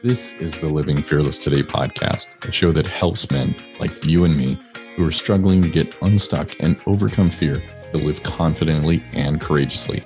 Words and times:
This 0.00 0.34
is 0.34 0.60
the 0.60 0.68
Living 0.68 1.02
Fearless 1.02 1.38
Today 1.38 1.64
podcast, 1.64 2.48
a 2.48 2.52
show 2.52 2.70
that 2.70 2.86
helps 2.86 3.32
men 3.32 3.56
like 3.80 4.04
you 4.04 4.22
and 4.24 4.36
me 4.36 4.56
who 4.94 5.04
are 5.04 5.10
struggling 5.10 5.60
to 5.60 5.68
get 5.68 5.92
unstuck 6.02 6.54
and 6.60 6.80
overcome 6.86 7.30
fear 7.30 7.60
to 7.90 7.96
live 7.96 8.22
confidently 8.22 9.02
and 9.12 9.40
courageously. 9.40 10.04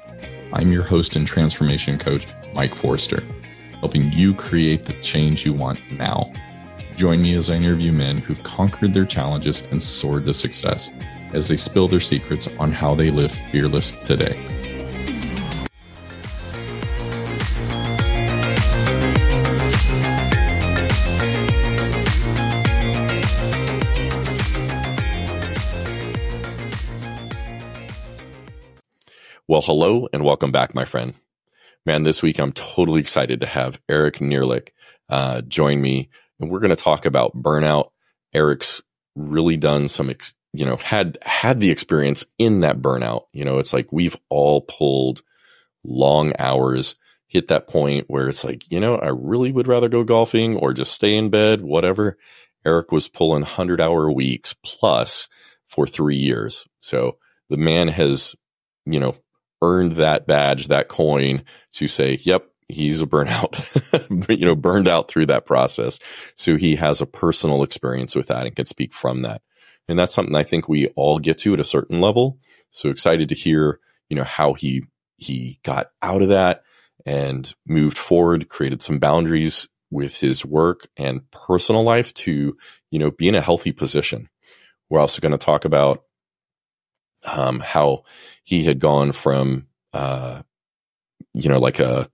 I'm 0.54 0.72
your 0.72 0.82
host 0.82 1.14
and 1.16 1.26
transformation 1.26 1.98
coach, 1.98 2.26
Mike 2.54 2.74
Forrester, 2.74 3.22
helping 3.80 4.10
you 4.12 4.34
create 4.34 4.86
the 4.86 4.98
change 5.02 5.44
you 5.44 5.52
want 5.52 5.78
now. 5.92 6.32
Join 6.96 7.20
me 7.20 7.36
as 7.36 7.50
I 7.50 7.56
interview 7.56 7.92
men 7.92 8.16
who've 8.16 8.42
conquered 8.42 8.94
their 8.94 9.04
challenges 9.04 9.62
and 9.72 9.82
soared 9.82 10.24
to 10.24 10.32
success 10.32 10.90
as 11.34 11.48
they 11.48 11.58
spill 11.58 11.86
their 11.86 12.00
secrets 12.00 12.48
on 12.58 12.72
how 12.72 12.94
they 12.94 13.10
live 13.10 13.30
fearless 13.30 13.92
today. 14.04 14.38
Well, 29.62 29.76
hello 29.76 30.08
and 30.12 30.24
welcome 30.24 30.50
back, 30.50 30.74
my 30.74 30.84
friend. 30.84 31.14
Man, 31.86 32.02
this 32.02 32.20
week 32.20 32.40
I'm 32.40 32.50
totally 32.50 33.00
excited 33.00 33.40
to 33.40 33.46
have 33.46 33.80
Eric 33.88 34.20
Nehrlich 34.20 34.72
uh, 35.08 35.42
join 35.42 35.80
me, 35.80 36.08
and 36.40 36.50
we're 36.50 36.58
going 36.58 36.74
to 36.74 36.82
talk 36.82 37.06
about 37.06 37.40
burnout. 37.40 37.90
Eric's 38.34 38.82
really 39.14 39.56
done 39.56 39.86
some, 39.86 40.10
ex- 40.10 40.34
you 40.52 40.66
know, 40.66 40.74
had 40.78 41.16
had 41.22 41.60
the 41.60 41.70
experience 41.70 42.24
in 42.40 42.58
that 42.62 42.80
burnout. 42.80 43.26
You 43.32 43.44
know, 43.44 43.60
it's 43.60 43.72
like 43.72 43.92
we've 43.92 44.16
all 44.30 44.62
pulled 44.62 45.22
long 45.84 46.32
hours, 46.40 46.96
hit 47.28 47.46
that 47.46 47.68
point 47.68 48.06
where 48.08 48.28
it's 48.28 48.42
like, 48.42 48.68
you 48.68 48.80
know, 48.80 48.96
I 48.96 49.10
really 49.10 49.52
would 49.52 49.68
rather 49.68 49.88
go 49.88 50.02
golfing 50.02 50.56
or 50.56 50.72
just 50.72 50.92
stay 50.92 51.14
in 51.14 51.30
bed, 51.30 51.60
whatever. 51.60 52.18
Eric 52.66 52.90
was 52.90 53.06
pulling 53.06 53.44
hundred 53.44 53.80
hour 53.80 54.10
weeks 54.10 54.56
plus 54.64 55.28
for 55.68 55.86
three 55.86 56.16
years, 56.16 56.66
so 56.80 57.18
the 57.48 57.56
man 57.56 57.86
has, 57.86 58.34
you 58.86 58.98
know, 58.98 59.14
earned 59.62 59.92
that 59.92 60.26
badge, 60.26 60.68
that 60.68 60.88
coin 60.88 61.44
to 61.72 61.88
say, 61.88 62.18
yep, 62.22 62.46
he's 62.68 63.00
a 63.00 63.06
burnout, 63.06 64.28
you 64.38 64.44
know, 64.44 64.56
burned 64.56 64.88
out 64.88 65.08
through 65.08 65.26
that 65.26 65.46
process. 65.46 65.98
So 66.34 66.56
he 66.56 66.76
has 66.76 67.00
a 67.00 67.06
personal 67.06 67.62
experience 67.62 68.14
with 68.14 68.28
that 68.28 68.46
and 68.46 68.56
can 68.56 68.66
speak 68.66 68.92
from 68.92 69.22
that. 69.22 69.42
And 69.88 69.98
that's 69.98 70.14
something 70.14 70.34
I 70.34 70.42
think 70.42 70.68
we 70.68 70.88
all 70.88 71.18
get 71.18 71.38
to 71.38 71.54
at 71.54 71.60
a 71.60 71.64
certain 71.64 72.00
level. 72.00 72.38
So 72.70 72.90
excited 72.90 73.28
to 73.28 73.34
hear, 73.34 73.80
you 74.08 74.16
know, 74.16 74.24
how 74.24 74.54
he, 74.54 74.84
he 75.16 75.58
got 75.64 75.90
out 76.02 76.22
of 76.22 76.28
that 76.28 76.62
and 77.04 77.52
moved 77.66 77.98
forward, 77.98 78.48
created 78.48 78.82
some 78.82 78.98
boundaries 78.98 79.68
with 79.90 80.20
his 80.20 80.44
work 80.44 80.88
and 80.96 81.28
personal 81.30 81.82
life 81.82 82.14
to, 82.14 82.56
you 82.90 82.98
know, 82.98 83.10
be 83.10 83.28
in 83.28 83.34
a 83.34 83.40
healthy 83.40 83.72
position. 83.72 84.28
We're 84.88 85.00
also 85.00 85.20
going 85.20 85.32
to 85.32 85.38
talk 85.38 85.64
about 85.64 86.04
um, 87.24 87.60
how 87.60 88.04
he 88.42 88.64
had 88.64 88.78
gone 88.78 89.12
from, 89.12 89.66
uh, 89.92 90.42
you 91.34 91.48
know, 91.48 91.58
like 91.58 91.78
a, 91.78 92.10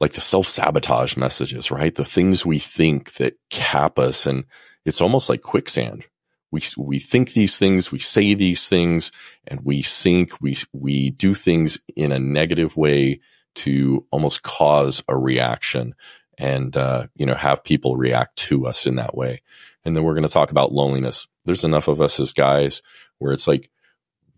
like 0.00 0.12
the 0.12 0.20
self 0.20 0.46
sabotage 0.46 1.16
messages, 1.16 1.70
right? 1.70 1.94
The 1.94 2.04
things 2.04 2.46
we 2.46 2.58
think 2.58 3.14
that 3.14 3.36
cap 3.50 3.98
us. 3.98 4.26
And 4.26 4.44
it's 4.84 5.00
almost 5.00 5.28
like 5.28 5.42
quicksand. 5.42 6.06
We, 6.50 6.62
we 6.78 6.98
think 6.98 7.32
these 7.32 7.58
things, 7.58 7.92
we 7.92 7.98
say 7.98 8.32
these 8.34 8.68
things 8.68 9.12
and 9.46 9.60
we 9.64 9.82
sink, 9.82 10.40
we, 10.40 10.56
we 10.72 11.10
do 11.10 11.34
things 11.34 11.78
in 11.94 12.10
a 12.10 12.18
negative 12.18 12.76
way 12.76 13.20
to 13.56 14.06
almost 14.10 14.42
cause 14.42 15.02
a 15.08 15.16
reaction 15.16 15.94
and, 16.38 16.74
uh, 16.76 17.08
you 17.16 17.26
know, 17.26 17.34
have 17.34 17.64
people 17.64 17.96
react 17.96 18.36
to 18.36 18.66
us 18.66 18.86
in 18.86 18.96
that 18.96 19.14
way. 19.14 19.42
And 19.84 19.96
then 19.96 20.04
we're 20.04 20.14
going 20.14 20.26
to 20.26 20.32
talk 20.32 20.50
about 20.50 20.72
loneliness. 20.72 21.26
There's 21.44 21.64
enough 21.64 21.88
of 21.88 22.00
us 22.00 22.18
as 22.20 22.32
guys 22.32 22.82
where 23.18 23.32
it's 23.32 23.48
like, 23.48 23.70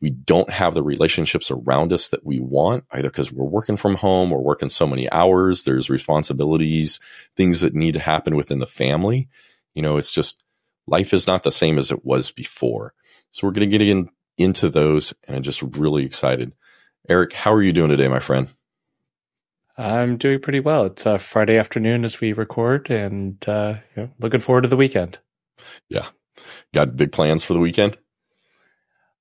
we 0.01 0.11
don't 0.11 0.51
have 0.51 0.75
the 0.75 0.83
relationships 0.83 1.51
around 1.51 1.93
us 1.93 2.09
that 2.09 2.25
we 2.25 2.41
want, 2.41 2.85
either 2.93 3.11
because 3.11 3.33
we're 3.33 3.45
working 3.45 3.77
from 3.77 3.97
home 3.97 4.33
or 4.33 4.43
working 4.43 4.69
so 4.69 4.87
many 4.87 5.11
hours. 5.13 5.65
There's 5.65 5.91
responsibilities, 5.91 7.01
things 7.37 7.61
that 7.61 7.75
need 7.75 7.95
to 7.95 8.01
happen 8.01 8.35
within 8.35 8.61
the 8.61 8.67
family. 8.67 9.29
You 9.75 9.83
know, 9.83 9.99
it's 9.99 10.13
just 10.13 10.43
life 10.87 11.13
is 11.13 11.27
not 11.27 11.43
the 11.43 11.51
same 11.53 11.79
as 11.79 11.91
it 11.91 12.05
was 12.05 12.31
before. 12.31 12.95
So 13.31 13.47
we're 13.47 13.53
going 13.53 13.71
to 13.71 13.79
get 13.79 13.87
in, 13.87 14.09
into 14.39 14.71
those 14.71 15.15
and 15.27 15.37
I'm 15.37 15.43
just 15.43 15.63
really 15.63 16.05
excited. 16.05 16.53
Eric, 17.09 17.33
how 17.33 17.53
are 17.53 17.63
you 17.63 17.73
doing 17.73 17.91
today, 17.91 18.09
my 18.09 18.19
friend? 18.19 18.49
I'm 19.77 20.19
doing 20.19 20.41
pretty 20.41 20.61
well. 20.61 20.87
It's 20.87 21.07
a 21.07 21.19
Friday 21.19 21.57
afternoon 21.57 22.05
as 22.05 22.21
we 22.21 22.33
record 22.33 22.91
and 22.91 23.37
uh, 23.49 23.77
you 23.97 24.03
know, 24.03 24.11
looking 24.19 24.41
forward 24.41 24.63
to 24.63 24.69
the 24.69 24.77
weekend. 24.77 25.19
Yeah. 25.89 26.09
Got 26.73 26.97
big 26.97 27.13
plans 27.13 27.45
for 27.45 27.53
the 27.53 27.61
weekend? 27.61 27.97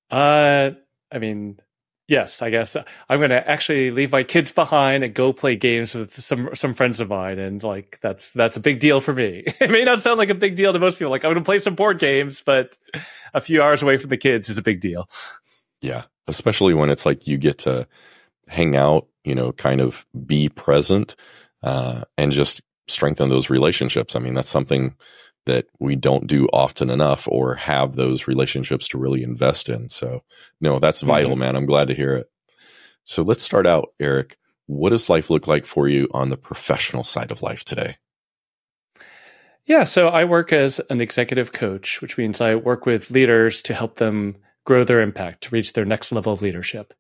Uh, 0.10 0.72
I 1.12 1.20
mean, 1.20 1.60
yes, 2.10 2.42
I 2.42 2.50
guess 2.50 2.76
I'm 2.76 3.20
going 3.20 3.30
to 3.30 3.50
actually 3.50 3.92
leave 3.92 4.12
my 4.12 4.24
kids 4.24 4.52
behind 4.52 5.04
and 5.04 5.14
go 5.14 5.32
play 5.32 5.56
games 5.56 5.94
with 5.96 6.22
some 6.22 6.50
some 6.56 6.74
friends 6.74 7.00
of 7.00 7.08
mine, 7.08 7.40
and 7.40 7.64
like 7.64 8.00
that's 8.02 8.32
that's 8.32 8.58
a 8.58 8.60
big 8.60 8.80
deal 8.80 9.00
for 9.00 9.14
me. 9.14 9.44
it 9.62 9.72
may 9.72 9.86
not 9.86 10.02
sound 10.02 10.18
like 10.18 10.30
a 10.30 10.36
big 10.36 10.56
deal 10.56 10.74
to 10.74 10.80
most 10.80 11.00
people. 11.00 11.12
Like 11.12 11.24
I'm 11.24 11.32
going 11.32 11.44
to 11.44 11.48
play 11.48 11.60
some 11.60 11.76
board 11.76 12.00
games, 12.00 12.42
but 12.46 12.78
a 13.34 13.40
few 13.40 13.62
hours 13.62 13.82
away 13.82 13.98
from 13.98 14.10
the 14.10 14.18
kids 14.18 14.50
is 14.50 14.58
a 14.58 14.64
big 14.64 14.82
deal. 14.82 15.10
Yeah, 15.82 16.04
especially 16.28 16.74
when 16.74 16.90
it's 16.90 17.06
like 17.06 17.28
you 17.28 17.38
get 17.38 17.60
to 17.60 17.88
hang 18.48 18.76
out, 18.76 19.08
you 19.24 19.36
know, 19.36 19.52
kind 19.54 19.80
of 19.80 20.06
be 20.26 20.50
present, 20.50 21.16
uh, 21.64 22.02
and 22.18 22.32
just 22.32 22.62
strengthen 22.88 23.30
those 23.30 23.50
relationships. 23.50 24.16
I 24.16 24.20
mean, 24.20 24.34
that's 24.34 24.50
something 24.50 24.96
that 25.46 25.68
we 25.80 25.96
don't 25.96 26.28
do 26.28 26.48
often 26.54 26.90
enough 26.90 27.28
or 27.28 27.56
have 27.56 27.96
those 27.96 28.28
relationships 28.28 28.88
to 28.90 28.98
really 28.98 29.24
invest 29.24 29.70
in. 29.70 29.90
So, 29.90 30.22
no, 30.62 30.80
that's 30.80 31.02
vital, 31.02 31.32
mm-hmm. 31.32 31.40
man. 31.40 31.56
I'm 31.56 31.66
glad 31.66 31.88
to 31.88 31.96
hear 31.96 32.14
it. 32.14 32.30
So, 33.04 33.24
let's 33.24 33.44
start 33.44 33.66
out, 33.66 33.90
Eric. 34.00 34.38
What 34.68 34.92
does 34.92 35.10
life 35.10 35.30
look 35.30 35.48
like 35.48 35.66
for 35.66 35.88
you 35.88 36.08
on 36.14 36.30
the 36.30 36.38
professional 36.38 37.04
side 37.04 37.32
of 37.32 37.42
life 37.42 37.64
today? 37.64 37.98
Yeah, 39.66 39.84
so 39.84 40.08
I 40.08 40.26
work 40.26 40.52
as 40.52 40.80
an 40.90 41.00
executive 41.00 41.52
coach, 41.52 42.02
which 42.02 42.18
means 42.18 42.42
I 42.42 42.56
work 42.56 42.88
with 42.88 43.12
leaders 43.12 43.62
to 43.64 43.76
help 43.76 43.98
them 43.98 44.38
grow 44.66 44.84
their 44.84 45.00
impact, 45.02 45.44
to 45.44 45.50
reach 45.52 45.74
their 45.74 45.86
next 45.86 46.12
level 46.12 46.34
of 46.34 46.42
leadership. 46.42 46.94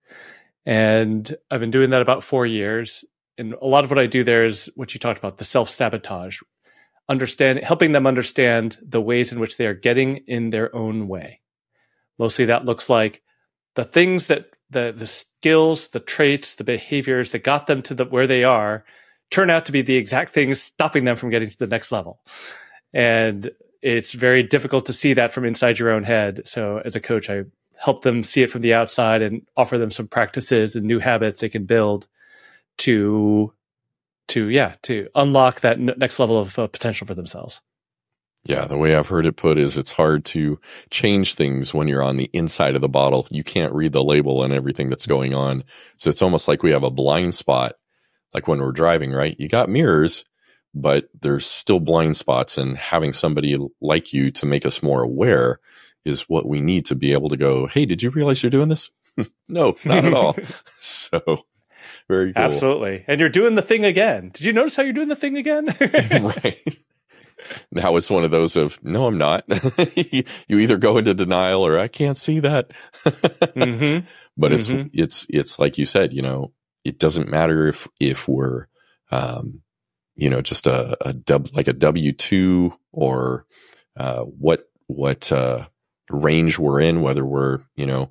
And 0.65 1.35
I've 1.49 1.59
been 1.59 1.71
doing 1.71 1.89
that 1.91 2.01
about 2.03 2.23
four 2.23 2.45
years. 2.45 3.05
And 3.39 3.53
a 3.53 3.65
lot 3.65 3.85
of 3.85 3.89
what 3.89 3.97
I 3.99 4.05
do 4.05 4.23
there 4.23 4.45
is 4.45 4.69
what 4.75 4.93
you 4.93 4.99
talked 4.99 5.17
about 5.17 5.37
the 5.37 5.43
self 5.43 5.69
sabotage, 5.69 6.41
understand, 7.09 7.63
helping 7.63 7.91
them 7.91 8.07
understand 8.07 8.77
the 8.81 9.01
ways 9.01 9.31
in 9.31 9.39
which 9.39 9.57
they 9.57 9.65
are 9.65 9.73
getting 9.73 10.17
in 10.27 10.51
their 10.51 10.73
own 10.75 11.07
way. 11.07 11.41
Mostly 12.17 12.45
that 12.45 12.65
looks 12.65 12.89
like 12.89 13.21
the 13.75 13.83
things 13.83 14.27
that 14.27 14.51
the, 14.69 14.93
the 14.95 15.07
skills, 15.07 15.87
the 15.89 15.99
traits, 15.99 16.55
the 16.55 16.63
behaviors 16.63 17.31
that 17.31 17.43
got 17.43 17.67
them 17.67 17.81
to 17.81 17.95
the, 17.95 18.05
where 18.05 18.27
they 18.27 18.43
are 18.43 18.85
turn 19.31 19.49
out 19.49 19.65
to 19.65 19.71
be 19.71 19.81
the 19.81 19.95
exact 19.95 20.33
things 20.33 20.61
stopping 20.61 21.05
them 21.05 21.15
from 21.15 21.29
getting 21.29 21.49
to 21.49 21.57
the 21.57 21.67
next 21.67 21.91
level. 21.91 22.19
And 22.93 23.51
it's 23.81 24.13
very 24.13 24.43
difficult 24.43 24.85
to 24.87 24.93
see 24.93 25.13
that 25.13 25.31
from 25.31 25.45
inside 25.45 25.79
your 25.79 25.91
own 25.91 26.03
head. 26.03 26.43
So 26.45 26.81
as 26.83 26.95
a 26.95 27.01
coach, 27.01 27.29
I 27.29 27.43
help 27.77 28.03
them 28.03 28.23
see 28.23 28.43
it 28.43 28.51
from 28.51 28.61
the 28.61 28.73
outside 28.73 29.21
and 29.21 29.41
offer 29.55 29.77
them 29.77 29.91
some 29.91 30.07
practices 30.07 30.75
and 30.75 30.85
new 30.85 30.99
habits 30.99 31.39
they 31.39 31.49
can 31.49 31.65
build 31.65 32.07
to 32.79 33.53
to 34.29 34.49
yeah 34.49 34.75
to 34.83 35.07
unlock 35.15 35.61
that 35.61 35.77
n- 35.77 35.93
next 35.97 36.19
level 36.19 36.39
of 36.39 36.57
uh, 36.57 36.67
potential 36.67 37.05
for 37.07 37.15
themselves. 37.15 37.61
Yeah 38.45 38.65
the 38.65 38.77
way 38.77 38.95
i've 38.95 39.07
heard 39.07 39.25
it 39.25 39.35
put 39.35 39.57
is 39.57 39.77
it's 39.77 39.91
hard 39.91 40.23
to 40.25 40.59
change 40.89 41.35
things 41.35 41.73
when 41.73 41.87
you're 41.87 42.03
on 42.03 42.17
the 42.17 42.29
inside 42.33 42.75
of 42.75 42.81
the 42.81 42.89
bottle. 42.89 43.27
You 43.29 43.43
can't 43.43 43.73
read 43.73 43.91
the 43.91 44.03
label 44.03 44.43
and 44.43 44.53
everything 44.53 44.89
that's 44.89 45.07
going 45.07 45.33
on. 45.33 45.63
So 45.97 46.09
it's 46.09 46.21
almost 46.21 46.47
like 46.47 46.63
we 46.63 46.71
have 46.71 46.83
a 46.83 46.91
blind 46.91 47.35
spot 47.35 47.73
like 48.33 48.47
when 48.47 48.59
we're 48.59 48.71
driving 48.71 49.11
right? 49.11 49.35
You 49.39 49.47
got 49.49 49.69
mirrors 49.69 50.25
but 50.73 51.09
there's 51.19 51.47
still 51.47 51.79
blind 51.79 52.15
spots 52.15 52.57
and 52.57 52.77
having 52.77 53.11
somebody 53.11 53.57
like 53.81 54.13
you 54.13 54.29
to 54.31 54.45
make 54.45 54.65
us 54.65 54.83
more 54.83 55.01
aware 55.01 55.59
is 56.05 56.29
what 56.29 56.47
we 56.47 56.61
need 56.61 56.85
to 56.85 56.95
be 56.95 57.11
able 57.11 57.27
to 57.29 57.37
go 57.37 57.65
hey 57.67 57.85
did 57.85 58.01
you 58.03 58.09
realize 58.09 58.41
you're 58.43 58.49
doing 58.49 58.69
this? 58.69 58.91
No 59.49 59.75
not 59.83 60.05
at 60.05 60.13
all. 60.13 60.37
So 60.79 61.21
very 62.09 62.33
cool. 62.33 62.43
Absolutely. 62.43 63.05
And 63.07 63.19
you're 63.19 63.29
doing 63.29 63.53
the 63.53 63.61
thing 63.61 63.85
again. 63.85 64.31
Did 64.33 64.43
you 64.43 64.51
notice 64.51 64.75
how 64.75 64.83
you're 64.83 64.93
doing 64.93 65.07
the 65.07 65.15
thing 65.15 65.37
again? 65.37 65.67
right. 65.79 66.79
Now 67.71 67.95
it's 67.95 68.09
one 68.09 68.25
of 68.25 68.31
those 68.31 68.55
of, 68.55 68.83
no, 68.83 69.05
I'm 69.05 69.19
not. 69.19 69.45
you 69.95 70.57
either 70.59 70.77
go 70.77 70.97
into 70.97 71.13
denial 71.13 71.65
or 71.65 71.77
I 71.77 71.87
can't 71.87 72.17
see 72.17 72.39
that. 72.39 72.71
mm-hmm. 73.05 74.05
But 74.35 74.51
it's, 74.51 74.67
mm-hmm. 74.67 74.87
it's, 74.91 75.27
it's 75.29 75.59
like 75.59 75.77
you 75.77 75.85
said, 75.85 76.11
you 76.11 76.23
know, 76.23 76.51
it 76.83 76.97
doesn't 76.97 77.29
matter 77.29 77.67
if, 77.67 77.87
if 77.99 78.27
we're, 78.27 78.65
um, 79.11 79.61
you 80.15 80.29
know, 80.29 80.41
just 80.41 80.67
a, 80.67 80.97
a 81.07 81.13
dub, 81.13 81.49
like 81.53 81.67
a 81.67 81.73
W 81.73 82.11
two 82.11 82.73
or, 82.91 83.45
uh, 83.95 84.23
what, 84.23 84.67
what, 84.87 85.31
uh, 85.31 85.67
range 86.09 86.57
we're 86.57 86.81
in, 86.81 87.01
whether 87.01 87.23
we're, 87.23 87.59
you 87.75 87.85
know, 87.85 88.09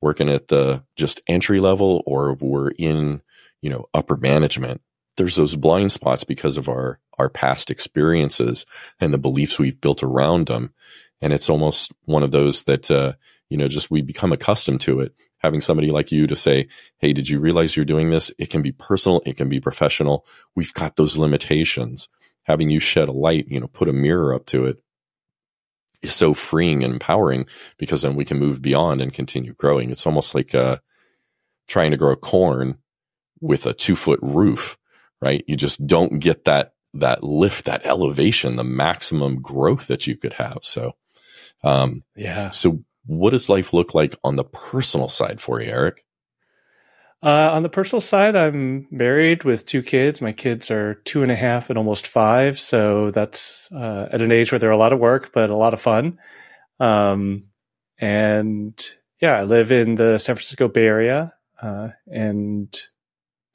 working 0.00 0.30
at 0.30 0.48
the 0.48 0.84
just 0.96 1.20
entry 1.26 1.58
level 1.60 2.02
or 2.06 2.34
we're 2.34 2.70
in 2.78 3.20
you 3.60 3.70
know, 3.70 3.86
upper 3.94 4.16
management, 4.16 4.80
there's 5.16 5.36
those 5.36 5.56
blind 5.56 5.92
spots 5.92 6.24
because 6.24 6.56
of 6.56 6.68
our, 6.68 6.98
our 7.18 7.28
past 7.28 7.70
experiences 7.70 8.64
and 8.98 9.12
the 9.12 9.18
beliefs 9.18 9.58
we've 9.58 9.80
built 9.80 10.02
around 10.02 10.46
them. 10.46 10.72
And 11.20 11.32
it's 11.32 11.50
almost 11.50 11.92
one 12.04 12.22
of 12.22 12.30
those 12.30 12.64
that, 12.64 12.90
uh, 12.90 13.14
you 13.48 13.56
know, 13.56 13.68
just 13.68 13.90
we 13.90 14.00
become 14.00 14.32
accustomed 14.32 14.80
to 14.82 15.00
it. 15.00 15.14
Having 15.38 15.62
somebody 15.62 15.90
like 15.90 16.12
you 16.12 16.26
to 16.26 16.36
say, 16.36 16.68
Hey, 16.98 17.12
did 17.12 17.28
you 17.28 17.40
realize 17.40 17.76
you're 17.76 17.84
doing 17.84 18.10
this? 18.10 18.32
It 18.38 18.50
can 18.50 18.62
be 18.62 18.72
personal. 18.72 19.22
It 19.24 19.36
can 19.36 19.48
be 19.48 19.60
professional. 19.60 20.26
We've 20.54 20.72
got 20.72 20.96
those 20.96 21.16
limitations. 21.16 22.08
Having 22.44 22.70
you 22.70 22.80
shed 22.80 23.08
a 23.08 23.12
light, 23.12 23.46
you 23.48 23.60
know, 23.60 23.66
put 23.66 23.88
a 23.88 23.92
mirror 23.92 24.34
up 24.34 24.46
to 24.46 24.66
it 24.66 24.82
is 26.02 26.14
so 26.14 26.32
freeing 26.32 26.82
and 26.82 26.94
empowering 26.94 27.46
because 27.78 28.02
then 28.02 28.16
we 28.16 28.24
can 28.24 28.38
move 28.38 28.62
beyond 28.62 29.02
and 29.02 29.12
continue 29.12 29.52
growing. 29.54 29.90
It's 29.90 30.06
almost 30.06 30.34
like, 30.34 30.54
uh, 30.54 30.78
trying 31.68 31.90
to 31.90 31.96
grow 31.96 32.16
corn 32.16 32.78
with 33.40 33.66
a 33.66 33.72
two 33.72 33.96
foot 33.96 34.20
roof, 34.22 34.76
right? 35.20 35.44
You 35.46 35.56
just 35.56 35.86
don't 35.86 36.18
get 36.18 36.44
that, 36.44 36.74
that 36.94 37.22
lift, 37.22 37.64
that 37.66 37.84
elevation, 37.86 38.56
the 38.56 38.64
maximum 38.64 39.40
growth 39.40 39.86
that 39.86 40.06
you 40.06 40.16
could 40.16 40.34
have. 40.34 40.58
So, 40.62 40.92
um, 41.62 42.04
yeah. 42.16 42.50
So 42.50 42.84
what 43.06 43.30
does 43.30 43.48
life 43.48 43.72
look 43.72 43.94
like 43.94 44.16
on 44.24 44.36
the 44.36 44.44
personal 44.44 45.08
side 45.08 45.40
for 45.40 45.60
you, 45.60 45.70
Eric? 45.70 46.04
Uh, 47.22 47.50
on 47.52 47.62
the 47.62 47.68
personal 47.68 48.00
side, 48.00 48.34
I'm 48.34 48.86
married 48.90 49.44
with 49.44 49.66
two 49.66 49.82
kids. 49.82 50.22
My 50.22 50.32
kids 50.32 50.70
are 50.70 50.94
two 51.04 51.22
and 51.22 51.30
a 51.30 51.36
half 51.36 51.68
and 51.68 51.76
almost 51.76 52.06
five. 52.06 52.58
So 52.58 53.10
that's 53.10 53.70
uh, 53.72 54.08
at 54.10 54.22
an 54.22 54.32
age 54.32 54.50
where 54.50 54.58
they're 54.58 54.70
a 54.70 54.76
lot 54.76 54.94
of 54.94 55.00
work, 55.00 55.30
but 55.32 55.50
a 55.50 55.56
lot 55.56 55.74
of 55.74 55.82
fun. 55.82 56.18
Um, 56.78 57.44
and 57.98 58.74
yeah, 59.20 59.32
I 59.32 59.42
live 59.42 59.70
in 59.70 59.96
the 59.96 60.16
San 60.16 60.36
Francisco 60.36 60.68
Bay 60.68 60.86
Area. 60.86 61.34
Uh, 61.60 61.88
and 62.10 62.74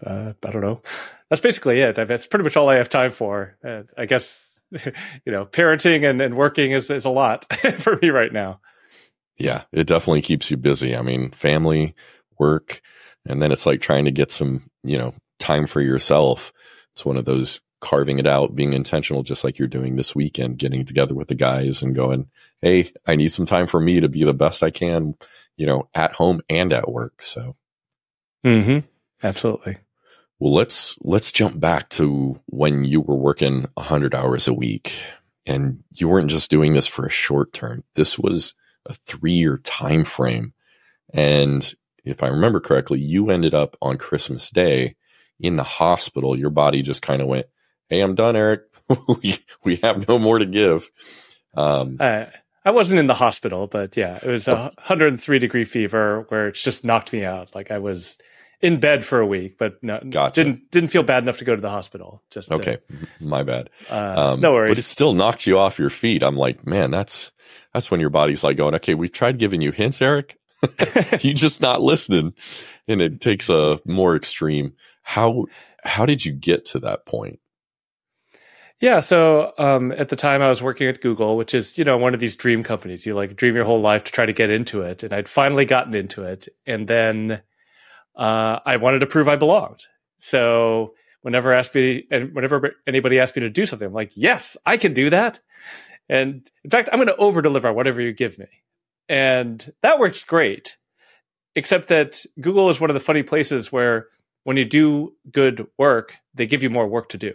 uh, 0.04 0.34
I 0.44 0.52
don't 0.52 0.62
know. 0.62 0.82
That's 1.30 1.42
basically 1.42 1.82
it. 1.82 1.96
That's 1.96 2.28
pretty 2.28 2.44
much 2.44 2.58
all 2.58 2.70
I 2.70 2.76
have 2.76 2.90
time 2.90 3.12
for. 3.12 3.58
Uh, 3.64 3.84
I 3.98 4.06
guess 4.06 4.60
you 4.72 5.32
know, 5.32 5.46
parenting 5.46 6.10
and, 6.10 6.22
and 6.22 6.36
working 6.36 6.72
is 6.72 6.90
is 6.90 7.06
a 7.06 7.10
lot 7.10 7.46
for 7.80 7.98
me 8.02 8.10
right 8.10 8.34
now. 8.34 8.60
Yeah, 9.38 9.64
it 9.72 9.88
definitely 9.88 10.22
keeps 10.22 10.50
you 10.50 10.58
busy. 10.58 10.96
I 10.96 11.02
mean, 11.02 11.30
family, 11.32 11.94
work, 12.40 12.82
and 13.26 13.42
then 13.42 13.52
it's 13.52 13.66
like 13.66 13.82
trying 13.82 14.06
to 14.06 14.12
get 14.12 14.32
some, 14.32 14.66
you 14.84 14.98
know, 14.98 15.14
time 15.40 15.68
for 15.68 15.82
yourself. 15.82 16.54
It's 16.94 17.06
one 17.06 17.18
of 17.18 17.26
those 17.26 17.60
carving 17.82 18.18
it 18.18 18.28
out, 18.28 18.56
being 18.56 18.72
intentional, 18.72 19.24
just 19.24 19.44
like 19.44 19.60
you're 19.60 19.68
doing 19.68 19.98
this 19.98 20.16
weekend, 20.16 20.58
getting 20.58 20.86
together 20.86 21.14
with 21.14 21.28
the 21.28 21.36
guys 21.36 21.84
and 21.84 21.94
going, 21.94 22.30
Hey, 22.62 22.92
I 23.06 23.18
need 23.18 23.28
some 23.30 23.46
time 23.46 23.68
for 23.68 23.82
me 23.82 24.00
to 24.00 24.08
be 24.08 24.24
the 24.24 24.34
best 24.34 24.64
I 24.64 24.72
can, 24.72 25.16
you 25.58 25.66
know, 25.66 25.90
at 25.94 26.14
home 26.14 26.42
and 26.50 26.72
at 26.72 26.90
work. 26.90 27.22
So 27.22 27.58
Mm-hmm. 28.46 28.86
Absolutely. 29.24 29.78
Well, 30.40 30.54
let's 30.54 30.98
let's 31.02 31.32
jump 31.32 31.60
back 31.60 31.90
to 31.90 32.40
when 32.48 32.84
you 32.84 33.02
were 33.02 33.16
working 33.16 33.68
100 33.76 34.14
hours 34.14 34.48
a 34.48 34.54
week 34.54 35.02
and 35.46 35.84
you 35.94 36.10
weren't 36.10 36.30
just 36.30 36.50
doing 36.50 36.74
this 36.74 36.88
for 36.88 37.06
a 37.06 37.12
short 37.12 37.54
term. 37.54 37.84
This 37.96 38.20
was 38.20 38.54
a 38.86 38.94
3-year 38.94 39.60
time 39.60 40.04
frame. 40.04 40.54
And 41.14 41.74
if 42.04 42.22
I 42.22 42.28
remember 42.28 42.60
correctly, 42.60 43.00
you 43.00 43.30
ended 43.30 43.54
up 43.54 43.78
on 43.82 43.98
Christmas 43.98 44.50
Day 44.50 44.96
in 45.40 45.56
the 45.56 45.64
hospital. 45.64 46.38
Your 46.38 46.50
body 46.50 46.82
just 46.82 47.02
kind 47.02 47.22
of 47.22 47.28
went, 47.28 47.48
"Hey, 47.90 48.02
I'm 48.02 48.16
done, 48.16 48.36
Eric. 48.36 48.62
we 49.08 49.38
we 49.64 49.78
have 49.78 50.08
no 50.08 50.20
more 50.20 50.40
to 50.40 50.46
give." 50.46 50.90
Um, 51.56 51.98
uh, 52.00 52.26
I 52.66 52.72
wasn't 52.72 53.00
in 53.00 53.08
the 53.08 53.14
hospital, 53.14 53.68
but 53.68 53.96
yeah, 53.96 54.20
it 54.22 54.30
was 54.30 54.48
a 54.48 54.56
103 54.56 55.40
degree 55.40 55.66
fever 55.66 56.26
where 56.30 56.48
it's 56.48 56.62
just 56.62 56.84
knocked 56.84 57.14
me 57.14 57.24
out. 57.24 57.56
Like 57.56 57.72
I 57.72 57.78
was 57.78 58.18
in 58.62 58.80
bed 58.80 59.06
for 59.06 59.20
a 59.20 59.26
week, 59.26 59.58
but 59.58 59.82
no, 59.84 60.00
gotcha. 60.10 60.44
didn't 60.44 60.72
didn't 60.72 60.90
feel 60.90 61.04
bad 61.04 61.24
enough 61.24 61.38
to 61.40 61.46
go 61.46 61.56
to 61.56 61.62
the 61.62 61.70
hospital. 61.70 62.24
Just 62.30 62.52
okay, 62.52 62.78
to, 62.90 63.08
my 63.26 63.44
bad. 63.44 63.70
Uh, 63.90 64.34
um, 64.34 64.42
no 64.42 64.54
worries. 64.54 64.72
But 64.72 64.80
it 64.80 64.84
still 64.84 65.14
knocked 65.14 65.46
you 65.48 65.60
off 65.60 65.80
your 65.80 65.90
feet. 65.90 66.24
I'm 66.24 66.36
like, 66.36 66.66
man, 66.66 66.92
that's 66.92 67.32
that's 67.74 67.92
when 67.92 68.00
your 68.00 68.10
body's 68.10 68.44
like 68.44 68.58
going, 68.58 68.76
okay, 68.76 68.96
we 68.96 69.10
tried 69.10 69.38
giving 69.38 69.62
you 69.62 69.72
hints, 69.72 70.02
Eric. 70.02 70.38
you 71.20 71.34
just 71.34 71.62
not 71.62 71.82
listening, 71.82 72.34
and 72.88 73.02
it 73.02 73.22
takes 73.22 73.50
a 73.50 73.80
more 73.86 74.16
extreme. 74.16 74.74
How 75.04 75.46
how 75.84 76.06
did 76.06 76.26
you 76.26 76.32
get 76.32 76.66
to 76.66 76.80
that 76.80 77.06
point? 77.06 77.40
Yeah, 78.82 79.00
so 79.00 79.54
um, 79.58 79.94
at 79.94 80.10
the 80.10 80.16
time 80.16 80.42
I 80.42 80.50
was 80.50 80.62
working 80.62 80.88
at 80.88 81.02
Google, 81.02 81.38
which 81.38 81.54
is 81.54 81.78
you 81.78 81.84
know 81.84 81.98
one 81.98 82.14
of 82.14 82.20
these 82.20 82.36
dream 82.36 82.64
companies. 82.64 83.06
You 83.06 83.16
like 83.16 83.36
dream 83.36 83.56
your 83.56 83.66
whole 83.66 83.82
life 83.82 84.04
to 84.06 84.12
try 84.12 84.26
to 84.26 84.34
get 84.34 84.50
into 84.50 84.82
it, 84.82 85.04
and 85.04 85.14
I'd 85.14 85.30
finally 85.30 85.66
gotten 85.66 85.96
into 85.96 86.24
it, 86.24 86.48
and 86.66 86.88
then 86.88 87.42
uh, 88.16 88.60
I 88.66 88.78
wanted 88.78 89.00
to 89.00 89.08
prove 89.08 89.28
I 89.28 89.36
belonged. 89.36 89.82
So 90.18 90.94
whenever 91.22 91.54
asked 91.54 91.76
me, 91.76 92.06
and 92.12 92.34
whenever 92.34 92.76
anybody 92.88 93.20
asked 93.20 93.36
me 93.36 93.42
to 93.42 93.50
do 93.50 93.66
something, 93.66 93.88
I'm 93.88 93.94
like, 93.94 94.12
yes, 94.16 94.58
I 94.66 94.78
can 94.78 94.94
do 94.94 95.10
that. 95.10 95.40
And 96.08 96.48
in 96.64 96.70
fact, 96.70 96.90
I'm 96.92 97.00
going 97.00 97.08
to 97.08 97.16
over 97.16 97.42
deliver 97.42 97.72
whatever 97.74 98.02
you 98.02 98.14
give 98.14 98.38
me. 98.38 98.48
And 99.10 99.74
that 99.82 100.00
works 100.00 100.24
great. 100.24 100.78
Except 101.56 101.88
that 101.88 102.26
Google 102.40 102.70
is 102.70 102.80
one 102.82 102.90
of 102.90 102.94
the 102.94 103.00
funny 103.00 103.24
places 103.24 103.72
where 103.72 104.08
when 104.44 104.58
you 104.58 104.66
do 104.66 105.14
good 105.32 105.68
work, 105.78 106.16
they 106.34 106.46
give 106.46 106.64
you 106.64 106.70
more 106.70 106.88
work 106.88 107.10
to 107.10 107.18
do. 107.18 107.34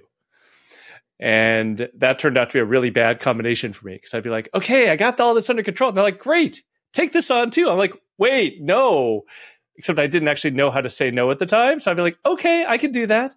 And 1.19 1.89
that 1.97 2.19
turned 2.19 2.39
out 2.39 2.51
to 2.51 2.55
be 2.55 2.61
a 2.61 2.65
really 2.65 2.91
bad 2.91 3.21
combination 3.21 3.73
for 3.73 3.87
me 3.87 3.95
because 3.95 4.15
I'd 4.15 4.23
be 4.23 4.31
like, 4.31 4.49
okay, 4.55 4.91
I 4.91 4.97
got 4.97 5.21
all 5.21 5.35
this 5.35 5.51
under 5.51 5.63
control. 5.63 5.89
And 5.89 5.97
they're 5.97 6.05
like, 6.05 6.19
great, 6.19 6.63
take 6.93 7.13
this 7.13 7.31
on 7.31 7.51
too. 7.51 7.69
I'm 7.69 7.77
like, 7.77 7.95
wait, 8.19 8.63
no, 8.63 9.25
except 9.81 9.99
I 9.99 10.09
didn't 10.09 10.29
actually 10.29 10.51
know 10.51 10.71
how 10.71 10.83
to 10.83 10.91
say 10.91 11.11
no 11.11 11.31
at 11.31 11.39
the 11.39 11.47
time. 11.47 11.81
So 11.81 11.91
I'd 11.91 11.97
be 11.97 12.03
like, 12.03 12.19
okay, 12.27 12.67
I 12.69 12.77
can 12.77 12.93
do 12.93 13.07
that. 13.07 13.35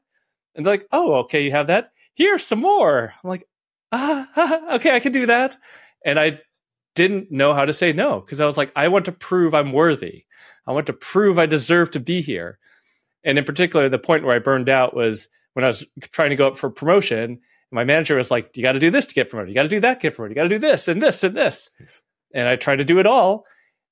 And 0.53 0.65
they're 0.65 0.73
like, 0.73 0.87
oh, 0.91 1.13
okay, 1.19 1.45
you 1.45 1.51
have 1.51 1.67
that. 1.67 1.93
Here's 2.15 2.45
some 2.45 2.59
more. 2.59 3.13
I'm 3.23 3.29
like, 3.29 3.45
ah, 3.93 4.73
okay, 4.75 4.93
I 4.93 4.99
can 4.99 5.13
do 5.13 5.25
that. 5.27 5.55
And 6.05 6.19
I 6.19 6.41
didn't 6.95 7.31
know 7.31 7.53
how 7.53 7.63
to 7.63 7.71
say 7.71 7.93
no 7.93 8.19
because 8.19 8.41
I 8.41 8.45
was 8.45 8.57
like, 8.57 8.73
I 8.75 8.89
want 8.89 9.05
to 9.05 9.13
prove 9.13 9.53
I'm 9.53 9.71
worthy. 9.71 10.25
I 10.67 10.73
want 10.73 10.87
to 10.87 10.93
prove 10.93 11.39
I 11.39 11.45
deserve 11.45 11.91
to 11.91 12.01
be 12.01 12.21
here. 12.21 12.59
And 13.23 13.37
in 13.37 13.45
particular, 13.45 13.87
the 13.87 13.97
point 13.97 14.25
where 14.25 14.35
I 14.35 14.39
burned 14.39 14.67
out 14.67 14.93
was 14.93 15.29
when 15.53 15.63
I 15.63 15.69
was 15.69 15.85
trying 16.11 16.31
to 16.31 16.35
go 16.35 16.47
up 16.47 16.57
for 16.57 16.69
promotion. 16.69 17.39
My 17.71 17.85
manager 17.85 18.17
was 18.17 18.29
like, 18.29 18.57
You 18.57 18.63
got 18.63 18.73
to 18.73 18.81
do 18.81 18.91
this 18.91 19.05
to 19.05 19.13
get 19.13 19.29
promoted. 19.29 19.47
You 19.47 19.55
got 19.55 19.63
to 19.63 19.69
do 19.69 19.79
that 19.79 20.01
to 20.01 20.07
get 20.07 20.15
promoted. 20.15 20.35
You 20.35 20.43
got 20.43 20.49
to 20.49 20.55
do 20.55 20.59
this 20.59 20.89
and 20.89 21.01
this 21.01 21.23
and 21.23 21.37
this. 21.37 21.71
And 22.33 22.49
I 22.49 22.57
tried 22.57 22.79
to 22.79 22.83
do 22.83 22.99
it 22.99 23.07
all. 23.07 23.45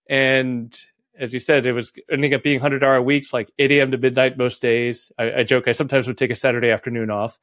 And 0.09 0.77
as 1.17 1.33
you 1.33 1.39
said, 1.39 1.65
it 1.65 1.73
was 1.73 1.91
ending 2.11 2.33
up 2.33 2.43
being 2.43 2.59
100 2.59 2.83
hour 2.83 3.01
weeks, 3.01 3.33
like 3.33 3.51
8 3.59 3.71
a.m. 3.71 3.91
to 3.91 3.97
midnight 3.97 4.37
most 4.37 4.61
days. 4.61 5.11
I, 5.17 5.39
I 5.39 5.43
joke, 5.43 5.67
I 5.67 5.73
sometimes 5.73 6.07
would 6.07 6.17
take 6.17 6.31
a 6.31 6.35
Saturday 6.35 6.71
afternoon 6.71 7.09
off. 7.09 7.37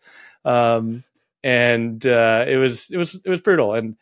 Um, 0.44 1.04
and 1.44 2.04
uh, 2.06 2.44
it 2.48 2.56
was 2.56 2.90
it 2.90 2.96
was 2.96 3.14
it 3.14 3.28
was 3.28 3.40
brutal. 3.40 3.74
And 3.74 3.96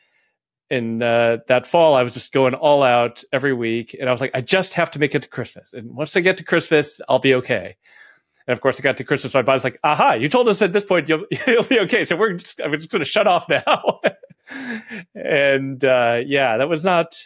in 0.70 1.02
uh, 1.02 1.38
that 1.48 1.66
fall, 1.66 1.94
I 1.94 2.02
was 2.02 2.14
just 2.14 2.32
going 2.32 2.54
all 2.54 2.82
out 2.82 3.22
every 3.32 3.52
week, 3.52 3.94
and 3.98 4.08
I 4.08 4.12
was 4.12 4.20
like, 4.20 4.32
I 4.34 4.40
just 4.40 4.74
have 4.74 4.90
to 4.92 4.98
make 4.98 5.14
it 5.14 5.22
to 5.22 5.28
Christmas. 5.28 5.72
And 5.72 5.94
once 5.94 6.16
I 6.16 6.20
get 6.20 6.38
to 6.38 6.44
Christmas, 6.44 7.00
I'll 7.08 7.18
be 7.18 7.34
okay. 7.34 7.76
And 8.46 8.52
of 8.52 8.60
course, 8.60 8.78
I 8.78 8.82
got 8.82 8.96
to 8.98 9.04
Christmas, 9.04 9.34
my 9.34 9.42
body's 9.42 9.64
like, 9.64 9.78
"Aha! 9.82 10.14
You 10.14 10.28
told 10.28 10.48
us 10.48 10.62
at 10.62 10.72
this 10.72 10.84
point 10.84 11.08
you'll 11.08 11.26
you'll 11.46 11.64
be 11.64 11.80
okay." 11.80 12.04
So 12.04 12.16
we're 12.16 12.34
just 12.34 12.58
just 12.58 12.90
going 12.90 13.00
to 13.00 13.04
shut 13.04 13.26
off 13.26 13.48
now. 13.48 14.00
and 15.14 15.84
uh, 15.84 16.20
yeah, 16.24 16.56
that 16.56 16.68
was 16.68 16.84
not 16.84 17.16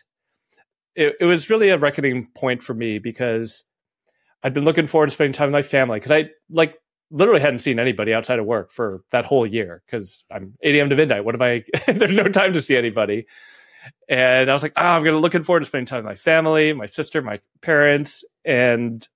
it, 1.01 1.17
it 1.21 1.25
was 1.25 1.49
really 1.49 1.71
a 1.71 1.79
reckoning 1.79 2.27
point 2.27 2.63
for 2.63 2.75
me 2.75 2.99
because 2.99 3.65
I'd 4.43 4.53
been 4.53 4.65
looking 4.65 4.87
forward 4.87 5.07
to 5.07 5.13
spending 5.13 5.33
time 5.33 5.47
with 5.47 5.55
my 5.55 5.63
family 5.63 5.99
because 5.99 6.13
I 6.13 6.31
like 6.51 6.77
literally 7.11 7.41
hadn't 7.41 7.61
seen 7.61 7.79
anybody 7.79 8.13
outside 8.13 8.39
of 8.39 8.45
work 8.45 8.71
for 8.71 9.03
that 9.11 9.25
whole 9.25 9.47
year 9.47 9.83
because 9.87 10.25
I'm 10.31 10.55
8 10.63 10.75
a.m. 10.75 10.91
to 10.91 10.97
midnight. 10.97 11.25
What 11.25 11.35
am 11.35 11.43
I? 11.43 11.65
there's 11.91 12.13
no 12.13 12.25
time 12.25 12.53
to 12.53 12.61
see 12.61 12.77
anybody. 12.77 13.27
And 14.11 14.51
I 14.51 14.53
was 14.53 14.63
like, 14.63 14.75
oh, 14.77 14.83
I'm 14.83 15.03
going 15.03 15.15
to 15.15 15.21
looking 15.21 15.43
forward 15.43 15.61
to 15.61 15.67
spending 15.67 15.87
time 15.87 16.05
with 16.05 16.05
my 16.05 16.15
family, 16.17 16.75
my 16.75 16.85
sister, 16.85 17.23
my 17.23 17.39
parents, 17.63 18.23
and 18.45 19.07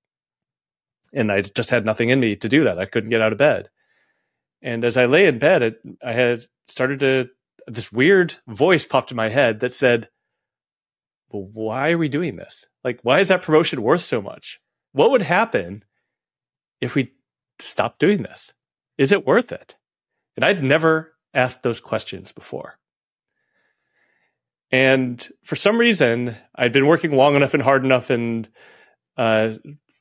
and 1.12 1.31
I 1.31 1.43
just 1.43 1.69
had 1.69 1.85
nothing 1.85 2.09
in 2.09 2.19
me 2.19 2.35
to 2.37 2.49
do 2.49 2.64
that. 2.64 2.79
I 2.79 2.87
couldn't 2.87 3.11
get 3.11 3.21
out 3.21 3.33
of 3.33 3.38
bed. 3.38 3.69
And 4.62 4.87
as 4.87 4.97
I 4.97 5.05
lay 5.05 5.26
in 5.26 5.38
bed, 5.38 5.62
it, 5.62 5.76
I 6.03 6.12
had 6.12 6.45
started 6.67 7.00
to 7.00 7.29
this 7.67 7.93
weird 7.93 8.35
voice 8.49 8.87
popped 8.87 9.11
in 9.11 9.17
my 9.19 9.29
head 9.29 9.61
that 9.61 9.75
said, 9.75 10.09
well, 11.35 11.50
why 11.53 11.91
are 11.91 11.99
we 11.99 12.09
doing 12.09 12.37
this? 12.37 12.67
Like, 12.85 13.00
why 13.03 13.21
is 13.21 13.29
that 13.29 13.43
promotion 13.43 13.83
worth 13.83 14.03
so 14.03 14.23
much? 14.23 14.61
What 14.93 15.11
would 15.11 15.23
happen 15.23 15.85
if 16.81 16.95
we 16.95 17.12
stopped 17.59 17.99
doing 17.99 18.23
this? 18.23 18.53
Is 18.99 19.11
it 19.11 19.26
worth 19.26 19.50
it? 19.50 19.75
And 20.37 20.45
I'd 20.45 20.62
never 20.62 21.12
asked 21.33 21.62
those 21.62 21.81
questions 21.81 22.31
before. 22.31 22.79
And 24.71 25.26
for 25.43 25.57
some 25.57 25.79
reason, 25.79 26.37
I'd 26.55 26.73
been 26.73 26.87
working 26.87 27.12
long 27.12 27.35
enough 27.35 27.55
and 27.55 27.62
hard 27.62 27.85
enough 27.85 28.11
and 28.11 28.49
uh, 29.17 29.55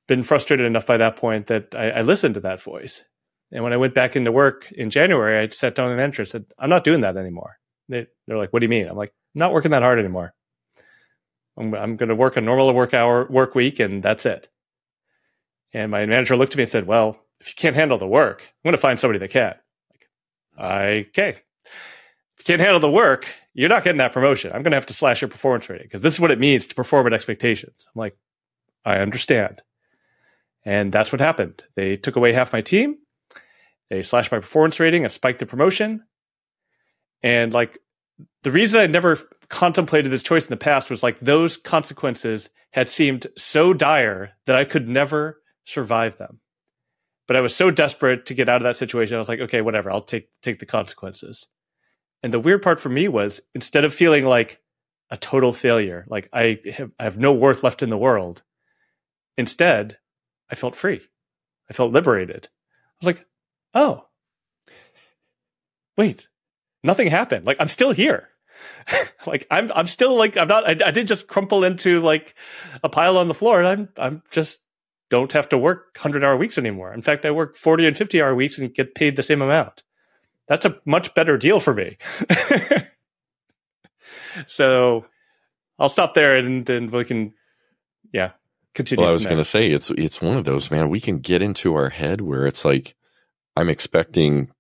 been 0.07 0.23
frustrated 0.23 0.65
enough 0.65 0.85
by 0.85 0.97
that 0.97 1.15
point 1.15 1.47
that 1.47 1.75
I, 1.75 1.89
I, 1.89 2.01
listened 2.01 2.35
to 2.35 2.41
that 2.41 2.61
voice. 2.61 3.03
And 3.51 3.63
when 3.63 3.73
I 3.73 3.77
went 3.77 3.93
back 3.93 4.15
into 4.15 4.31
work 4.31 4.71
in 4.71 4.89
January, 4.89 5.39
I 5.39 5.47
sat 5.49 5.75
down 5.75 5.91
in 5.91 5.99
an 5.99 6.03
entrance 6.03 6.33
and 6.33 6.45
said, 6.45 6.55
I'm 6.57 6.71
not 6.71 6.83
doing 6.83 7.01
that 7.01 7.17
anymore. 7.17 7.57
They, 7.87 8.07
they're 8.25 8.37
like, 8.37 8.51
What 8.51 8.59
do 8.59 8.65
you 8.65 8.69
mean? 8.69 8.87
I'm 8.87 8.97
like, 8.97 9.13
I'm 9.35 9.39
not 9.39 9.53
working 9.53 9.71
that 9.71 9.83
hard 9.83 9.99
anymore. 9.99 10.33
I'm, 11.57 11.73
I'm 11.73 11.95
going 11.95 12.09
to 12.09 12.15
work 12.15 12.37
a 12.37 12.41
normal 12.41 12.73
work 12.73 12.93
hour 12.93 13.27
work 13.29 13.55
week, 13.55 13.79
and 13.79 14.01
that's 14.01 14.25
it. 14.25 14.49
And 15.73 15.91
my 15.91 16.05
manager 16.05 16.35
looked 16.35 16.53
at 16.53 16.57
me 16.57 16.63
and 16.63 16.71
said, 16.71 16.87
"Well, 16.87 17.19
if 17.39 17.47
you 17.49 17.53
can't 17.55 17.75
handle 17.75 17.97
the 17.97 18.07
work, 18.07 18.41
I'm 18.41 18.69
going 18.69 18.75
to 18.75 18.81
find 18.81 18.99
somebody 18.99 19.19
that 19.19 19.31
can." 19.31 19.55
Like, 20.57 21.07
okay, 21.09 21.29
if 21.29 22.39
you 22.39 22.45
can't 22.45 22.61
handle 22.61 22.79
the 22.79 22.91
work, 22.91 23.27
you're 23.53 23.69
not 23.69 23.83
getting 23.83 23.99
that 23.99 24.13
promotion. 24.13 24.51
I'm 24.51 24.63
going 24.63 24.71
to 24.71 24.77
have 24.77 24.85
to 24.87 24.93
slash 24.93 25.21
your 25.21 25.29
performance 25.29 25.69
rating 25.69 25.85
because 25.85 26.01
this 26.01 26.13
is 26.13 26.19
what 26.19 26.31
it 26.31 26.39
means 26.39 26.67
to 26.67 26.75
perform 26.75 27.07
at 27.07 27.13
expectations. 27.13 27.87
I'm 27.87 27.99
like, 27.99 28.17
I 28.85 28.97
understand. 28.97 29.61
And 30.65 30.91
that's 30.91 31.11
what 31.11 31.21
happened. 31.21 31.63
They 31.75 31.97
took 31.97 32.15
away 32.15 32.33
half 32.33 32.53
my 32.53 32.61
team. 32.61 32.97
They 33.89 34.01
slashed 34.01 34.31
my 34.31 34.39
performance 34.39 34.79
rating 34.79 35.03
and 35.03 35.11
spiked 35.11 35.39
the 35.39 35.45
promotion. 35.45 36.03
And 37.21 37.53
like 37.53 37.79
the 38.43 38.51
reason 38.51 38.79
I 38.79 38.87
never 38.87 39.19
contemplated 39.53 40.11
this 40.11 40.23
choice 40.23 40.45
in 40.45 40.49
the 40.49 40.57
past 40.57 40.89
was 40.89 41.03
like 41.03 41.19
those 41.19 41.57
consequences 41.57 42.49
had 42.71 42.89
seemed 42.89 43.27
so 43.37 43.71
dire 43.71 44.31
that 44.47 44.55
I 44.55 44.65
could 44.65 44.89
never 44.89 45.43
survive 45.63 46.17
them. 46.17 46.39
But 47.27 47.37
I 47.37 47.41
was 47.41 47.55
so 47.55 47.69
desperate 47.69 48.25
to 48.25 48.33
get 48.33 48.49
out 48.49 48.57
of 48.57 48.63
that 48.63 48.77
situation. 48.77 49.15
I 49.15 49.19
was 49.19 49.29
like, 49.29 49.41
okay, 49.41 49.61
whatever. 49.61 49.91
I'll 49.91 50.01
take 50.01 50.29
take 50.41 50.57
the 50.57 50.65
consequences. 50.65 51.47
And 52.23 52.33
the 52.33 52.39
weird 52.39 52.63
part 52.63 52.79
for 52.79 52.89
me 52.89 53.07
was 53.07 53.41
instead 53.53 53.85
of 53.85 53.93
feeling 53.93 54.25
like 54.25 54.59
a 55.11 55.17
total 55.17 55.53
failure, 55.53 56.03
like 56.07 56.29
I 56.33 56.59
have, 56.75 56.91
I 56.99 57.03
have 57.03 57.19
no 57.19 57.31
worth 57.31 57.63
left 57.63 57.83
in 57.83 57.91
the 57.91 57.97
world, 57.97 58.41
instead, 59.37 59.99
I 60.49 60.55
felt 60.55 60.75
free. 60.75 61.01
I 61.69 61.73
felt 61.73 61.93
liberated. 61.93 62.47
I 62.47 63.05
was 63.05 63.15
like, 63.15 63.27
oh, 63.75 64.07
wait, 65.95 66.27
nothing 66.83 67.07
happened. 67.07 67.45
Like 67.45 67.57
I'm 67.59 67.69
still 67.69 67.91
here. 67.91 68.29
like 69.27 69.47
I'm, 69.49 69.71
I'm 69.73 69.87
still 69.87 70.17
like 70.17 70.37
I'm 70.37 70.47
not. 70.47 70.65
I, 70.65 70.71
I 70.71 70.91
didn't 70.91 71.07
just 71.07 71.27
crumple 71.27 71.63
into 71.63 72.01
like 72.01 72.35
a 72.83 72.89
pile 72.89 73.17
on 73.17 73.27
the 73.27 73.33
floor. 73.33 73.61
And 73.61 73.67
I'm, 73.67 73.89
I'm 73.97 74.23
just 74.31 74.59
don't 75.09 75.31
have 75.31 75.49
to 75.49 75.57
work 75.57 75.97
hundred 75.97 76.23
hour 76.23 76.37
weeks 76.37 76.57
anymore. 76.57 76.93
In 76.93 77.01
fact, 77.01 77.25
I 77.25 77.31
work 77.31 77.55
forty 77.55 77.85
and 77.85 77.95
fifty 77.95 78.21
hour 78.21 78.35
weeks 78.35 78.57
and 78.57 78.73
get 78.73 78.95
paid 78.95 79.15
the 79.15 79.23
same 79.23 79.41
amount. 79.41 79.83
That's 80.47 80.65
a 80.65 80.77
much 80.85 81.13
better 81.13 81.37
deal 81.37 81.59
for 81.59 81.73
me. 81.73 81.97
so 84.47 85.05
I'll 85.79 85.89
stop 85.89 86.13
there 86.13 86.35
and, 86.35 86.69
and 86.69 86.91
we 86.91 87.05
can, 87.05 87.33
yeah, 88.11 88.31
continue. 88.73 89.01
Well, 89.01 89.09
I 89.09 89.13
was 89.13 89.25
going 89.25 89.37
to 89.37 89.45
say 89.45 89.69
it's 89.69 89.89
it's 89.91 90.21
one 90.21 90.37
of 90.37 90.43
those 90.43 90.69
man. 90.69 90.89
We 90.89 90.99
can 90.99 91.19
get 91.19 91.41
into 91.41 91.75
our 91.75 91.89
head 91.89 92.21
where 92.21 92.45
it's 92.45 92.65
like 92.65 92.95
I'm 93.55 93.69
expecting 93.69 94.51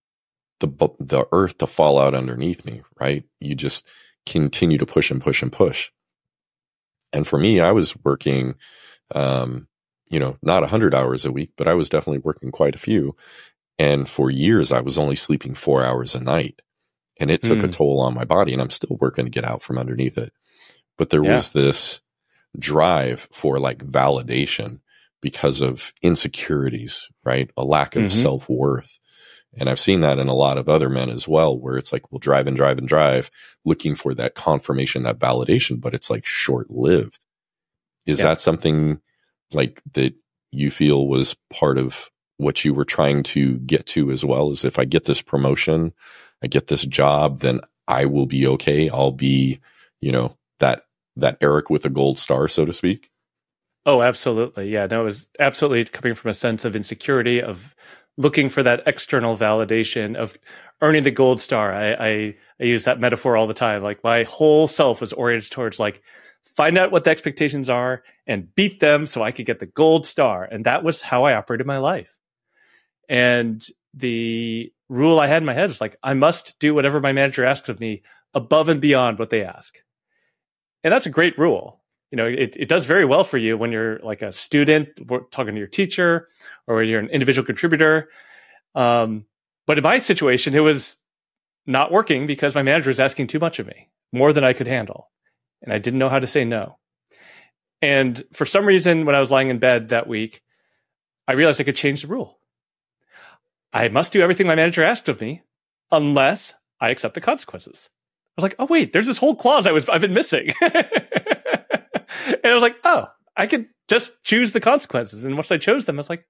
the 0.67 0.89
the 0.99 1.25
earth 1.31 1.57
to 1.59 1.67
fall 1.67 1.99
out 1.99 2.13
underneath 2.13 2.65
me. 2.65 2.81
Right? 2.99 3.23
You 3.39 3.55
just 3.55 3.87
continue 4.25 4.77
to 4.77 4.85
push 4.85 5.11
and 5.11 5.21
push 5.21 5.41
and 5.41 5.51
push. 5.51 5.89
And 7.11 7.27
for 7.27 7.37
me, 7.37 7.59
I 7.59 7.71
was 7.71 7.95
working, 8.03 8.55
um, 9.13 9.67
you 10.09 10.19
know, 10.19 10.37
not 10.41 10.63
a 10.63 10.67
hundred 10.67 10.95
hours 10.95 11.25
a 11.25 11.31
week, 11.31 11.51
but 11.57 11.67
I 11.67 11.73
was 11.73 11.89
definitely 11.89 12.19
working 12.19 12.51
quite 12.51 12.75
a 12.75 12.79
few. 12.79 13.15
And 13.77 14.07
for 14.07 14.31
years, 14.31 14.71
I 14.71 14.81
was 14.81 14.97
only 14.97 15.15
sleeping 15.15 15.53
four 15.53 15.83
hours 15.83 16.15
a 16.15 16.19
night, 16.19 16.61
and 17.19 17.29
it 17.29 17.41
took 17.41 17.59
mm. 17.59 17.63
a 17.63 17.67
hmm. 17.67 17.71
toll 17.71 17.99
on 18.01 18.13
my 18.13 18.25
body. 18.25 18.53
And 18.53 18.61
I'm 18.61 18.69
still 18.69 18.97
working 18.99 19.25
to 19.25 19.31
get 19.31 19.45
out 19.45 19.61
from 19.61 19.77
underneath 19.77 20.17
it. 20.17 20.31
But 20.97 21.09
there 21.09 21.23
yeah. 21.23 21.33
was 21.33 21.51
this 21.51 22.01
drive 22.57 23.27
for 23.31 23.59
like 23.59 23.79
validation 23.79 24.79
because 25.21 25.61
of 25.61 25.93
insecurities, 26.01 27.09
right? 27.23 27.49
A 27.57 27.63
lack 27.63 27.95
of 27.95 28.03
mm-hmm. 28.03 28.21
self 28.21 28.47
worth. 28.49 28.99
And 29.57 29.69
I've 29.69 29.79
seen 29.79 29.99
that 29.99 30.19
in 30.19 30.27
a 30.27 30.33
lot 30.33 30.57
of 30.57 30.67
other 30.67 30.89
men 30.89 31.09
as 31.09 31.27
well, 31.27 31.57
where 31.57 31.77
it's 31.77 31.93
like, 31.93 32.11
we'll 32.11 32.19
drive 32.19 32.47
and 32.47 32.57
drive 32.57 32.77
and 32.77 32.87
drive 32.87 33.29
looking 33.65 33.93
for 33.95 34.13
that 34.15 34.35
confirmation, 34.35 35.03
that 35.03 35.19
validation, 35.19 35.79
but 35.79 35.93
it's 35.93 36.09
like 36.09 36.25
short 36.25 36.71
lived. 36.71 37.25
Is 38.05 38.19
yeah. 38.19 38.25
that 38.25 38.41
something 38.41 38.99
like 39.53 39.81
that 39.93 40.15
you 40.51 40.69
feel 40.69 41.07
was 41.07 41.35
part 41.51 41.77
of 41.77 42.09
what 42.37 42.65
you 42.65 42.73
were 42.73 42.85
trying 42.85 43.23
to 43.23 43.59
get 43.59 43.85
to 43.87 44.11
as 44.11 44.25
well? 44.25 44.49
Is 44.49 44.65
if 44.65 44.79
I 44.79 44.85
get 44.85 45.05
this 45.05 45.21
promotion, 45.21 45.93
I 46.43 46.47
get 46.47 46.67
this 46.67 46.85
job, 46.85 47.39
then 47.39 47.61
I 47.87 48.05
will 48.05 48.25
be 48.25 48.47
okay. 48.47 48.89
I'll 48.89 49.11
be, 49.11 49.59
you 50.01 50.11
know, 50.11 50.35
that 50.59 50.83
that 51.15 51.37
Eric 51.41 51.69
with 51.69 51.85
a 51.85 51.89
gold 51.89 52.17
star, 52.17 52.47
so 52.47 52.65
to 52.65 52.73
speak? 52.73 53.09
Oh, 53.85 54.01
absolutely. 54.01 54.69
Yeah, 54.69 54.87
no, 54.87 55.01
it 55.01 55.05
was 55.05 55.27
absolutely 55.39 55.85
coming 55.85 56.15
from 56.15 56.31
a 56.31 56.33
sense 56.33 56.65
of 56.65 56.75
insecurity, 56.75 57.41
of 57.41 57.75
looking 58.17 58.49
for 58.49 58.63
that 58.63 58.83
external 58.85 59.37
validation, 59.37 60.15
of 60.15 60.37
earning 60.81 61.03
the 61.03 61.11
gold 61.11 61.41
star. 61.41 61.73
I, 61.73 61.93
I, 61.93 62.35
I 62.59 62.63
use 62.63 62.83
that 62.83 62.99
metaphor 62.99 63.37
all 63.37 63.47
the 63.47 63.53
time. 63.53 63.81
Like 63.81 64.03
my 64.03 64.23
whole 64.23 64.67
self 64.67 65.01
was 65.01 65.13
oriented 65.13 65.51
towards 65.51 65.79
like, 65.79 66.01
find 66.45 66.77
out 66.77 66.91
what 66.91 67.05
the 67.05 67.09
expectations 67.09 67.69
are 67.69 68.03
and 68.27 68.53
beat 68.53 68.79
them 68.79 69.07
so 69.07 69.23
I 69.23 69.31
could 69.31 69.45
get 69.45 69.59
the 69.59 69.65
gold 69.65 70.05
star. 70.05 70.43
And 70.43 70.65
that 70.65 70.83
was 70.83 71.01
how 71.01 71.23
I 71.23 71.35
operated 71.35 71.65
my 71.65 71.77
life. 71.77 72.17
And 73.07 73.65
the 73.93 74.73
rule 74.89 75.19
I 75.19 75.27
had 75.27 75.41
in 75.41 75.45
my 75.45 75.53
head 75.53 75.69
was 75.69 75.81
like, 75.81 75.95
I 76.03 76.13
must 76.13 76.59
do 76.59 76.73
whatever 76.73 76.99
my 76.99 77.13
manager 77.13 77.45
asks 77.45 77.69
of 77.69 77.79
me 77.79 78.03
above 78.33 78.69
and 78.69 78.81
beyond 78.81 79.19
what 79.19 79.29
they 79.29 79.43
ask. 79.43 79.77
And 80.83 80.91
that's 80.91 81.05
a 81.05 81.11
great 81.11 81.37
rule. 81.37 81.82
You 82.13 82.17
know, 82.17 82.27
it, 82.27 82.55
it 82.55 82.69
does 82.69 82.85
very 82.85 83.05
well 83.05 83.23
for 83.23 83.39
you 83.39 83.57
when 83.57 83.71
you're 83.71 83.97
like 84.03 84.21
a 84.21 84.31
student 84.31 84.87
talking 85.31 85.55
to 85.55 85.59
your 85.59 85.67
teacher 85.67 86.27
or 86.67 86.83
you're 86.83 86.99
an 86.99 87.09
individual 87.09 87.43
contributor. 87.43 88.07
Um, 88.75 89.25
but 89.65 89.79
in 89.79 89.83
my 89.83 89.97
situation, 89.97 90.53
it 90.53 90.59
was 90.59 90.95
not 91.65 91.91
working 91.91 92.27
because 92.27 92.53
my 92.53 92.61
manager 92.61 92.91
was 92.91 92.99
asking 92.99 93.25
too 93.25 93.39
much 93.39 93.57
of 93.57 93.65
me, 93.65 93.89
more 94.11 94.31
than 94.31 94.43
I 94.43 94.53
could 94.53 94.67
handle. 94.67 95.09
And 95.63 95.73
I 95.73 95.79
didn't 95.79 95.97
know 95.97 96.07
how 96.07 96.19
to 96.19 96.27
say 96.27 96.45
no. 96.45 96.77
And 97.81 98.23
for 98.31 98.45
some 98.45 98.67
reason, 98.67 99.05
when 99.05 99.15
I 99.15 99.19
was 99.19 99.31
lying 99.31 99.49
in 99.49 99.57
bed 99.57 99.89
that 99.89 100.05
week, 100.05 100.43
I 101.27 101.33
realized 101.33 101.59
I 101.61 101.63
could 101.63 101.75
change 101.75 102.03
the 102.03 102.09
rule. 102.09 102.37
I 103.73 103.87
must 103.87 104.13
do 104.13 104.21
everything 104.21 104.45
my 104.45 104.53
manager 104.53 104.83
asked 104.83 105.09
of 105.09 105.19
me 105.19 105.41
unless 105.91 106.53
I 106.79 106.91
accept 106.91 107.15
the 107.15 107.21
consequences. 107.21 107.89
I 108.37 108.41
was 108.41 108.43
like, 108.43 108.55
oh 108.59 108.67
wait, 108.69 108.93
there's 108.93 109.07
this 109.07 109.17
whole 109.17 109.35
clause 109.35 109.65
I 109.65 109.71
was 109.71 109.89
I've 109.89 110.01
been 110.01 110.13
missing. 110.13 110.51
and 112.27 112.45
I 112.45 112.53
was 112.53 112.61
like, 112.61 112.77
oh, 112.83 113.07
I 113.35 113.47
could 113.47 113.67
just 113.87 114.11
choose 114.23 114.51
the 114.51 114.59
consequences. 114.59 115.23
And 115.23 115.35
once 115.35 115.51
I 115.51 115.57
chose 115.57 115.85
them, 115.85 115.97
I 115.97 116.01
was 116.01 116.09
like, 116.09 116.25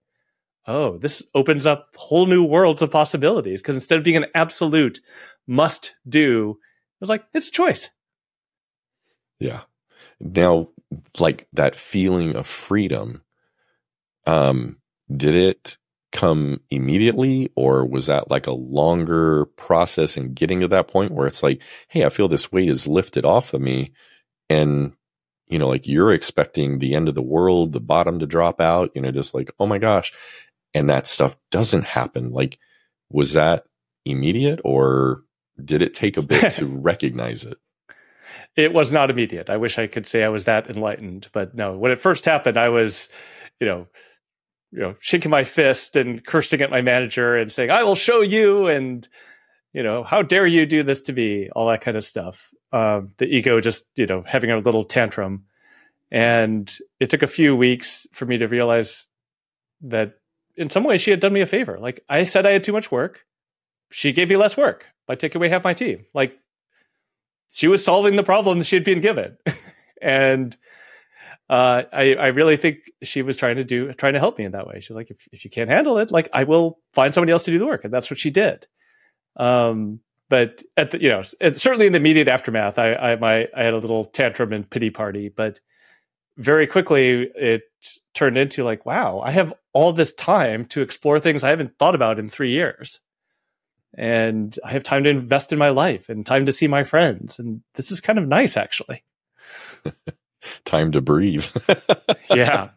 oh, 0.67 0.97
this 0.97 1.23
opens 1.35 1.65
up 1.65 1.89
whole 1.95 2.25
new 2.25 2.43
worlds 2.43 2.81
of 2.81 2.91
possibilities. 2.91 3.61
Because 3.61 3.75
instead 3.75 3.97
of 3.97 4.03
being 4.03 4.17
an 4.17 4.27
absolute 4.33 5.01
must 5.47 5.95
do, 6.07 6.51
it 6.51 7.01
was 7.01 7.09
like, 7.09 7.23
it's 7.33 7.47
a 7.47 7.51
choice. 7.51 7.89
Yeah. 9.39 9.61
Now, 10.19 10.67
like 11.19 11.47
that 11.53 11.75
feeling 11.75 12.35
of 12.35 12.47
freedom, 12.47 13.23
um, 14.25 14.77
did 15.15 15.35
it 15.35 15.77
come 16.13 16.61
immediately 16.69 17.49
or 17.55 17.85
was 17.85 18.05
that 18.05 18.29
like 18.29 18.45
a 18.45 18.53
longer 18.53 19.45
process 19.57 20.15
in 20.15 20.31
getting 20.33 20.59
to 20.59 20.67
that 20.67 20.87
point 20.87 21.11
where 21.11 21.25
it's 21.25 21.41
like 21.41 21.59
hey 21.87 22.05
i 22.05 22.09
feel 22.09 22.27
this 22.27 22.51
weight 22.51 22.69
is 22.69 22.87
lifted 22.87 23.25
off 23.25 23.51
of 23.51 23.59
me 23.59 23.91
and 24.47 24.95
you 25.53 25.59
know 25.59 25.67
like 25.67 25.87
you're 25.87 26.11
expecting 26.11 26.79
the 26.79 26.95
end 26.95 27.07
of 27.07 27.15
the 27.15 27.21
world 27.21 27.71
the 27.71 27.79
bottom 27.79 28.19
to 28.19 28.25
drop 28.25 28.59
out 28.59 28.91
you 28.95 29.01
know 29.01 29.11
just 29.11 29.33
like 29.33 29.51
oh 29.59 29.65
my 29.65 29.77
gosh 29.77 30.11
and 30.73 30.89
that 30.89 31.07
stuff 31.07 31.37
doesn't 31.51 31.85
happen 31.85 32.31
like 32.31 32.57
was 33.09 33.33
that 33.33 33.65
immediate 34.05 34.59
or 34.63 35.23
did 35.63 35.81
it 35.81 35.93
take 35.93 36.17
a 36.17 36.21
bit 36.21 36.51
to 36.53 36.65
recognize 36.65 37.43
it 37.43 37.57
it 38.55 38.73
was 38.73 38.91
not 38.91 39.09
immediate 39.09 39.49
i 39.49 39.57
wish 39.57 39.77
i 39.77 39.87
could 39.87 40.07
say 40.07 40.23
i 40.23 40.29
was 40.29 40.45
that 40.45 40.69
enlightened 40.69 41.29
but 41.31 41.55
no 41.55 41.77
when 41.77 41.91
it 41.91 41.99
first 41.99 42.25
happened 42.25 42.57
i 42.57 42.69
was 42.69 43.09
you 43.59 43.67
know 43.67 43.87
you 44.73 44.79
know, 44.79 44.95
shaking 44.99 45.29
my 45.29 45.43
fist 45.43 45.95
and 45.95 46.25
cursing 46.25 46.61
at 46.61 46.71
my 46.71 46.81
manager 46.81 47.35
and 47.35 47.51
saying, 47.51 47.69
I 47.69 47.83
will 47.83 47.95
show 47.95 48.21
you. 48.21 48.67
And, 48.67 49.07
you 49.71 49.83
know, 49.83 50.03
how 50.03 50.23
dare 50.23 50.47
you 50.47 50.65
do 50.65 50.81
this 50.81 51.03
to 51.03 51.13
me? 51.13 51.49
All 51.51 51.67
that 51.67 51.81
kind 51.81 51.95
of 51.95 52.03
stuff. 52.03 52.51
Um, 52.73 53.13
the 53.17 53.27
ego 53.27 53.61
just, 53.61 53.85
you 53.95 54.07
know, 54.07 54.23
having 54.25 54.51
a 54.51 54.57
little 54.57 54.83
tantrum. 54.83 55.45
And 56.11 56.75
it 56.99 57.09
took 57.09 57.21
a 57.21 57.27
few 57.27 57.55
weeks 57.55 58.07
for 58.11 58.25
me 58.25 58.39
to 58.39 58.47
realize 58.47 59.07
that 59.81 60.15
in 60.55 60.69
some 60.69 60.83
ways 60.83 61.01
she 61.01 61.11
had 61.11 61.19
done 61.19 61.33
me 61.33 61.41
a 61.41 61.45
favor. 61.45 61.77
Like 61.79 62.03
I 62.09 62.23
said, 62.23 62.45
I 62.45 62.51
had 62.51 62.63
too 62.63 62.73
much 62.73 62.91
work. 62.91 63.25
She 63.91 64.11
gave 64.11 64.27
me 64.27 64.37
less 64.37 64.57
work 64.57 64.87
by 65.07 65.15
taking 65.15 65.39
away 65.39 65.49
half 65.49 65.63
my 65.63 65.73
team. 65.73 66.05
Like 66.13 66.37
she 67.49 67.67
was 67.67 67.85
solving 67.85 68.15
the 68.15 68.23
problem 68.23 68.57
that 68.57 68.65
she 68.65 68.75
had 68.75 68.83
been 68.83 69.01
given. 69.01 69.37
and 70.01 70.57
uh, 71.49 71.83
I, 71.93 72.15
I 72.15 72.27
really 72.27 72.57
think 72.57 72.79
she 73.03 73.21
was 73.21 73.37
trying 73.37 73.57
to 73.57 73.63
do, 73.63 73.93
trying 73.93 74.13
to 74.13 74.19
help 74.19 74.37
me 74.39 74.45
in 74.45 74.53
that 74.53 74.65
way. 74.65 74.79
She's 74.79 74.95
like, 74.95 75.11
if, 75.11 75.27
if 75.31 75.45
you 75.45 75.51
can't 75.51 75.69
handle 75.69 75.99
it, 75.99 76.11
like 76.11 76.29
I 76.33 76.45
will 76.45 76.79
find 76.93 77.13
somebody 77.13 77.31
else 77.31 77.43
to 77.43 77.51
do 77.51 77.59
the 77.59 77.67
work. 77.67 77.85
And 77.85 77.93
that's 77.93 78.09
what 78.09 78.19
she 78.19 78.31
did. 78.31 78.65
Um, 79.35 79.99
but 80.29 80.63
at 80.77 80.91
the, 80.91 81.01
you 81.01 81.09
know, 81.09 81.21
certainly 81.21 81.87
in 81.87 81.93
the 81.93 81.99
immediate 81.99 82.27
aftermath, 82.27 82.79
I, 82.79 82.95
I, 82.95 83.15
my, 83.17 83.47
I 83.55 83.63
had 83.63 83.73
a 83.73 83.77
little 83.77 84.05
tantrum 84.05 84.53
and 84.53 84.69
pity 84.69 84.89
party, 84.89 85.29
but 85.29 85.59
very 86.37 86.65
quickly 86.65 87.29
it 87.35 87.63
turned 88.13 88.37
into 88.37 88.63
like, 88.63 88.85
wow, 88.85 89.21
I 89.23 89.31
have 89.31 89.53
all 89.73 89.93
this 89.93 90.13
time 90.13 90.65
to 90.67 90.81
explore 90.81 91.19
things 91.19 91.43
I 91.43 91.49
haven't 91.49 91.77
thought 91.77 91.95
about 91.95 92.19
in 92.19 92.29
three 92.29 92.51
years. 92.51 92.99
And 93.95 94.57
I 94.65 94.71
have 94.71 94.83
time 94.83 95.03
to 95.03 95.09
invest 95.09 95.53
in 95.53 95.59
my 95.59 95.69
life 95.69 96.09
and 96.09 96.25
time 96.25 96.47
to 96.47 96.51
see 96.51 96.67
my 96.67 96.83
friends. 96.83 97.37
And 97.37 97.61
this 97.75 97.91
is 97.91 98.01
kind 98.01 98.17
of 98.17 98.27
nice, 98.27 98.57
actually. 98.57 99.03
time 100.65 100.91
to 100.93 101.01
breathe. 101.01 101.45
yeah. 102.31 102.69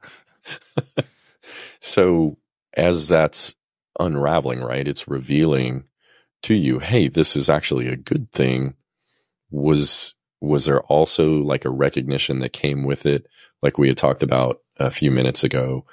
so 1.80 2.36
as 2.74 3.08
that's 3.08 3.54
unraveling, 3.98 4.60
right? 4.60 4.86
It's 4.86 5.08
revealing 5.08 5.84
to 6.42 6.54
you, 6.54 6.78
hey, 6.78 7.08
this 7.08 7.36
is 7.36 7.50
actually 7.50 7.88
a 7.88 7.96
good 7.96 8.30
thing, 8.32 8.74
was 9.50 10.14
was 10.40 10.66
there 10.66 10.82
also 10.82 11.42
like 11.42 11.64
a 11.64 11.70
recognition 11.70 12.40
that 12.40 12.52
came 12.52 12.84
with 12.84 13.06
it, 13.06 13.26
like 13.62 13.78
we 13.78 13.88
had 13.88 13.96
talked 13.96 14.22
about 14.22 14.60
a 14.76 14.90
few 14.90 15.10
minutes 15.10 15.42
ago, 15.42 15.84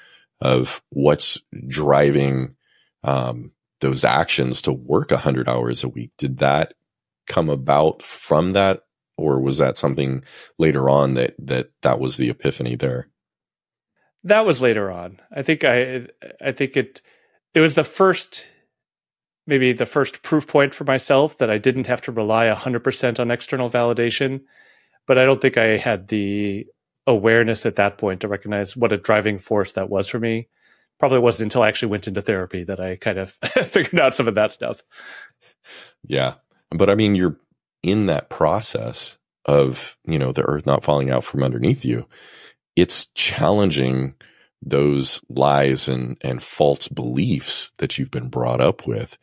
of 0.42 0.82
what's 0.90 1.42
driving 1.68 2.56
um, 3.04 3.52
those 3.80 4.04
actions 4.04 4.62
to 4.62 4.74
work 4.74 5.12
100 5.12 5.48
hours 5.48 5.84
a 5.84 5.90
week? 5.90 6.12
Did 6.18 6.40
that 6.40 6.74
come 7.26 7.50
about 7.50 8.04
from 8.04 8.52
that, 8.52 8.84
or 9.18 9.40
was 9.40 9.58
that 9.58 9.78
something 9.78 10.24
later 10.58 10.90
on 10.90 11.14
that 11.14 11.36
that 11.40 11.72
that 11.82 12.00
was 12.00 12.18
the 12.18 12.30
epiphany 12.30 12.76
there? 12.76 13.10
That 14.24 14.46
was 14.46 14.62
later 14.62 14.92
on. 14.92 15.20
I 15.32 15.42
think 15.42 15.64
I 15.64 16.08
I 16.42 16.52
think 16.52 16.76
it 16.78 17.02
it 17.54 17.60
was 17.60 17.76
the 17.76 17.84
first 17.84 18.50
maybe 19.46 19.74
the 19.74 19.86
first 19.86 20.22
proof 20.22 20.48
point 20.48 20.74
for 20.74 20.84
myself 20.84 21.38
that 21.38 21.50
I 21.50 21.58
didn't 21.58 21.88
have 21.88 22.02
to 22.02 22.12
rely 22.12 22.48
100% 22.48 23.20
on 23.20 23.32
external 23.32 23.70
validation. 23.70 24.42
But 25.06 25.18
I 25.18 25.26
don't 25.26 25.42
think 25.42 25.58
I 25.58 25.78
had 25.78 26.08
the 26.08 26.66
awareness 27.06 27.66
at 27.66 27.76
that 27.76 27.98
point 27.98 28.22
to 28.22 28.28
recognize 28.28 28.78
what 28.78 28.94
a 28.94 28.98
driving 28.98 29.38
force 29.38 29.74
that 29.74 29.90
was 29.90 30.08
for 30.08 30.20
me. 30.20 30.48
Probably 31.00 31.20
wasn't 31.20 31.48
until 31.48 31.64
I 31.64 31.68
actually 31.68 31.90
went 31.90 32.08
into 32.08 32.22
therapy 32.22 32.64
that 32.64 32.80
I 32.80 32.96
kind 32.96 33.18
of 33.18 33.32
figured 33.68 34.00
out 34.00 34.16
some 34.16 34.28
of 34.28 34.36
that 34.36 34.54
stuff. 34.54 34.82
Yeah. 36.06 36.36
But 36.72 36.90
I 36.90 36.96
mean, 36.96 37.16
you're 37.16 37.38
in 37.82 38.06
that 38.06 38.30
process 38.30 39.18
of, 39.46 39.98
you 40.06 40.18
know, 40.18 40.32
the 40.32 40.44
earth 40.44 40.66
not 40.66 40.84
falling 40.84 41.10
out 41.10 41.26
from 41.26 41.44
underneath 41.44 41.84
you. 41.84 42.08
It's 42.76 43.08
challenging 43.08 44.16
those 44.66 45.22
lies 45.30 45.88
and, 45.88 46.18
and 46.22 46.42
false 46.42 46.88
beliefs 46.88 47.72
that 47.78 47.98
you've 47.98 48.12
been 48.12 48.30
brought 48.30 48.62
up 48.62 48.88
with. 48.88 49.18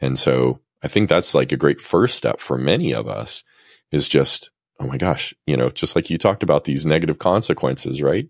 And 0.00 0.18
so 0.18 0.60
I 0.82 0.88
think 0.88 1.08
that's 1.08 1.34
like 1.34 1.52
a 1.52 1.56
great 1.56 1.80
first 1.80 2.16
step 2.16 2.40
for 2.40 2.58
many 2.58 2.92
of 2.92 3.08
us 3.08 3.44
is 3.90 4.08
just, 4.08 4.50
oh 4.80 4.86
my 4.86 4.96
gosh, 4.96 5.32
you 5.46 5.56
know, 5.56 5.70
just 5.70 5.94
like 5.94 6.10
you 6.10 6.18
talked 6.18 6.42
about 6.42 6.64
these 6.64 6.84
negative 6.84 7.18
consequences, 7.18 8.02
right? 8.02 8.28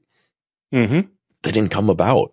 Mm-hmm. 0.73 1.09
They 1.43 1.51
didn't 1.51 1.71
come 1.71 1.89
about. 1.89 2.33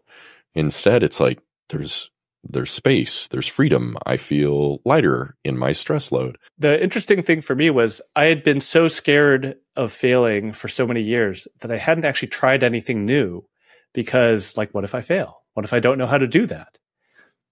Instead, 0.54 1.04
it's 1.04 1.20
like 1.20 1.40
there's 1.70 2.12
there's 2.44 2.72
space, 2.72 3.28
there's 3.28 3.48
freedom. 3.48 3.98
I 4.06 4.16
feel 4.16 4.80
lighter 4.86 5.36
in 5.44 5.58
my 5.58 5.74
stress 5.74 6.10
load. 6.10 6.38
The 6.58 6.82
interesting 6.82 7.22
thing 7.22 7.42
for 7.42 7.54
me 7.54 7.70
was 7.70 8.02
I 8.16 8.26
had 8.26 8.44
been 8.44 8.62
so 8.62 8.88
scared 8.88 9.56
of 9.76 9.92
failing 9.92 10.54
for 10.54 10.70
so 10.70 10.88
many 10.88 11.02
years 11.02 11.50
that 11.60 11.72
I 11.72 11.78
hadn't 11.78 12.06
actually 12.06 12.30
tried 12.30 12.64
anything 12.64 13.06
new 13.06 13.46
because 13.94 14.56
like 14.58 14.72
what 14.72 14.84
if 14.84 14.96
I 14.96 15.02
fail? 15.02 15.44
What 15.54 15.66
if 15.66 15.74
I 15.74 15.80
don't 15.80 15.98
know 15.98 16.08
how 16.08 16.18
to 16.18 16.28
do 16.28 16.46
that? 16.48 16.78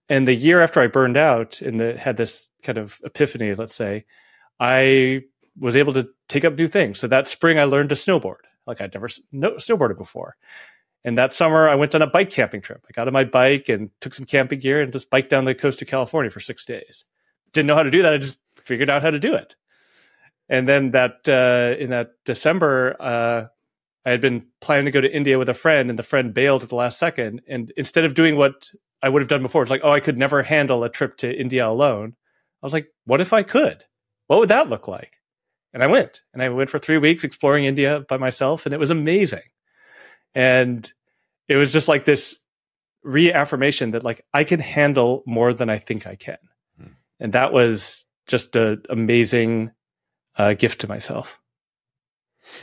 And 0.10 0.28
the 0.28 0.36
year 0.36 0.62
after 0.62 0.80
I 0.80 0.88
burned 0.88 1.18
out 1.18 1.62
and 1.62 1.82
had 1.82 2.18
this 2.18 2.48
kind 2.64 2.78
of 2.78 3.00
epiphany, 3.04 3.54
let's 3.56 3.76
say, 3.76 4.06
I 4.60 5.24
was 5.60 5.76
able 5.76 5.94
to 5.94 6.10
take 6.30 6.46
up 6.46 6.56
new 6.56 6.68
things. 6.68 7.00
So 7.00 7.08
that 7.08 7.28
spring 7.28 7.60
I 7.60 7.66
learned 7.66 7.90
to 7.90 7.96
snowboard. 7.96 8.46
Like 8.66 8.82
I'd 8.82 8.94
never 8.94 9.08
snowboarded 9.08 9.98
before. 9.98 10.36
And 11.04 11.18
that 11.18 11.34
summer 11.34 11.70
I 11.70 11.76
went 11.76 11.96
on 11.96 12.02
a 12.02 12.08
bike 12.08 12.30
camping 12.30 12.62
trip. 12.62 12.86
I 12.88 12.92
got 12.94 13.08
on 13.08 13.14
my 13.14 13.24
bike 13.24 13.70
and 13.70 13.90
took 14.02 14.14
some 14.14 14.26
camping 14.26 14.60
gear 14.60 14.82
and 14.82 14.92
just 14.92 15.10
biked 15.10 15.30
down 15.30 15.46
the 15.46 15.56
coast 15.56 15.82
of 15.82 15.88
California 15.88 16.30
for 16.30 16.40
six 16.40 16.66
days. 16.66 17.06
Didn't 17.54 17.68
know 17.68 17.76
how 17.76 17.84
to 17.84 17.92
do 17.92 18.02
that. 18.02 18.14
I 18.14 18.18
just 18.18 18.40
figured 18.64 18.90
out 18.90 19.02
how 19.02 19.12
to 19.12 19.20
do 19.20 19.36
it. 19.36 19.56
And 20.50 20.68
then 20.68 20.92
that 20.92 21.28
uh, 21.28 21.82
in 21.82 21.90
that 21.92 22.12
December, 22.26 22.96
uh, 23.00 23.46
I 24.08 24.12
had 24.12 24.22
been 24.22 24.46
planning 24.62 24.86
to 24.86 24.92
go 24.92 25.02
to 25.02 25.14
India 25.14 25.38
with 25.38 25.50
a 25.50 25.54
friend, 25.54 25.90
and 25.90 26.00
the 26.00 26.04
friend 26.04 26.34
bailed 26.34 26.64
at 26.64 26.70
the 26.70 26.78
last 26.78 26.98
second. 26.98 27.42
And 27.46 27.74
instead 27.76 28.06
of 28.06 28.14
doing 28.14 28.38
what 28.38 28.70
I 29.04 29.10
would 29.10 29.22
have 29.22 29.28
done 29.28 29.42
before, 29.42 29.64
it's 29.64 29.70
like, 29.70 29.82
oh, 29.84 29.92
I 29.92 30.00
could 30.00 30.18
never 30.18 30.44
handle 30.44 30.86
a 30.86 30.90
trip 30.90 31.18
to 31.18 31.38
India 31.38 31.68
alone. 31.68 32.16
I 32.64 32.66
was 32.66 32.72
like, 32.72 32.88
what 33.04 33.20
if 33.20 33.34
I 33.34 33.44
could? 33.44 33.84
What 34.28 34.40
would 34.40 34.48
that 34.48 34.70
look 34.70 34.88
like? 34.88 35.18
And 35.74 35.84
I 35.84 35.88
went, 35.88 36.22
and 36.34 36.42
I 36.42 36.48
went 36.48 36.70
for 36.70 36.80
three 36.80 36.98
weeks 36.98 37.26
exploring 37.26 37.66
India 37.66 38.06
by 38.08 38.16
myself, 38.16 38.66
and 38.66 38.74
it 38.74 38.80
was 38.80 38.92
amazing. 38.92 39.44
And 40.34 40.90
it 41.50 41.58
was 41.58 41.74
just 41.74 41.90
like 41.90 42.06
this 42.06 42.38
reaffirmation 43.04 43.92
that 43.92 44.06
like 44.06 44.22
I 44.34 44.46
can 44.46 44.62
handle 44.62 45.22
more 45.26 45.52
than 45.52 45.70
I 45.70 45.80
think 45.80 46.08
I 46.08 46.16
can, 46.16 46.38
hmm. 46.80 46.94
and 47.20 47.34
that 47.34 47.52
was 47.52 48.06
just 48.26 48.56
an 48.56 48.84
amazing 48.90 49.72
uh, 50.38 50.54
gift 50.54 50.82
to 50.82 50.88
myself. 50.88 51.38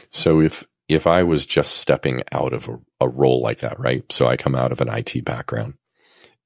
So 0.08 0.40
if 0.40 0.64
if 0.88 1.06
I 1.06 1.24
was 1.24 1.46
just 1.46 1.78
stepping 1.78 2.22
out 2.32 2.54
of 2.54 2.68
a, 2.68 2.78
a 3.02 3.08
role 3.08 3.42
like 3.42 3.60
that, 3.60 3.80
right? 3.80 4.10
So 4.12 4.26
I 4.28 4.38
come 4.38 4.56
out 4.56 4.72
of 4.72 4.80
an 4.82 4.90
IT 4.90 5.24
background. 5.24 5.76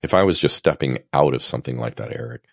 If 0.03 0.15
I 0.15 0.25
was 0.25 0.41
just 0.41 0.57
stepping 0.57 1.01
out 1.13 1.35
of 1.35 1.43
something 1.43 1.79
like 1.79 1.97
that, 1.97 2.13
Eric, 2.13 2.45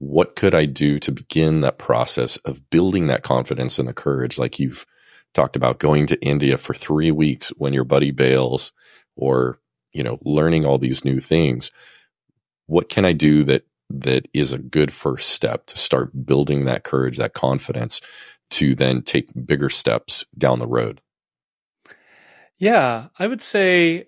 what 0.00 0.36
could 0.36 0.54
I 0.54 0.66
do 0.66 1.00
to 1.00 1.12
begin 1.12 1.62
that 1.62 1.78
process 1.78 2.38
of 2.38 2.70
building 2.70 3.08
that 3.08 3.24
confidence 3.24 3.78
and 3.80 3.88
the 3.88 3.94
courage? 3.94 4.38
Like 4.38 4.60
you've 4.60 4.86
talked 5.34 5.56
about 5.56 5.80
going 5.80 6.08
to 6.08 6.22
India 6.24 6.58
for 6.58 6.74
three 6.74 7.12
weeks 7.12 7.50
when 7.50 7.74
your 7.74 7.84
buddy 7.84 8.12
bails 8.12 8.72
or, 9.16 9.60
you 9.92 10.04
know, 10.04 10.20
learning 10.24 10.66
all 10.66 10.78
these 10.78 11.04
new 11.04 11.20
things. 11.20 11.72
What 12.66 12.90
can 12.90 13.06
I 13.06 13.14
do 13.14 13.44
that, 13.44 13.66
that 13.90 14.28
is 14.34 14.54
a 14.54 14.58
good 14.58 14.92
first 14.92 15.30
step 15.30 15.66
to 15.68 15.78
start 15.78 16.26
building 16.26 16.66
that 16.66 16.84
courage, 16.84 17.18
that 17.18 17.34
confidence 17.34 18.00
to 18.52 18.74
then 18.76 19.02
take 19.02 19.30
bigger 19.46 19.70
steps 19.70 20.26
down 20.38 20.60
the 20.60 20.68
road? 20.68 21.01
Yeah, 22.62 23.08
I 23.18 23.26
would 23.26 23.42
say 23.42 24.06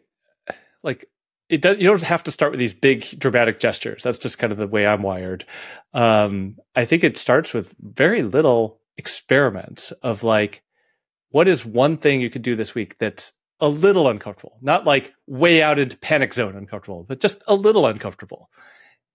like 0.85 1.07
it 1.49 1.61
does, 1.61 1.79
you 1.79 1.89
don't 1.89 2.01
have 2.03 2.23
to 2.23 2.31
start 2.31 2.53
with 2.53 2.61
these 2.61 2.73
big 2.73 3.05
dramatic 3.19 3.59
gestures. 3.59 4.05
That's 4.05 4.21
just 4.21 4.39
kind 4.39 4.53
of 4.53 4.59
the 4.59 4.69
way 4.69 4.87
I'm 4.87 5.03
wired. 5.03 5.45
Um, 5.93 6.59
I 6.77 6.85
think 6.85 7.03
it 7.03 7.19
starts 7.19 7.53
with 7.53 7.75
very 7.81 8.23
little 8.23 8.81
experiments 8.97 9.91
of 9.91 10.23
like, 10.23 10.63
what 11.31 11.49
is 11.49 11.67
one 11.67 11.97
thing 11.97 12.21
you 12.21 12.31
could 12.31 12.43
do 12.43 12.55
this 12.55 12.77
week 12.77 12.97
that's 12.99 13.33
a 13.59 13.69
little 13.69 14.07
uncomfortable, 14.07 14.57
not 14.63 14.85
like 14.85 15.13
way 15.27 15.61
out 15.61 15.81
into 15.81 15.97
panic 15.97 16.33
zone 16.33 16.55
uncomfortable, 16.55 17.03
but 17.03 17.19
just 17.19 17.43
a 17.49 17.57
little 17.57 17.87
uncomfortable. 17.87 18.51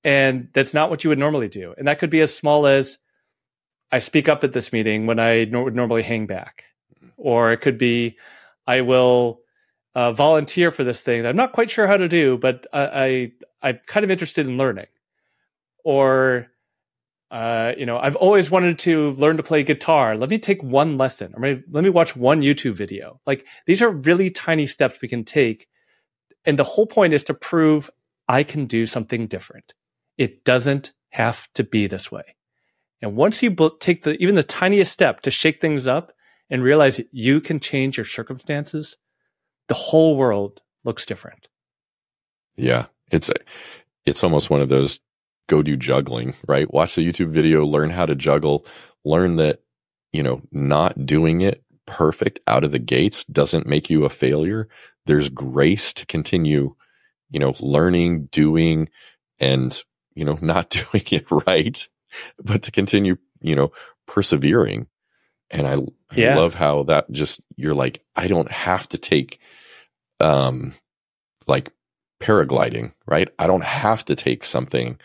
And 0.04 0.50
that's 0.54 0.74
not 0.74 0.90
what 0.90 1.06
you 1.06 1.12
would 1.12 1.18
normally 1.18 1.48
do. 1.48 1.74
And 1.78 1.88
that 1.88 2.00
could 2.00 2.10
be 2.10 2.20
as 2.20 2.36
small 2.36 2.68
as 2.68 2.98
I 3.90 4.00
speak 4.00 4.28
up 4.28 4.44
at 4.44 4.52
this 4.52 4.74
meeting 4.74 5.06
when 5.06 5.18
I 5.18 5.50
would 5.50 5.76
normally 5.76 6.04
hang 6.04 6.28
back, 6.28 6.66
or 7.16 7.54
it 7.54 7.62
could 7.62 7.78
be 7.78 8.18
I 8.70 8.82
will 8.82 9.42
uh, 9.96 10.12
volunteer 10.14 10.70
for 10.70 10.84
this 10.84 11.02
thing 11.02 11.24
that 11.24 11.30
I'm 11.30 11.36
not 11.36 11.54
quite 11.54 11.72
sure 11.72 11.88
how 11.88 11.98
to 11.98 12.08
do, 12.08 12.38
but 12.38 12.68
I, 12.72 13.32
I 13.64 13.70
am 13.70 13.80
kind 13.88 14.04
of 14.04 14.12
interested 14.12 14.48
in 14.48 14.58
learning. 14.58 14.86
Or, 15.84 16.52
uh, 17.32 17.74
you 17.80 17.88
know, 17.88 17.98
I've 17.98 18.16
always 18.16 18.52
wanted 18.52 18.78
to 18.80 19.14
learn 19.14 19.38
to 19.38 19.44
play 19.44 19.64
guitar. 19.64 20.16
Let 20.16 20.30
me 20.30 20.38
take 20.38 20.62
one 20.62 21.00
lesson, 21.00 21.34
or 21.34 21.40
maybe 21.40 21.64
let 21.72 21.84
me 21.84 21.90
watch 21.90 22.16
one 22.16 22.44
YouTube 22.44 22.76
video. 22.76 23.20
Like 23.26 23.48
these 23.66 23.82
are 23.82 23.90
really 23.90 24.30
tiny 24.30 24.68
steps 24.68 25.02
we 25.02 25.08
can 25.08 25.24
take, 25.24 25.68
and 26.46 26.60
the 26.60 26.64
whole 26.64 26.86
point 26.86 27.14
is 27.14 27.24
to 27.24 27.34
prove 27.34 27.90
I 28.28 28.44
can 28.44 28.68
do 28.68 28.86
something 28.86 29.26
different. 29.26 29.74
It 30.16 30.44
doesn't 30.44 30.92
have 31.10 31.52
to 31.56 31.64
be 31.64 31.88
this 31.88 32.12
way. 32.12 32.36
And 33.02 33.16
once 33.16 33.42
you 33.42 33.50
take 33.80 34.04
the 34.04 34.16
even 34.22 34.36
the 34.36 34.44
tiniest 34.44 34.92
step 34.92 35.22
to 35.22 35.32
shake 35.32 35.60
things 35.60 35.88
up, 35.88 36.12
and 36.50 36.64
realize 36.64 37.02
you 37.12 37.42
can 37.42 37.60
change 37.60 37.98
your 37.98 38.06
circumstances, 38.06 38.98
the 39.68 39.74
whole 39.76 40.18
world 40.18 40.62
looks 40.84 41.06
different. 41.06 41.48
Yeah. 42.56 42.86
It's, 43.12 43.30
it's 44.06 44.24
almost 44.24 44.50
one 44.50 44.62
of 44.62 44.70
those 44.70 45.00
go 45.48 45.64
do 45.64 45.76
juggling, 45.76 46.34
right? 46.48 46.72
Watch 46.74 46.96
the 46.96 47.08
YouTube 47.08 47.30
video, 47.30 47.66
learn 47.66 47.90
how 47.90 48.06
to 48.06 48.16
juggle, 48.16 48.66
learn 49.04 49.38
that, 49.38 49.62
you 50.12 50.24
know, 50.24 50.42
not 50.52 51.06
doing 51.06 51.42
it 51.42 51.64
perfect 51.90 52.40
out 52.48 52.64
of 52.64 52.72
the 52.72 52.80
gates 52.80 53.26
doesn't 53.26 53.66
make 53.66 53.90
you 53.90 54.06
a 54.06 54.10
failure. 54.10 54.70
There's 55.06 55.30
grace 55.30 55.92
to 55.94 56.06
continue, 56.06 56.76
you 57.32 57.40
know, 57.40 57.54
learning, 57.60 58.28
doing, 58.28 58.90
and, 59.40 59.82
you 60.14 60.24
know, 60.24 60.38
not 60.42 60.70
doing 60.92 61.04
it 61.12 61.26
right, 61.48 61.88
but 62.44 62.62
to 62.64 62.72
continue, 62.72 63.18
you 63.42 63.56
know, 63.56 63.72
persevering. 64.06 64.88
And 65.52 65.66
I, 65.68 65.78
yeah. 66.16 66.36
Love 66.36 66.54
how 66.56 66.84
that 66.84 67.12
just, 67.12 67.42
you're 67.56 67.76
like, 67.76 68.04
I 68.16 68.28
don't 68.28 68.52
have 68.52 68.88
to 68.90 68.98
take, 68.98 69.40
um, 70.20 70.74
like 71.48 71.72
paragliding, 72.20 72.94
right? 73.06 73.30
I 73.38 73.48
don't 73.48 73.64
have 73.64 74.04
to 74.06 74.16
take 74.16 74.44
something, 74.44 75.00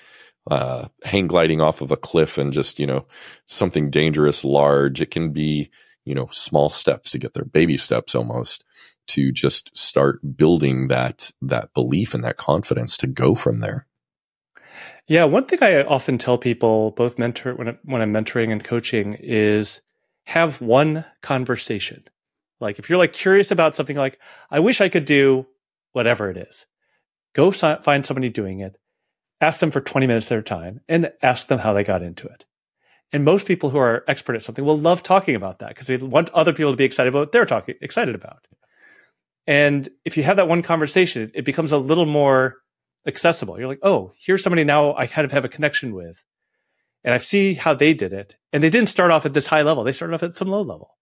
uh, 0.50 0.88
hang 1.04 1.26
gliding 1.26 1.60
off 1.60 1.80
of 1.80 1.92
a 1.92 1.96
cliff 1.96 2.38
and 2.38 2.52
just, 2.52 2.78
you 2.78 2.86
know, 2.86 3.06
something 3.46 3.90
dangerous, 3.90 4.44
large. 4.44 5.00
It 5.00 5.10
can 5.10 5.30
be, 5.30 5.70
you 6.04 6.14
know, 6.14 6.28
small 6.30 6.70
steps 6.70 7.10
to 7.12 7.18
get 7.18 7.34
there, 7.34 7.44
baby 7.44 7.76
steps 7.76 8.14
almost 8.14 8.64
to 9.08 9.30
just 9.30 9.76
start 9.76 10.20
building 10.36 10.88
that, 10.88 11.30
that 11.42 11.72
belief 11.74 12.14
and 12.14 12.24
that 12.24 12.36
confidence 12.36 12.96
to 12.98 13.06
go 13.06 13.34
from 13.34 13.60
there. 13.60 13.86
Yeah. 15.06 15.24
One 15.24 15.44
thing 15.44 15.62
I 15.62 15.82
often 15.82 16.16
tell 16.16 16.38
people, 16.38 16.92
both 16.92 17.18
mentor, 17.18 17.54
when, 17.54 17.78
when 17.84 18.00
I'm 18.00 18.12
mentoring 18.12 18.52
and 18.52 18.64
coaching 18.64 19.14
is, 19.20 19.82
have 20.24 20.60
one 20.60 21.04
conversation. 21.22 22.04
Like 22.60 22.78
if 22.78 22.88
you're 22.88 22.98
like 22.98 23.12
curious 23.12 23.50
about 23.50 23.76
something 23.76 23.96
like, 23.96 24.18
I 24.50 24.60
wish 24.60 24.80
I 24.80 24.88
could 24.88 25.04
do 25.04 25.46
whatever 25.92 26.30
it 26.30 26.36
is, 26.36 26.66
go 27.34 27.50
find 27.50 28.06
somebody 28.06 28.30
doing 28.30 28.60
it. 28.60 28.76
ask 29.40 29.60
them 29.60 29.70
for 29.70 29.80
20 29.80 30.06
minutes 30.06 30.26
of 30.26 30.30
their 30.30 30.42
time 30.42 30.80
and 30.88 31.12
ask 31.22 31.48
them 31.48 31.58
how 31.58 31.72
they 31.72 31.84
got 31.84 32.02
into 32.02 32.26
it. 32.26 32.46
And 33.12 33.24
most 33.24 33.46
people 33.46 33.70
who 33.70 33.78
are 33.78 34.02
expert 34.08 34.34
at 34.36 34.42
something 34.42 34.64
will 34.64 34.78
love 34.78 35.02
talking 35.02 35.34
about 35.34 35.58
that 35.60 35.68
because 35.68 35.86
they 35.86 35.96
want 35.98 36.30
other 36.30 36.52
people 36.52 36.72
to 36.72 36.76
be 36.76 36.84
excited 36.84 37.10
about 37.10 37.20
what 37.20 37.32
they're 37.32 37.46
talking 37.46 37.76
excited 37.80 38.14
about. 38.14 38.46
And 39.46 39.88
if 40.04 40.16
you 40.16 40.22
have 40.22 40.36
that 40.36 40.48
one 40.48 40.62
conversation, 40.62 41.30
it 41.34 41.44
becomes 41.44 41.70
a 41.70 41.78
little 41.78 42.06
more 42.06 42.56
accessible. 43.06 43.58
You're 43.58 43.68
like, 43.68 43.80
oh, 43.82 44.14
here's 44.18 44.42
somebody 44.42 44.64
now 44.64 44.96
I 44.96 45.06
kind 45.06 45.26
of 45.26 45.32
have 45.32 45.44
a 45.44 45.50
connection 45.50 45.94
with. 45.94 46.24
And 47.04 47.12
I 47.12 47.18
see 47.18 47.54
how 47.54 47.74
they 47.74 47.92
did 47.94 48.12
it. 48.12 48.36
And 48.52 48.62
they 48.62 48.70
didn't 48.70 48.88
start 48.88 49.10
off 49.10 49.26
at 49.26 49.34
this 49.34 49.46
high 49.46 49.62
level. 49.62 49.84
They 49.84 49.92
started 49.92 50.14
off 50.14 50.22
at 50.22 50.36
some 50.36 50.48
low 50.48 50.62
level. 50.62 50.96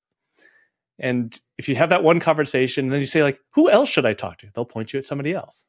And 0.99 1.39
if 1.59 1.69
you 1.69 1.77
have 1.77 1.91
that 1.91 2.05
one 2.05 2.21
conversation, 2.21 2.89
then 2.89 3.01
you 3.01 3.07
say, 3.07 3.23
like, 3.23 3.39
who 3.55 3.71
else 3.71 3.89
should 3.89 4.07
I 4.07 4.15
talk 4.15 4.39
to? 4.39 4.49
They'll 4.53 4.65
point 4.65 4.93
you 4.93 4.99
at 4.99 5.07
somebody 5.07 5.33
else. 5.33 5.63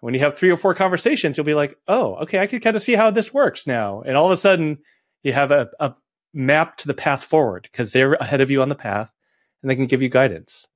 When 0.00 0.14
you 0.14 0.20
have 0.20 0.38
three 0.38 0.50
or 0.50 0.56
four 0.56 0.74
conversations, 0.74 1.36
you'll 1.36 1.44
be 1.44 1.54
like, 1.54 1.76
oh, 1.88 2.14
okay, 2.16 2.38
I 2.38 2.46
can 2.46 2.60
kind 2.60 2.76
of 2.76 2.82
see 2.82 2.94
how 2.94 3.10
this 3.10 3.34
works 3.34 3.66
now. 3.66 4.02
And 4.02 4.16
all 4.16 4.26
of 4.26 4.32
a 4.32 4.36
sudden, 4.36 4.78
you 5.22 5.32
have 5.32 5.50
a, 5.50 5.70
a 5.80 5.94
map 6.32 6.76
to 6.78 6.86
the 6.86 6.94
path 6.94 7.24
forward 7.24 7.68
because 7.70 7.92
they're 7.92 8.14
ahead 8.14 8.40
of 8.40 8.50
you 8.50 8.62
on 8.62 8.68
the 8.68 8.74
path 8.74 9.10
and 9.62 9.70
they 9.70 9.76
can 9.76 9.86
give 9.86 10.02
you 10.02 10.08
guidance. 10.08 10.66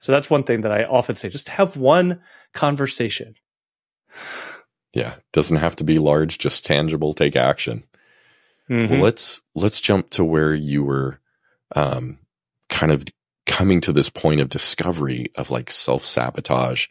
So 0.00 0.12
that's 0.12 0.30
one 0.30 0.44
thing 0.44 0.60
that 0.62 0.72
I 0.72 0.84
often 0.84 1.16
say 1.16 1.28
just 1.28 1.48
have 1.48 1.76
one 1.76 2.20
conversation. 2.52 3.34
Yeah, 4.94 5.14
doesn't 5.32 5.56
have 5.56 5.76
to 5.76 5.84
be 5.84 5.98
large, 5.98 6.38
just 6.38 6.64
tangible, 6.64 7.12
take 7.12 7.36
action. 7.36 7.84
Mm-hmm. 8.70 8.94
Well, 8.94 9.02
let's 9.02 9.42
let's 9.54 9.80
jump 9.80 10.10
to 10.10 10.24
where 10.24 10.54
you 10.54 10.84
were 10.84 11.20
um, 11.74 12.18
kind 12.68 12.92
of 12.92 13.04
coming 13.46 13.80
to 13.80 13.92
this 13.92 14.10
point 14.10 14.40
of 14.40 14.48
discovery 14.48 15.26
of 15.36 15.50
like 15.50 15.70
self 15.70 16.04
sabotage 16.04 16.86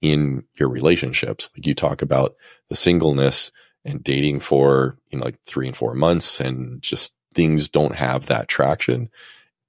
in 0.00 0.44
your 0.58 0.68
relationships. 0.68 1.50
Like 1.56 1.66
you 1.66 1.74
talk 1.74 2.02
about 2.02 2.34
the 2.68 2.76
singleness 2.76 3.50
and 3.84 4.02
dating 4.02 4.40
for, 4.40 4.98
you 5.10 5.18
know, 5.18 5.24
like 5.24 5.38
three 5.46 5.66
and 5.66 5.76
four 5.76 5.94
months 5.94 6.40
and 6.40 6.82
just 6.82 7.14
things 7.34 7.68
don't 7.68 7.94
have 7.94 8.26
that 8.26 8.48
traction. 8.48 9.10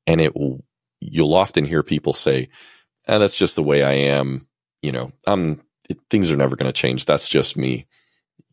And 0.07 0.21
it 0.21 0.33
you'll 0.99 1.33
often 1.33 1.65
hear 1.65 1.83
people 1.83 2.13
say, 2.13 2.49
eh, 3.07 3.17
that's 3.17 3.37
just 3.37 3.55
the 3.55 3.63
way 3.63 3.83
I 3.83 3.93
am. 3.93 4.47
You 4.81 4.91
know, 4.91 5.11
I'm, 5.25 5.61
it, 5.89 5.99
things 6.09 6.31
are 6.31 6.37
never 6.37 6.55
going 6.55 6.71
to 6.71 6.81
change. 6.81 7.05
That's 7.05 7.29
just 7.29 7.57
me. 7.57 7.87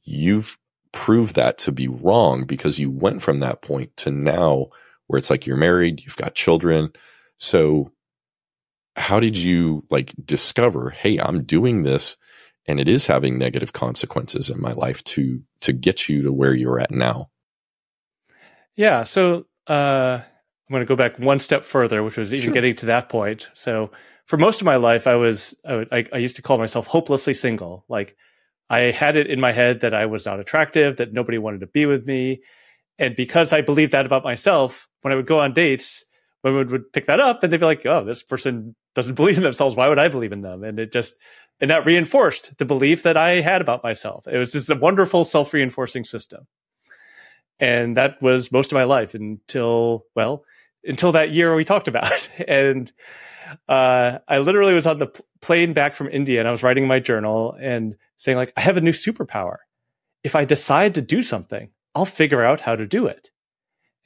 You've 0.03 0.57
proved 0.97 1.35
that 1.35 1.59
to 1.59 1.71
be 1.71 1.89
wrong 1.89 2.45
because 2.45 2.79
you 2.79 2.91
went 2.91 3.21
from 3.21 3.41
that 3.41 3.61
point 3.61 3.95
to 3.99 4.11
now 4.11 4.69
where 5.07 5.19
it's 5.19 5.29
like 5.29 5.47
you're 5.47 5.57
married, 5.57 6.03
you've 6.03 6.17
got 6.17 6.35
children. 6.35 6.91
So 7.37 7.93
how 8.97 9.21
did 9.21 9.37
you 9.37 9.85
like 9.91 10.15
discover, 10.25 10.89
hey, 10.89 11.19
I'm 11.19 11.45
doing 11.45 11.83
this 11.83 12.17
and 12.67 12.81
it 12.81 12.89
is 12.89 13.07
having 13.07 13.39
negative 13.39 13.75
consequences 13.75 14.49
in 14.49 14.61
my 14.61 14.73
life 14.73 15.05
to 15.05 15.43
to 15.61 15.75
get 15.75 16.09
you 16.09 16.23
to 16.23 16.33
where 16.33 16.55
you're 16.55 16.81
at 16.81 16.91
now? 16.91 17.29
Yeah, 18.75 19.03
so 19.03 19.45
uh 19.67 20.21
I'm 20.69 20.73
going 20.73 20.81
to 20.81 20.89
go 20.89 20.97
back 20.97 21.19
one 21.19 21.39
step 21.39 21.65
further, 21.65 22.03
which 22.03 22.17
was 22.17 22.35
even 22.35 22.47
sure. 22.47 22.55
getting 22.55 22.75
to 22.77 22.87
that 22.87 23.09
point. 23.09 23.49
So 23.55 23.93
for 24.25 24.37
most 24.37 24.61
of 24.61 24.65
my 24.65 24.77
life, 24.77 25.07
I 25.07 25.15
was 25.15 25.55
I, 25.65 26.07
I 26.11 26.19
used 26.19 26.37
to 26.37 26.43
call 26.43 26.57
myself 26.57 26.87
hopelessly 26.87 27.35
single. 27.35 27.85
Like 27.87 28.17
I 28.69 28.91
had 28.91 29.17
it 29.17 29.29
in 29.29 29.41
my 29.41 29.53
head 29.53 29.81
that 29.81 29.95
I 29.95 30.07
was 30.07 30.27
not 30.27 30.41
attractive, 30.41 30.97
that 30.97 31.13
nobody 31.13 31.39
wanted 31.39 31.61
to 31.61 31.67
be 31.67 31.87
with 31.87 32.07
me, 32.07 32.41
and 32.99 33.15
because 33.15 33.53
I 33.53 33.61
believed 33.61 33.93
that 33.93 34.07
about 34.07 34.25
myself, 34.25 34.89
when 35.03 35.13
I 35.13 35.17
would 35.17 35.27
go 35.27 35.41
on 35.41 35.53
dates, 35.53 36.05
women 36.43 36.69
would 36.69 36.93
pick 36.93 37.07
that 37.07 37.21
up 37.21 37.43
and 37.43 37.53
they'd 37.53 37.61
be 37.61 37.67
like, 37.67 37.85
"Oh, 37.87 38.05
this 38.05 38.23
person 38.23 38.75
doesn't 38.95 39.15
believe 39.17 39.37
in 39.37 39.43
themselves. 39.43 39.77
Why 39.77 39.89
would 39.89 39.99
I 39.99 40.09
believe 40.09 40.33
in 40.33 40.43
them?" 40.43 40.65
And 40.65 40.79
it 40.79 40.93
just 40.93 41.15
and 41.61 41.71
that 41.71 41.87
reinforced 41.87 42.57
the 42.59 42.65
belief 42.65 43.03
that 43.03 43.17
I 43.17 43.41
had 43.41 43.61
about 43.61 43.83
myself. 43.83 44.27
It 44.27 44.39
was 44.39 44.53
just 44.53 44.71
a 44.71 44.75
wonderful 44.75 45.25
self 45.25 45.53
reinforcing 45.53 46.05
system, 46.05 46.47
and 47.61 47.97
that 47.97 48.21
was 48.23 48.53
most 48.53 48.73
of 48.73 48.77
my 48.77 48.85
life 48.85 49.15
until 49.15 50.07
well, 50.15 50.45
until 50.85 51.13
that 51.13 51.31
year 51.31 51.55
we 51.55 51.65
talked 51.65 51.89
about. 51.89 52.29
and 52.49 52.91
uh, 53.69 54.19
I 54.29 54.39
literally 54.39 54.75
was 54.75 54.87
on 54.87 54.99
the 54.99 55.13
plane 55.41 55.73
back 55.73 55.95
from 55.95 56.09
India, 56.09 56.41
and 56.41 56.49
I 56.49 56.53
was 56.53 56.63
writing 56.63 56.87
my 56.87 57.01
journal 57.01 57.57
and 57.61 57.97
saying 58.17 58.37
like, 58.37 58.53
"I 58.57 58.61
have 58.61 58.77
a 58.77 58.81
new 58.81 58.93
superpower. 58.93 59.57
If 60.25 60.35
I 60.35 60.45
decide 60.45 60.95
to 60.95 61.03
do 61.03 61.23
something, 61.23 61.71
I'll 61.95 62.05
figure 62.05 62.45
out 62.45 62.61
how 62.61 62.77
to 62.77 62.87
do 62.87 63.07
it." 63.07 63.31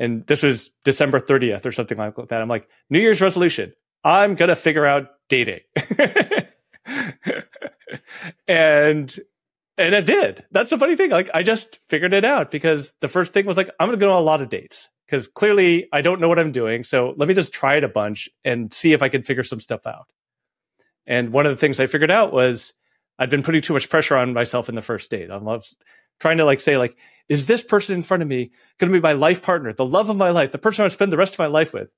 and 0.01 0.27
this 0.27 0.43
was 0.43 0.71
December 0.83 1.21
30th 1.21 1.67
or 1.67 1.73
something 1.73 1.99
like 1.99 2.17
that. 2.17 2.41
I'm 2.41 2.49
like, 2.49 2.69
New 2.89 2.99
Year's 2.99 3.21
resolution. 3.21 3.75
I'm 4.03 4.35
going 4.35 4.49
to 4.49 4.57
figure 4.57 4.87
out 4.87 5.11
dating. 5.29 5.61
and 8.49 9.15
and 9.77 9.95
it 9.95 10.07
did. 10.07 10.45
That's 10.51 10.71
the 10.71 10.79
funny 10.79 10.97
thing. 10.97 11.11
Like 11.11 11.29
I 11.35 11.43
just 11.43 11.79
figured 11.89 12.15
it 12.15 12.25
out 12.25 12.51
because 12.51 12.95
the 13.01 13.09
first 13.09 13.35
thing 13.35 13.45
was 13.45 13.59
like, 13.59 13.71
I'm 13.79 13.89
going 13.89 13.99
to 13.99 14.05
go 14.05 14.11
on 14.11 14.23
a 14.23 14.25
lot 14.25 14.41
of 14.41 14.49
dates 14.49 14.89
because 15.11 15.27
clearly 15.27 15.89
I 15.93 16.03
don't 16.03 16.21
know 16.21 16.29
what 16.29 16.39
I'm 16.39 16.53
doing. 16.53 16.85
So 16.85 17.15
let 17.17 17.29
me 17.29 17.35
just 17.35 17.53
try 17.53 17.75
it 17.77 17.85
a 17.85 17.89
bunch 17.89 18.29
and 18.45 18.73
see 18.73 18.93
if 18.93 19.03
I 19.03 19.09
can 19.09 19.23
figure 19.23 19.43
some 19.43 19.59
stuff 19.59 19.85
out. 19.85 20.07
And 21.05 21.33
one 21.33 21.47
of 21.47 21.51
the 21.51 21.57
things 21.57 21.81
I 21.81 21.89
figured 21.89 22.13
out 22.13 22.33
was 22.33 22.75
I'd 23.19 23.31
been 23.31 23.43
putting 23.43 23.61
too 23.61 23.73
much 23.73 23.89
pressure 23.89 24.17
on 24.17 24.33
myself 24.33 24.69
in 24.69 24.77
the 24.77 24.83
first 24.83 25.11
date. 25.11 25.31
I 25.31 25.37
love 25.39 25.65
trying 26.21 26.37
to 26.37 26.45
like 26.45 26.61
say 26.61 26.77
like, 26.77 26.97
is 27.29 27.47
this 27.47 27.63
person 27.63 27.97
in 27.97 28.03
front 28.03 28.23
of 28.23 28.29
me 28.29 28.53
going 28.79 28.93
to 28.93 28.97
be 28.97 29.03
my 29.03 29.15
life 29.15 29.43
partner, 29.43 29.73
the 29.73 29.85
love 29.85 30.11
of 30.11 30.17
my 30.17 30.31
life, 30.31 30.53
the 30.53 30.59
person 30.59 30.83
I 30.83 30.85
want 30.85 30.93
to 30.93 30.95
spend 30.95 31.13
the 31.13 31.17
rest 31.17 31.35
of 31.35 31.41
my 31.41 31.47
life 31.47 31.75
with? 31.75 31.91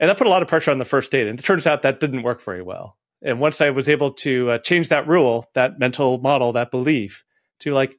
And 0.00 0.10
that 0.10 0.18
put 0.18 0.26
a 0.26 0.30
lot 0.30 0.42
of 0.42 0.48
pressure 0.48 0.72
on 0.72 0.78
the 0.78 0.84
first 0.84 1.12
date. 1.12 1.28
And 1.28 1.38
it 1.38 1.44
turns 1.44 1.66
out 1.66 1.82
that 1.82 2.00
didn't 2.00 2.24
work 2.24 2.42
very 2.42 2.62
well. 2.62 2.98
And 3.22 3.38
once 3.38 3.60
I 3.60 3.70
was 3.70 3.88
able 3.88 4.12
to 4.14 4.50
uh, 4.50 4.58
change 4.58 4.88
that 4.88 5.06
rule, 5.06 5.46
that 5.54 5.78
mental 5.78 6.18
model, 6.18 6.52
that 6.54 6.72
belief 6.72 7.24
to 7.60 7.72
like, 7.72 7.96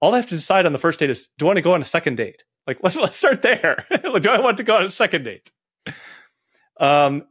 all 0.00 0.14
I 0.14 0.18
have 0.18 0.28
to 0.28 0.36
decide 0.36 0.64
on 0.64 0.72
the 0.72 0.78
first 0.78 1.00
date 1.00 1.10
is, 1.10 1.28
do 1.38 1.46
I 1.46 1.48
want 1.48 1.56
to 1.56 1.62
go 1.62 1.74
on 1.74 1.82
a 1.82 1.84
second 1.84 2.16
date? 2.16 2.44
Like, 2.66 2.78
let's, 2.82 2.96
let's 2.96 3.16
start 3.16 3.42
there. 3.42 3.84
do 3.90 4.30
I 4.30 4.40
want 4.40 4.58
to 4.58 4.64
go 4.64 4.76
on 4.76 4.84
a 4.84 4.88
second 4.88 5.24
date? 5.24 5.50
Um, 6.78 7.24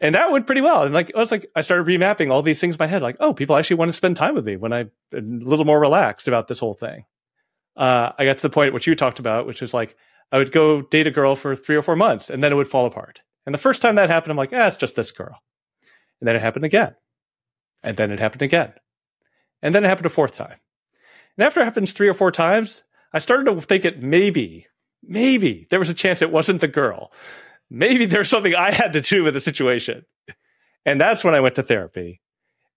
and 0.00 0.14
that 0.14 0.32
went 0.32 0.46
pretty 0.46 0.62
well. 0.62 0.84
And 0.84 0.94
like, 0.94 1.10
it 1.10 1.16
was 1.16 1.30
like, 1.30 1.50
I 1.54 1.60
started 1.60 1.86
remapping 1.86 2.30
all 2.30 2.42
these 2.42 2.60
things 2.60 2.76
in 2.76 2.78
my 2.78 2.86
head. 2.86 3.02
Like, 3.02 3.16
oh, 3.20 3.34
people 3.34 3.56
actually 3.56 3.76
want 3.76 3.90
to 3.90 3.96
spend 3.96 4.16
time 4.16 4.34
with 4.34 4.46
me 4.46 4.56
when 4.56 4.72
I'm 4.72 4.90
a 5.12 5.20
little 5.20 5.66
more 5.66 5.78
relaxed 5.78 6.28
about 6.28 6.48
this 6.48 6.58
whole 6.58 6.74
thing. 6.74 7.04
Uh, 7.76 8.12
I 8.18 8.24
got 8.24 8.38
to 8.38 8.42
the 8.42 8.50
point 8.50 8.72
which 8.72 8.86
you 8.86 8.94
talked 8.94 9.18
about, 9.18 9.46
which 9.46 9.60
was 9.60 9.74
like, 9.74 9.96
I 10.32 10.38
would 10.38 10.52
go 10.52 10.82
date 10.82 11.06
a 11.06 11.10
girl 11.10 11.36
for 11.36 11.54
three 11.54 11.76
or 11.76 11.82
four 11.82 11.96
months 11.96 12.30
and 12.30 12.42
then 12.42 12.52
it 12.52 12.56
would 12.56 12.68
fall 12.68 12.86
apart. 12.86 13.22
And 13.46 13.54
the 13.54 13.58
first 13.58 13.82
time 13.82 13.96
that 13.96 14.10
happened, 14.10 14.30
I'm 14.30 14.36
like, 14.36 14.52
ah, 14.52 14.68
it's 14.68 14.76
just 14.76 14.96
this 14.96 15.10
girl. 15.10 15.42
And 16.20 16.28
then 16.28 16.36
it 16.36 16.42
happened 16.42 16.64
again. 16.64 16.94
And 17.82 17.96
then 17.96 18.10
it 18.10 18.18
happened 18.18 18.42
again. 18.42 18.72
And 19.62 19.74
then 19.74 19.84
it 19.84 19.88
happened 19.88 20.06
a 20.06 20.10
fourth 20.10 20.32
time. 20.32 20.56
And 21.36 21.46
after 21.46 21.60
it 21.60 21.64
happens 21.64 21.92
three 21.92 22.08
or 22.08 22.14
four 22.14 22.30
times, 22.30 22.82
I 23.12 23.18
started 23.18 23.44
to 23.44 23.60
think 23.60 23.84
it 23.84 24.02
maybe, 24.02 24.66
maybe 25.02 25.66
there 25.70 25.78
was 25.78 25.90
a 25.90 25.94
chance 25.94 26.22
it 26.22 26.32
wasn't 26.32 26.60
the 26.60 26.68
girl 26.68 27.12
maybe 27.70 28.04
there's 28.04 28.28
something 28.28 28.54
I 28.54 28.72
had 28.72 28.92
to 28.94 29.00
do 29.00 29.24
with 29.24 29.34
the 29.34 29.40
situation. 29.40 30.04
And 30.84 31.00
that's 31.00 31.22
when 31.22 31.34
I 31.34 31.40
went 31.40 31.54
to 31.54 31.62
therapy 31.62 32.20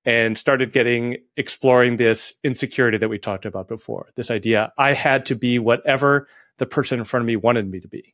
and 0.06 0.38
started 0.38 0.72
getting 0.72 1.18
exploring 1.36 1.98
this 1.98 2.36
insecurity 2.44 2.98
that 2.98 3.10
we 3.10 3.18
talked 3.18 3.46
about 3.46 3.68
before. 3.68 4.10
This 4.16 4.30
idea 4.30 4.72
I 4.78 4.94
had 4.94 5.26
to 5.28 5.36
be 5.36 5.60
whatever 5.60 6.28
the 6.58 6.66
person 6.66 7.00
in 7.00 7.06
front 7.06 7.24
of 7.24 7.28
me 7.28 7.36
wanted 7.36 7.70
me 7.70 7.80
to 7.80 7.88
be. 7.88 8.14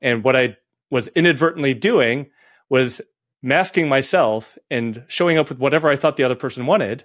And 0.00 0.24
what 0.24 0.36
I 0.36 0.56
was 0.90 1.08
inadvertently 1.08 1.74
doing 1.74 2.30
was 2.70 3.00
masking 3.42 3.88
myself 3.88 4.56
and 4.70 5.04
showing 5.08 5.36
up 5.36 5.48
with 5.48 5.58
whatever 5.58 5.88
I 5.88 5.96
thought 5.96 6.16
the 6.16 6.24
other 6.24 6.34
person 6.34 6.66
wanted, 6.66 7.04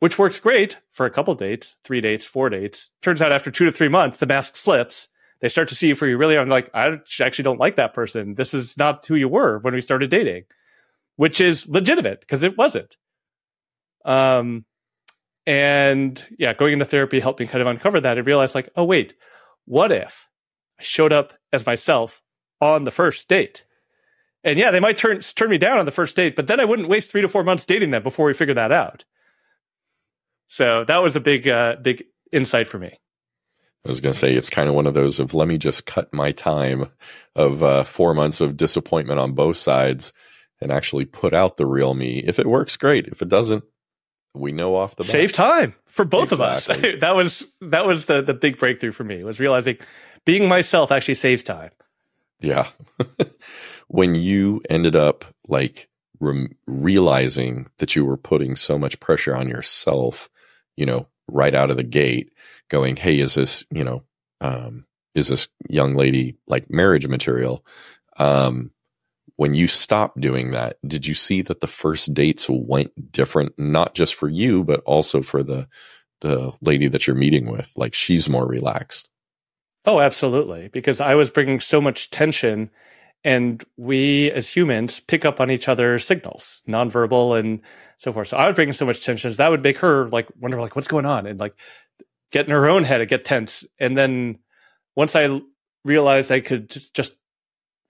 which 0.00 0.18
works 0.18 0.40
great 0.40 0.78
for 0.90 1.06
a 1.06 1.10
couple 1.10 1.34
dates, 1.34 1.76
three 1.84 2.00
dates, 2.00 2.26
four 2.26 2.50
dates. 2.50 2.90
Turns 3.00 3.22
out 3.22 3.32
after 3.32 3.50
two 3.50 3.64
to 3.64 3.72
three 3.72 3.88
months, 3.88 4.18
the 4.18 4.26
mask 4.26 4.56
slips 4.56 5.08
they 5.40 5.48
start 5.48 5.68
to 5.68 5.74
see 5.74 5.88
you 5.88 5.94
for 5.94 6.06
you 6.06 6.16
really 6.16 6.36
are. 6.36 6.40
I'm 6.40 6.48
like, 6.48 6.70
I 6.74 6.98
actually 7.20 7.44
don't 7.44 7.60
like 7.60 7.76
that 7.76 7.94
person. 7.94 8.34
This 8.34 8.54
is 8.54 8.76
not 8.76 9.06
who 9.06 9.14
you 9.14 9.28
were 9.28 9.58
when 9.58 9.74
we 9.74 9.80
started 9.80 10.10
dating, 10.10 10.44
which 11.16 11.40
is 11.40 11.68
legitimate 11.68 12.20
because 12.20 12.42
it 12.42 12.58
wasn't. 12.58 12.96
Um, 14.04 14.64
and 15.46 16.24
yeah, 16.38 16.54
going 16.54 16.72
into 16.72 16.84
therapy 16.84 17.20
helped 17.20 17.40
me 17.40 17.46
kind 17.46 17.62
of 17.62 17.68
uncover 17.68 18.00
that 18.00 18.18
and 18.18 18.26
realize 18.26 18.54
like, 18.54 18.68
oh 18.76 18.84
wait, 18.84 19.14
what 19.64 19.92
if 19.92 20.28
I 20.78 20.82
showed 20.82 21.12
up 21.12 21.34
as 21.52 21.64
myself 21.64 22.22
on 22.60 22.84
the 22.84 22.90
first 22.90 23.28
date? 23.28 23.64
And 24.44 24.58
yeah, 24.58 24.70
they 24.70 24.80
might 24.80 24.96
turn 24.96 25.20
turn 25.20 25.50
me 25.50 25.58
down 25.58 25.78
on 25.78 25.84
the 25.84 25.90
first 25.90 26.16
date, 26.16 26.36
but 26.36 26.46
then 26.46 26.60
I 26.60 26.64
wouldn't 26.64 26.88
waste 26.88 27.10
three 27.10 27.22
to 27.22 27.28
four 27.28 27.44
months 27.44 27.66
dating 27.66 27.90
them 27.90 28.02
before 28.02 28.26
we 28.26 28.34
figure 28.34 28.54
that 28.54 28.72
out. 28.72 29.04
So 30.48 30.84
that 30.84 30.98
was 30.98 31.16
a 31.16 31.20
big, 31.20 31.46
uh, 31.46 31.76
big 31.82 32.04
insight 32.32 32.66
for 32.66 32.78
me. 32.78 32.98
I 33.84 33.88
was 33.88 34.00
going 34.00 34.12
to 34.12 34.18
say 34.18 34.34
it's 34.34 34.50
kind 34.50 34.68
of 34.68 34.74
one 34.74 34.86
of 34.86 34.94
those 34.94 35.20
of 35.20 35.34
let 35.34 35.48
me 35.48 35.56
just 35.56 35.86
cut 35.86 36.12
my 36.12 36.32
time 36.32 36.90
of 37.34 37.62
uh, 37.62 37.84
four 37.84 38.12
months 38.12 38.40
of 38.40 38.56
disappointment 38.56 39.20
on 39.20 39.32
both 39.32 39.56
sides 39.56 40.12
and 40.60 40.72
actually 40.72 41.04
put 41.04 41.32
out 41.32 41.56
the 41.56 41.66
real 41.66 41.94
me. 41.94 42.18
If 42.18 42.38
it 42.38 42.46
works, 42.46 42.76
great. 42.76 43.06
If 43.06 43.22
it 43.22 43.28
doesn't, 43.28 43.64
we 44.34 44.52
know 44.52 44.76
off 44.76 44.96
the 44.96 45.02
bat. 45.02 45.10
save 45.10 45.32
time 45.32 45.74
for 45.86 46.04
both 46.04 46.32
exactly. 46.32 46.74
of 46.74 46.94
us. 46.94 46.96
that 47.00 47.14
was 47.14 47.44
that 47.60 47.86
was 47.86 48.06
the 48.06 48.22
the 48.22 48.34
big 48.34 48.58
breakthrough 48.58 48.92
for 48.92 49.04
me 49.04 49.24
was 49.24 49.40
realizing 49.40 49.78
being 50.24 50.48
myself 50.48 50.92
actually 50.92 51.14
saves 51.14 51.42
time. 51.42 51.70
Yeah, 52.40 52.68
when 53.88 54.14
you 54.14 54.62
ended 54.70 54.94
up 54.94 55.24
like 55.48 55.88
re- 56.20 56.54
realizing 56.66 57.68
that 57.78 57.96
you 57.96 58.04
were 58.04 58.16
putting 58.16 58.54
so 58.54 58.78
much 58.78 59.00
pressure 59.00 59.34
on 59.34 59.48
yourself, 59.48 60.28
you 60.76 60.86
know, 60.86 61.08
right 61.28 61.54
out 61.54 61.70
of 61.70 61.76
the 61.76 61.84
gate 61.84 62.32
going, 62.68 62.96
Hey, 62.96 63.18
is 63.18 63.34
this, 63.34 63.64
you 63.70 63.84
know, 63.84 64.02
um, 64.40 64.86
is 65.14 65.28
this 65.28 65.48
young 65.68 65.94
lady 65.94 66.36
like 66.46 66.70
marriage 66.70 67.06
material? 67.06 67.64
Um, 68.18 68.72
when 69.36 69.54
you 69.54 69.68
stopped 69.68 70.20
doing 70.20 70.50
that, 70.50 70.78
did 70.86 71.06
you 71.06 71.14
see 71.14 71.42
that 71.42 71.60
the 71.60 71.68
first 71.68 72.12
dates 72.12 72.48
went 72.48 73.12
different, 73.12 73.56
not 73.56 73.94
just 73.94 74.14
for 74.14 74.28
you, 74.28 74.64
but 74.64 74.80
also 74.80 75.22
for 75.22 75.42
the, 75.42 75.68
the 76.22 76.52
lady 76.60 76.88
that 76.88 77.06
you're 77.06 77.14
meeting 77.14 77.50
with? 77.50 77.72
Like 77.76 77.94
she's 77.94 78.28
more 78.28 78.46
relaxed. 78.46 79.08
Oh, 79.84 80.00
absolutely. 80.00 80.68
Because 80.68 81.00
I 81.00 81.14
was 81.14 81.30
bringing 81.30 81.60
so 81.60 81.80
much 81.80 82.10
tension 82.10 82.70
and 83.24 83.64
we 83.76 84.30
as 84.30 84.48
humans 84.48 85.00
pick 85.00 85.24
up 85.24 85.40
on 85.40 85.50
each 85.50 85.68
other's 85.68 86.06
signals, 86.06 86.62
nonverbal 86.68 87.38
and 87.38 87.60
so 87.98 88.12
forth. 88.12 88.28
So 88.28 88.36
I 88.36 88.46
was 88.46 88.54
bringing 88.54 88.72
so 88.72 88.86
much 88.86 89.04
tension 89.04 89.32
that 89.32 89.50
would 89.50 89.62
make 89.62 89.78
her 89.78 90.08
like 90.08 90.28
wonder 90.38 90.60
like 90.60 90.76
what's 90.76 90.88
going 90.88 91.06
on 91.06 91.26
and 91.26 91.40
like 91.40 91.54
get 92.30 92.46
in 92.46 92.52
her 92.52 92.68
own 92.68 92.84
head 92.84 93.00
and 93.00 93.10
get 93.10 93.24
tense. 93.24 93.64
And 93.78 93.96
then 93.96 94.38
once 94.94 95.16
I 95.16 95.40
realized 95.84 96.30
I 96.30 96.40
could 96.40 96.70
just, 96.70 96.94
just 96.94 97.14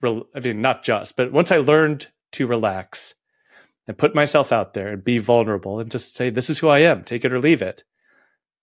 I 0.03 0.39
mean, 0.43 0.61
not 0.61 0.83
just, 0.83 1.15
but 1.15 1.31
once 1.31 1.51
I 1.51 1.57
learned 1.57 2.07
to 2.33 2.47
relax 2.47 3.13
and 3.87 3.97
put 3.97 4.15
myself 4.15 4.51
out 4.51 4.73
there 4.73 4.89
and 4.89 5.03
be 5.03 5.17
vulnerable 5.17 5.79
and 5.79 5.91
just 5.91 6.15
say, 6.15 6.29
this 6.29 6.49
is 6.49 6.59
who 6.59 6.69
I 6.69 6.79
am, 6.79 7.03
take 7.03 7.25
it 7.25 7.33
or 7.33 7.39
leave 7.39 7.61
it. 7.61 7.83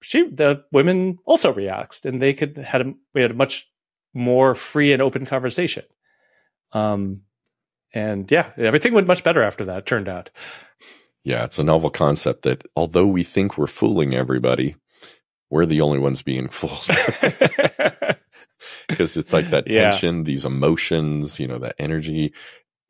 She, 0.03 0.29
the 0.29 0.65
women 0.73 1.19
also 1.25 1.53
relaxed 1.53 2.07
and 2.07 2.21
they 2.21 2.35
could 2.35 2.57
had 2.59 2.81
a, 2.81 2.93
we 3.15 3.23
had 3.23 3.31
a 3.33 3.35
much 3.35 3.69
more 4.15 4.55
free 4.55 4.93
and 4.93 5.03
open 5.03 5.27
conversation. 5.27 5.85
Um, 6.73 7.23
and 7.95 8.31
yeah, 8.31 8.51
everything 8.57 8.93
went 8.93 9.07
much 9.07 9.25
better 9.25 9.43
after 9.43 9.65
that. 9.67 9.87
Turned 9.87 10.09
out. 10.09 10.31
Yeah, 11.25 11.45
it's 11.45 11.59
a 11.59 11.65
novel 11.65 11.91
concept 11.91 12.43
that 12.43 12.65
although 12.77 13.07
we 13.07 13.25
think 13.25 13.59
we're 13.59 13.67
fooling 13.67 14.15
everybody, 14.15 14.77
we're 15.51 15.67
the 15.67 15.81
only 15.81 15.99
ones 15.99 16.23
being 16.23 16.49
fooled. 16.49 16.89
Because 18.89 19.17
it's 19.17 19.33
like 19.33 19.51
that 19.51 19.67
tension, 19.67 20.19
yeah. 20.19 20.23
these 20.23 20.45
emotions, 20.45 21.39
you 21.39 21.47
know, 21.47 21.59
that 21.59 21.75
energy, 21.79 22.33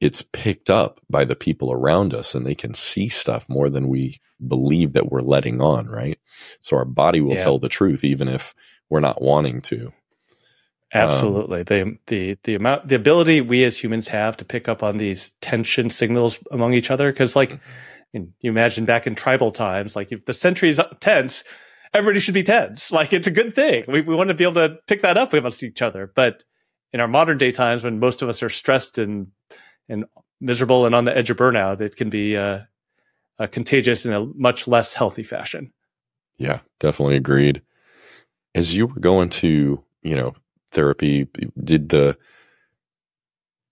it's 0.01 0.23
picked 0.23 0.71
up 0.71 1.01
by 1.09 1.25
the 1.25 1.37
people 1.37 1.73
around 1.73 2.15
us 2.15 2.35
and 2.35 2.47
they 2.47 2.55
can 2.55 2.75
see 2.75 3.09
stuff 3.09 3.49
more 3.49 3.69
than 3.69 3.89
we 3.89 4.19
believe 4.47 4.93
that 4.93 5.11
we're 5.11 5.23
letting 5.23 5.61
on, 5.61 5.89
right? 5.89 6.19
So 6.61 6.77
our 6.77 6.85
body 6.85 7.21
will 7.21 7.35
yeah. 7.35 7.41
tell 7.41 7.59
the 7.59 7.69
truth 7.69 8.05
even 8.05 8.29
if 8.29 8.55
we're 8.91 9.01
not 9.01 9.23
wanting 9.23 9.61
to. 9.63 9.93
Absolutely. 10.95 11.61
Um, 11.61 11.65
the 11.67 11.99
the 12.07 12.39
the 12.45 12.55
amount 12.55 12.89
the 12.89 12.95
ability 12.95 13.41
we 13.41 13.65
as 13.65 13.79
humans 13.79 14.09
have 14.09 14.37
to 14.37 14.45
pick 14.45 14.69
up 14.69 14.83
on 14.83 14.99
these 14.99 15.33
tension 15.41 15.91
signals 15.91 16.39
among 16.51 16.75
each 16.75 16.91
other 16.91 17.13
cuz 17.13 17.35
like 17.35 17.53
mm-hmm. 18.15 18.25
you 18.41 18.51
imagine 18.51 18.85
back 18.85 19.07
in 19.07 19.15
tribal 19.15 19.51
times 19.51 19.97
like 19.97 20.13
if 20.13 20.25
the 20.27 20.33
sentry's 20.33 20.79
tense 21.01 21.43
everybody 21.97 22.21
should 22.21 22.35
be 22.35 22.43
tense. 22.43 22.91
Like 22.97 23.13
it's 23.13 23.27
a 23.27 23.33
good 23.33 23.55
thing. 23.55 23.85
We 23.89 24.03
we 24.03 24.15
want 24.15 24.29
to 24.29 24.35
be 24.35 24.45
able 24.45 24.55
to 24.55 24.77
pick 24.87 25.03
that 25.03 25.19
up 25.19 25.33
amongst 25.33 25.63
each 25.63 25.83
other. 25.83 26.11
But 26.15 26.45
in 26.93 27.01
our 27.01 27.09
modern 27.09 27.39
day 27.39 27.53
times, 27.53 27.85
when 27.85 27.99
most 27.99 28.23
of 28.23 28.29
us 28.29 28.43
are 28.43 28.49
stressed 28.49 28.99
and 28.99 29.29
and 29.89 30.05
miserable 30.41 30.87
and 30.87 30.95
on 30.95 31.05
the 31.05 31.17
edge 31.17 31.31
of 31.31 31.37
burnout, 31.37 31.81
it 31.81 31.97
can 31.97 32.11
be 32.11 32.37
uh, 32.37 32.61
uh, 33.39 33.47
contagious 33.49 34.07
in 34.07 34.13
a 34.13 34.25
much 34.35 34.67
less 34.69 34.95
healthy 34.95 35.23
fashion. 35.23 35.73
Yeah, 36.39 36.61
definitely 36.81 37.17
agreed. 37.17 37.63
As 38.55 38.77
you 38.77 38.87
were 38.87 39.01
going 39.01 39.31
to, 39.31 39.83
you 40.03 40.17
know, 40.17 40.35
therapy, 40.77 41.29
did 41.63 41.89
the 41.89 42.17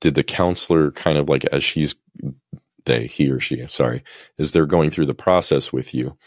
did 0.01 0.17
the 0.17 0.25
counselor 0.25 0.91
kind 0.91 1.19
of 1.19 1.29
like 1.29 1.45
as 1.47 1.65
she's 1.65 1.95
they 2.87 3.07
he 3.07 3.31
or 3.31 3.41
she 3.41 3.67
sorry 3.69 4.03
is 4.39 4.53
they're 4.53 4.67
going 4.67 4.91
through 4.91 5.07
the 5.07 5.15
process 5.15 5.73
with 5.73 5.95
you 5.95 6.19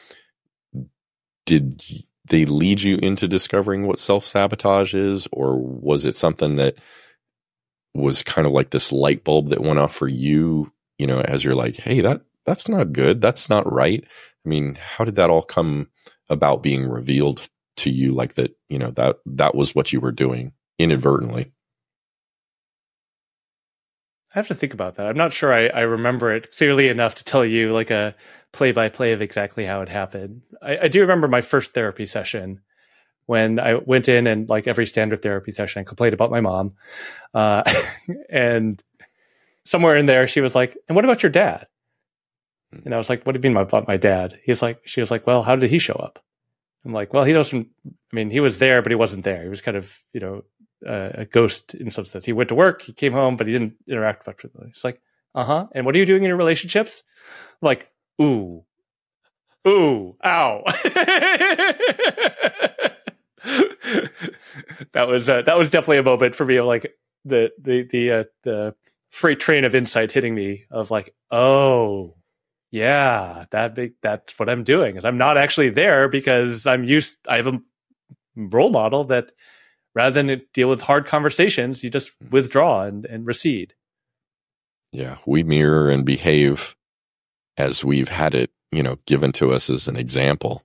did 1.48 1.82
they 2.30 2.46
lead 2.46 2.82
you 2.82 2.98
into 3.02 3.28
discovering 3.28 3.88
what 3.88 4.00
self 4.00 4.24
sabotage 4.24 4.94
is, 4.94 5.28
or 5.32 5.58
was 5.58 6.06
it 6.06 6.16
something 6.16 6.58
that 6.58 6.76
was 7.96 8.22
kind 8.24 8.46
of 8.46 8.54
like 8.54 8.70
this 8.70 8.92
light 8.92 9.24
bulb 9.24 9.50
that 9.50 9.62
went 9.62 9.80
off 9.80 9.96
for 9.96 10.08
you? 10.08 10.72
You 11.00 11.08
know, 11.08 11.22
as 11.22 11.44
you're 11.44 11.56
like, 11.56 11.78
hey, 11.78 12.02
that 12.02 12.22
that's 12.46 12.70
not 12.70 12.94
good, 12.94 13.22
that's 13.22 13.50
not 13.50 13.72
right. 13.72 14.04
I 14.46 14.50
mean, 14.50 14.76
how 14.76 15.06
did 15.06 15.16
that 15.16 15.30
all 15.30 15.42
come 15.42 15.90
about 16.30 16.64
being 16.64 16.88
revealed 16.88 17.48
to 17.78 17.90
you? 17.90 18.14
Like 18.14 18.36
that, 18.36 18.56
you 18.70 18.80
know, 18.80 18.92
that 18.92 19.18
that 19.26 19.56
was 19.56 19.74
what 19.74 19.94
you 19.94 20.00
were 20.02 20.12
doing 20.12 20.54
inadvertently. 20.80 21.52
I 24.34 24.40
have 24.40 24.48
to 24.50 24.54
think 24.54 24.74
about 24.74 24.96
that. 24.96 25.08
I'm 25.08 25.18
not 25.18 25.34
sure 25.34 25.54
I, 25.54 25.68
I 25.68 25.82
remember 25.82 26.32
it 26.32 26.56
clearly 26.56 26.90
enough 26.90 27.16
to 27.16 27.24
tell 27.24 27.46
you 27.46 27.74
like 27.74 27.90
a 27.90 28.16
play 28.52 28.72
by 28.72 28.90
play 28.90 29.14
of 29.14 29.22
exactly 29.22 29.66
how 29.66 29.82
it 29.82 29.90
happened. 29.90 30.42
I, 30.62 30.78
I, 30.84 30.88
do 30.90 31.02
remember 31.02 31.28
my 31.28 31.42
first 31.42 31.74
therapy 31.74 32.06
session 32.06 32.62
when 33.26 33.60
I 33.60 33.76
went 33.76 34.08
in 34.08 34.28
and 34.28 34.48
like 34.50 34.68
every 34.68 34.86
standard 34.86 35.22
therapy 35.22 35.52
session, 35.52 35.82
I 35.82 35.84
complained 35.84 36.14
about 36.14 36.32
my 36.32 36.42
mom. 36.42 36.74
Uh, 37.34 37.64
and 38.30 38.82
somewhere 39.66 39.98
in 39.98 40.06
there, 40.06 40.28
she 40.28 40.42
was 40.42 40.56
like, 40.56 40.78
and 40.88 40.96
what 40.96 41.06
about 41.06 41.24
your 41.24 41.32
dad? 41.32 41.68
And 42.86 42.94
I 42.94 42.98
was 42.98 43.10
like, 43.10 43.26
what 43.26 43.34
do 43.34 43.40
you 43.40 43.54
mean 43.54 43.62
about 43.62 43.88
my 43.88 43.98
dad? 43.98 44.40
He's 44.44 44.62
like, 44.62 44.82
she 44.86 45.00
was 45.00 45.12
like, 45.12 45.28
well, 45.28 45.44
how 45.44 45.56
did 45.56 45.70
he 45.70 45.80
show 45.80 45.96
up? 45.96 46.24
I'm 46.86 46.94
like, 46.94 47.14
well, 47.14 47.24
he 47.24 47.34
doesn't, 47.34 47.68
I 47.86 48.16
mean, 48.16 48.30
he 48.30 48.40
was 48.40 48.60
there, 48.60 48.82
but 48.82 48.92
he 48.92 48.96
wasn't 48.96 49.26
there. 49.26 49.44
He 49.44 49.50
was 49.50 49.62
kind 49.62 49.76
of, 49.76 50.02
you 50.14 50.20
know, 50.20 50.44
uh, 50.86 51.10
a 51.14 51.26
ghost 51.26 51.74
in 51.74 51.92
some 51.92 52.06
sense. 52.06 52.26
He 52.26 52.34
went 52.34 52.50
to 52.50 52.56
work, 52.56 52.82
he 52.82 52.94
came 52.94 53.14
home, 53.14 53.38
but 53.38 53.48
he 53.48 53.54
didn't 53.54 53.76
interact 53.88 54.28
much 54.28 54.44
with 54.44 54.56
me. 54.56 54.68
It's 54.70 54.84
like, 54.84 55.02
uh 55.36 55.44
huh. 55.44 55.68
And 55.74 55.86
what 55.86 55.96
are 55.96 56.00
you 56.00 56.06
doing 56.06 56.24
in 56.24 56.30
your 56.30 56.38
relationships? 56.38 57.04
Like, 57.62 57.92
ooh, 58.22 58.64
ooh, 59.68 60.16
ow. 60.24 60.64
that 64.94 65.08
was 65.08 65.30
uh, 65.30 65.42
that 65.44 65.58
was 65.58 65.70
definitely 65.70 65.98
a 65.98 66.04
moment 66.04 66.36
for 66.36 66.46
me 66.46 66.58
of 66.58 66.66
like 66.66 66.94
the 67.26 67.52
the 67.62 67.84
the 67.84 68.12
uh, 68.12 68.24
the 68.44 68.76
freight 69.10 69.40
train 69.40 69.64
of 69.66 69.76
insight 69.76 70.12
hitting 70.12 70.36
me 70.36 70.66
of 70.72 70.92
like, 70.92 71.14
oh, 71.32 72.16
yeah, 72.72 73.46
that 73.52 73.76
big 73.76 73.94
that's 74.02 74.38
what 74.38 74.50
I'm 74.50 74.64
doing. 74.64 74.98
Is 74.98 75.06
I'm 75.06 75.18
not 75.18 75.38
actually 75.38 75.70
there 75.70 76.10
because 76.10 76.68
I'm 76.68 76.84
used. 76.84 77.18
I 77.28 77.38
have 77.38 77.48
a 77.48 77.60
role 78.36 78.70
model 78.70 79.06
that 79.06 79.32
rather 79.98 80.22
than 80.22 80.44
deal 80.54 80.70
with 80.70 80.82
hard 80.82 81.08
conversations, 81.08 81.84
you 81.84 81.90
just 81.90 82.12
hmm. 82.22 82.30
withdraw 82.30 82.84
and, 82.84 83.04
and 83.08 83.26
recede. 83.26 83.74
Yeah, 84.92 85.18
we 85.26 85.42
mirror 85.44 85.90
and 85.90 86.06
behave 86.06 86.76
as 87.58 87.84
we've 87.84 88.10
had 88.10 88.36
it, 88.36 88.52
you 88.72 88.84
know, 88.84 88.98
given 89.08 89.32
to 89.34 89.52
us 89.52 89.72
as 89.72 89.88
an 89.88 89.98
example. 89.98 90.64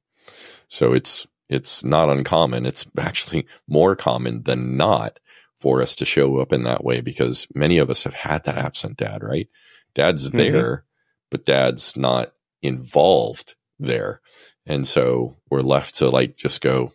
So 0.69 0.93
it's 0.93 1.27
it's 1.49 1.83
not 1.83 2.11
uncommon. 2.11 2.67
It's 2.67 2.87
actually 2.99 3.47
more 3.67 3.97
common 3.97 4.43
than 4.43 4.77
not 4.77 5.19
for 5.59 5.81
us 5.81 5.97
to 5.97 6.05
show 6.05 6.37
up 6.37 6.53
in 6.53 6.65
that 6.65 6.85
way 6.85 7.01
because 7.01 7.47
many 7.55 7.79
of 7.79 7.89
us 7.89 8.05
have 8.05 8.15
had 8.15 8.45
that 8.45 8.59
absent 8.59 8.99
dad, 8.99 9.23
right? 9.23 9.49
Dad's 9.95 10.29
mm-hmm. 10.29 10.37
there, 10.37 10.85
but 11.31 11.47
dad's 11.47 11.97
not 11.97 12.33
involved 12.61 13.55
there. 13.79 14.21
And 14.67 14.87
so 14.87 15.37
we're 15.51 15.63
left 15.63 15.97
to 15.97 16.11
like 16.11 16.37
just 16.37 16.61
go, 16.61 16.91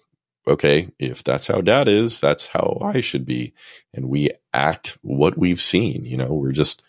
okay, 0.47 0.89
if 0.99 1.23
that's 1.23 1.47
how 1.47 1.61
dad 1.61 1.87
is, 1.87 2.21
that's 2.21 2.47
how 2.47 2.79
I 2.81 3.01
should 3.01 3.25
be. 3.25 3.53
And 3.93 4.09
we 4.09 4.29
act 4.53 4.97
what 5.01 5.37
we've 5.37 5.61
seen, 5.61 6.03
you 6.03 6.17
know, 6.17 6.33
we're 6.33 6.51
just 6.51 6.81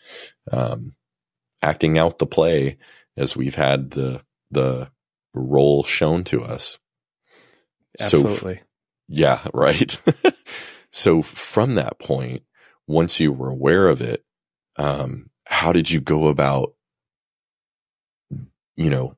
um, 0.53 0.95
acting 1.63 1.99
out 1.99 2.19
the 2.19 2.27
play 2.27 2.79
as 3.17 3.37
we've 3.37 3.57
had 3.57 3.91
the, 3.91 4.23
the 4.51 4.91
role 5.35 5.83
shown 5.83 6.25
to 6.25 6.43
us. 6.43 6.79
Absolutely. 8.01 8.57
So, 8.57 8.61
yeah, 9.09 9.41
right. 9.55 10.01
so 10.93 11.23
from 11.23 11.75
that 11.75 11.99
point, 11.99 12.43
once 12.87 13.21
you 13.21 13.33
were 13.33 13.51
aware 13.51 13.89
of 13.89 14.01
it, 14.01 14.25
um, 14.77 15.31
how 15.47 15.73
did 15.73 15.91
you 15.91 16.01
go 16.01 16.29
about, 16.29 16.75
you 18.77 18.91
know, 18.91 19.17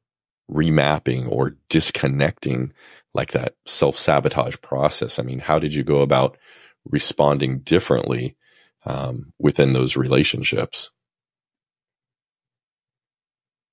remapping 0.50 1.30
or 1.30 1.56
disconnecting 1.68 2.72
like 3.14 3.32
that 3.32 3.54
self 3.66 3.96
sabotage 3.96 4.56
process? 4.62 5.18
I 5.18 5.22
mean, 5.22 5.40
how 5.40 5.58
did 5.58 5.74
you 5.74 5.82
go 5.82 6.00
about 6.00 6.38
responding 6.84 7.60
differently 7.60 8.36
um, 8.84 9.32
within 9.38 9.72
those 9.72 9.96
relationships? 9.96 10.90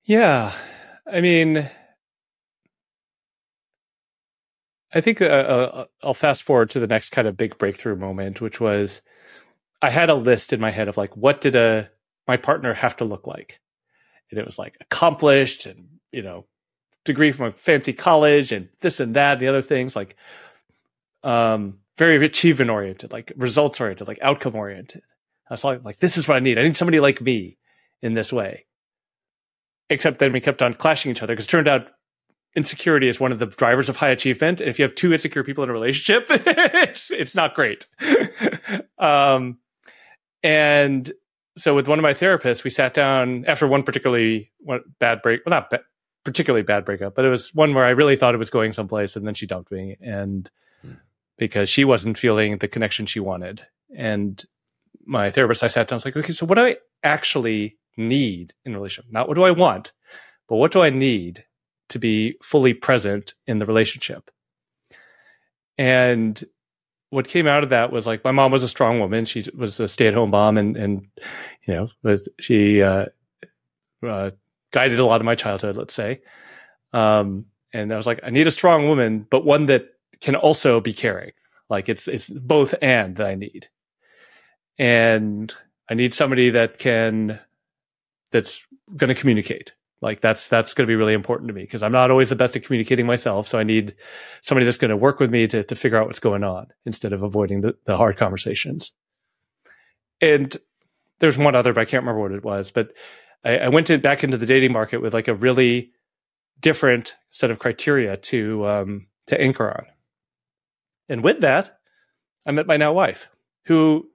Yeah. 0.04 0.52
I 1.06 1.20
mean, 1.20 1.68
I 4.92 5.00
think 5.00 5.20
uh, 5.20 5.26
uh, 5.26 5.84
I'll 6.02 6.14
fast 6.14 6.42
forward 6.42 6.70
to 6.70 6.80
the 6.80 6.86
next 6.86 7.10
kind 7.10 7.28
of 7.28 7.36
big 7.36 7.58
breakthrough 7.58 7.96
moment, 7.96 8.40
which 8.40 8.60
was 8.60 9.02
I 9.82 9.90
had 9.90 10.10
a 10.10 10.14
list 10.14 10.52
in 10.52 10.60
my 10.60 10.70
head 10.70 10.88
of 10.88 10.96
like, 10.96 11.16
what 11.16 11.40
did 11.40 11.56
a 11.56 11.90
my 12.26 12.36
partner 12.36 12.74
have 12.74 12.96
to 12.96 13.04
look 13.04 13.26
like? 13.26 13.60
And 14.30 14.38
it 14.38 14.46
was 14.46 14.58
like 14.58 14.76
accomplished 14.80 15.66
and, 15.66 15.88
you 16.10 16.22
know, 16.22 16.46
degree 17.08 17.32
from 17.32 17.46
a 17.46 17.52
fancy 17.52 17.92
college 17.92 18.52
and 18.52 18.68
this 18.80 19.00
and 19.00 19.16
that 19.16 19.34
and 19.34 19.42
the 19.42 19.48
other 19.48 19.62
things 19.62 19.96
like 19.96 20.16
um 21.24 21.78
very 21.98 22.24
achievement 22.24 22.70
oriented, 22.70 23.10
like 23.10 23.32
results 23.36 23.80
oriented, 23.80 24.06
like 24.06 24.20
outcome 24.22 24.54
oriented. 24.54 25.02
I 25.50 25.54
was 25.54 25.64
like, 25.64 25.84
like, 25.84 25.98
this 25.98 26.16
is 26.16 26.28
what 26.28 26.36
I 26.36 26.40
need. 26.40 26.58
I 26.58 26.62
need 26.62 26.76
somebody 26.76 27.00
like 27.00 27.20
me 27.20 27.58
in 28.00 28.14
this 28.14 28.32
way. 28.32 28.66
Except 29.90 30.18
then 30.18 30.32
we 30.32 30.40
kept 30.40 30.62
on 30.62 30.74
clashing 30.74 31.10
each 31.10 31.22
other 31.22 31.34
because 31.34 31.46
it 31.46 31.50
turned 31.50 31.68
out 31.68 31.88
insecurity 32.54 33.08
is 33.08 33.18
one 33.18 33.32
of 33.32 33.38
the 33.38 33.46
drivers 33.46 33.88
of 33.88 33.96
high 33.96 34.10
achievement. 34.10 34.60
And 34.60 34.70
if 34.70 34.78
you 34.78 34.84
have 34.84 34.94
two 34.94 35.12
insecure 35.12 35.42
people 35.42 35.64
in 35.64 35.70
a 35.70 35.72
relationship, 35.72 36.26
it's 36.30 37.10
it's 37.10 37.34
not 37.34 37.54
great. 37.54 37.86
um, 38.98 39.58
and 40.42 41.10
so 41.56 41.74
with 41.74 41.88
one 41.88 41.98
of 41.98 42.02
my 42.02 42.14
therapists, 42.14 42.62
we 42.62 42.70
sat 42.70 42.94
down 42.94 43.44
after 43.46 43.66
one 43.66 43.82
particularly 43.82 44.52
bad 45.00 45.20
break, 45.22 45.40
well, 45.44 45.50
not 45.50 45.70
ba- 45.70 45.82
particularly 46.28 46.62
bad 46.62 46.84
breakup, 46.84 47.14
but 47.14 47.24
it 47.24 47.30
was 47.30 47.54
one 47.54 47.74
where 47.74 47.84
I 47.84 47.90
really 47.90 48.16
thought 48.16 48.34
it 48.34 48.38
was 48.38 48.50
going 48.50 48.72
someplace, 48.72 49.16
and 49.16 49.26
then 49.26 49.34
she 49.34 49.46
dumped 49.46 49.72
me, 49.72 49.96
and 50.00 50.50
hmm. 50.82 50.92
because 51.36 51.68
she 51.68 51.84
wasn't 51.84 52.18
feeling 52.18 52.58
the 52.58 52.68
connection 52.68 53.06
she 53.06 53.20
wanted, 53.20 53.62
and 53.96 54.44
my 55.04 55.30
therapist, 55.30 55.64
I 55.64 55.68
sat 55.68 55.88
down, 55.88 55.96
I 55.96 55.98
was 55.98 56.04
like, 56.04 56.16
okay, 56.16 56.32
so 56.32 56.46
what 56.46 56.56
do 56.56 56.66
I 56.66 56.76
actually 57.02 57.78
need 57.96 58.52
in 58.64 58.74
a 58.74 58.76
relationship? 58.76 59.10
Not 59.10 59.26
what 59.26 59.34
do 59.34 59.44
I 59.44 59.50
want, 59.50 59.92
but 60.48 60.56
what 60.56 60.72
do 60.72 60.82
I 60.82 60.90
need 60.90 61.44
to 61.88 61.98
be 61.98 62.36
fully 62.42 62.74
present 62.74 63.34
in 63.46 63.58
the 63.58 63.66
relationship? 63.66 64.30
And 65.78 66.42
what 67.10 67.28
came 67.28 67.46
out 67.46 67.64
of 67.64 67.70
that 67.70 67.90
was 67.90 68.06
like 68.06 68.24
my 68.24 68.32
mom 68.32 68.52
was 68.52 68.62
a 68.62 68.68
strong 68.68 69.00
woman. 69.00 69.24
She 69.24 69.46
was 69.56 69.80
a 69.80 69.88
stay 69.88 70.08
at 70.08 70.14
home 70.14 70.30
mom, 70.30 70.58
and 70.58 70.76
and 70.76 71.06
you 71.66 71.74
know 71.74 71.88
was 72.02 72.28
she 72.38 72.82
uh, 72.82 73.06
uh, 74.06 74.32
guided 74.70 74.98
a 74.98 75.04
lot 75.04 75.20
of 75.20 75.24
my 75.24 75.34
childhood. 75.34 75.76
Let's 75.76 75.94
say, 75.94 76.20
um, 76.92 77.46
and 77.72 77.92
I 77.92 77.96
was 77.96 78.06
like, 78.06 78.20
I 78.22 78.30
need 78.30 78.46
a 78.46 78.52
strong 78.52 78.88
woman, 78.88 79.26
but 79.28 79.44
one 79.44 79.66
that 79.66 79.88
can 80.20 80.34
also 80.34 80.80
be 80.80 80.92
caring. 80.92 81.32
Like 81.68 81.88
it's 81.88 82.08
it's 82.08 82.30
both 82.30 82.74
and 82.80 83.16
that 83.16 83.26
I 83.26 83.34
need, 83.34 83.68
and 84.78 85.54
I 85.90 85.94
need 85.94 86.14
somebody 86.14 86.50
that 86.50 86.78
can 86.78 87.38
that's 88.30 88.64
going 88.96 89.14
to 89.14 89.20
communicate. 89.20 89.74
Like 90.00 90.20
that's 90.20 90.48
that's 90.48 90.74
going 90.74 90.86
to 90.86 90.90
be 90.90 90.96
really 90.96 91.12
important 91.12 91.48
to 91.48 91.54
me 91.54 91.62
because 91.62 91.82
I'm 91.82 91.92
not 91.92 92.10
always 92.10 92.28
the 92.28 92.36
best 92.36 92.56
at 92.56 92.62
communicating 92.64 93.04
myself. 93.04 93.48
So 93.48 93.58
I 93.58 93.64
need 93.64 93.96
somebody 94.42 94.64
that's 94.64 94.78
going 94.78 94.90
to 94.90 94.96
work 94.96 95.18
with 95.18 95.30
me 95.30 95.46
to 95.48 95.64
to 95.64 95.74
figure 95.74 95.98
out 95.98 96.06
what's 96.06 96.20
going 96.20 96.44
on 96.44 96.68
instead 96.86 97.12
of 97.12 97.22
avoiding 97.22 97.62
the, 97.62 97.74
the 97.84 97.96
hard 97.96 98.16
conversations. 98.16 98.92
And 100.20 100.56
there's 101.18 101.36
one 101.36 101.54
other, 101.54 101.72
but 101.72 101.80
I 101.80 101.84
can't 101.84 102.02
remember 102.02 102.22
what 102.22 102.32
it 102.32 102.44
was. 102.44 102.70
But 102.70 102.92
I, 103.44 103.58
I 103.58 103.68
went 103.68 104.02
back 104.02 104.24
into 104.24 104.36
the 104.36 104.46
dating 104.46 104.72
market 104.72 105.00
with 105.00 105.14
like 105.14 105.28
a 105.28 105.34
really 105.34 105.92
different 106.60 107.14
set 107.30 107.50
of 107.50 107.58
criteria 107.58 108.16
to 108.16 108.66
um, 108.66 109.06
to 109.26 109.40
anchor 109.40 109.70
on. 109.70 109.86
And 111.08 111.22
with 111.22 111.40
that, 111.40 111.78
I 112.46 112.52
met 112.52 112.66
my 112.66 112.76
now 112.76 112.92
wife, 112.92 113.28
who 113.64 114.08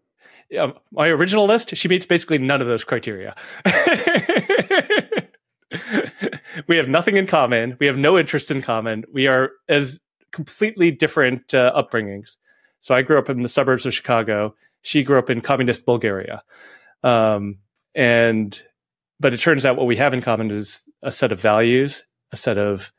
um, 0.60 0.74
my 0.92 1.08
original 1.08 1.46
list, 1.46 1.76
she 1.76 1.88
meets 1.88 2.06
basically 2.06 2.38
none 2.38 2.62
of 2.62 2.68
those 2.68 2.84
criteria. 2.84 3.36
we 6.68 6.78
have 6.78 6.88
nothing 6.88 7.18
in 7.18 7.28
common. 7.28 7.78
We 7.80 7.88
have 7.88 7.98
no 7.98 8.18
interest 8.18 8.52
in 8.52 8.62
common. 8.62 9.06
We 9.12 9.28
are 9.28 9.52
as 9.68 10.00
completely 10.32 10.92
different 10.92 11.54
uh, 11.54 11.72
upbringings. 11.76 12.38
So 12.82 12.94
I 12.94 13.02
grew 13.02 13.18
up 13.18 13.30
in 13.30 13.42
the 13.42 13.50
suburbs 13.50 13.86
of 13.86 13.94
Chicago. 13.94 14.56
She 14.82 15.04
grew 15.04 15.18
up 15.18 15.30
in 15.30 15.42
communist 15.42 15.86
Bulgaria. 15.86 16.44
Um, 17.02 17.60
and, 17.96 18.62
but 19.24 19.34
it 19.34 19.40
turns 19.40 19.66
out 19.66 19.78
what 19.78 19.88
we 19.88 19.96
have 19.96 20.14
in 20.14 20.22
common 20.22 20.52
is 20.52 20.84
a 21.02 21.10
set 21.10 21.32
of 21.32 21.40
values, 21.40 22.04
a 22.34 22.36
set 22.36 22.58
of 22.58 22.92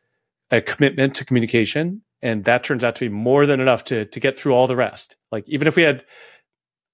a 0.50 0.62
commitment 0.62 1.14
to 1.16 1.24
communication. 1.24 2.00
And 2.22 2.44
that 2.44 2.64
turns 2.64 2.82
out 2.82 2.96
to 2.96 3.00
be 3.04 3.10
more 3.10 3.44
than 3.44 3.60
enough 3.60 3.84
to, 3.84 4.06
to 4.06 4.20
get 4.20 4.38
through 4.38 4.54
all 4.54 4.66
the 4.66 4.74
rest. 4.74 5.16
Like, 5.30 5.46
even 5.50 5.68
if 5.68 5.76
we 5.76 5.82
had 5.82 6.02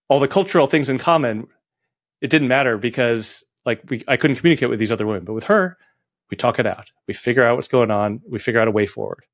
all 0.08 0.18
the 0.18 0.26
cultural 0.26 0.66
things 0.66 0.88
in 0.88 0.98
common, 0.98 1.46
it 2.20 2.28
didn't 2.28 2.48
matter 2.48 2.76
because 2.76 3.44
like 3.64 3.82
we, 3.88 4.02
I 4.08 4.16
couldn't 4.16 4.36
communicate 4.36 4.68
with 4.68 4.80
these 4.80 4.90
other 4.90 5.06
women, 5.06 5.24
but 5.24 5.34
with 5.34 5.44
her, 5.44 5.78
we 6.28 6.36
talk 6.36 6.58
it 6.58 6.66
out. 6.66 6.90
We 7.06 7.14
figure 7.14 7.44
out 7.44 7.54
what's 7.54 7.68
going 7.68 7.92
on. 7.92 8.22
We 8.28 8.40
figure 8.40 8.60
out 8.60 8.66
a 8.66 8.72
way 8.72 8.86
forward. 8.86 9.24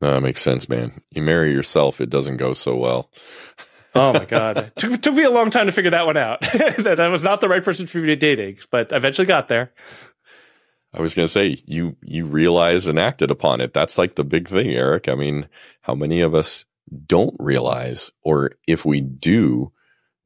No, 0.00 0.12
that 0.12 0.22
makes 0.22 0.42
sense, 0.42 0.68
man. 0.68 1.02
You 1.12 1.22
marry 1.22 1.52
yourself, 1.52 2.00
it 2.00 2.10
doesn't 2.10 2.38
go 2.38 2.52
so 2.52 2.74
well. 2.74 3.10
oh 3.98 4.12
my 4.12 4.24
god, 4.24 4.72
took, 4.76 5.00
took 5.02 5.14
me 5.14 5.24
a 5.24 5.30
long 5.30 5.50
time 5.50 5.66
to 5.66 5.72
figure 5.72 5.90
that 5.90 6.06
one 6.06 6.16
out. 6.16 6.40
that 6.52 7.00
I 7.00 7.08
was 7.08 7.22
not 7.22 7.40
the 7.40 7.48
right 7.48 7.62
person 7.62 7.86
for 7.86 7.98
me 7.98 8.06
to 8.06 8.16
dating, 8.16 8.58
but 8.70 8.92
eventually 8.92 9.26
got 9.26 9.48
there. 9.48 9.72
I 10.92 11.02
was 11.02 11.14
going 11.14 11.26
to 11.26 11.32
say 11.32 11.58
you 11.66 11.96
you 12.02 12.24
realize 12.24 12.86
and 12.86 12.98
acted 12.98 13.30
upon 13.30 13.60
it. 13.60 13.74
That's 13.74 13.98
like 13.98 14.14
the 14.14 14.24
big 14.24 14.48
thing, 14.48 14.70
Eric. 14.70 15.08
I 15.08 15.14
mean, 15.14 15.48
how 15.82 15.94
many 15.94 16.20
of 16.20 16.34
us 16.34 16.64
don't 17.06 17.36
realize, 17.38 18.10
or 18.22 18.52
if 18.66 18.84
we 18.84 19.00
do, 19.00 19.72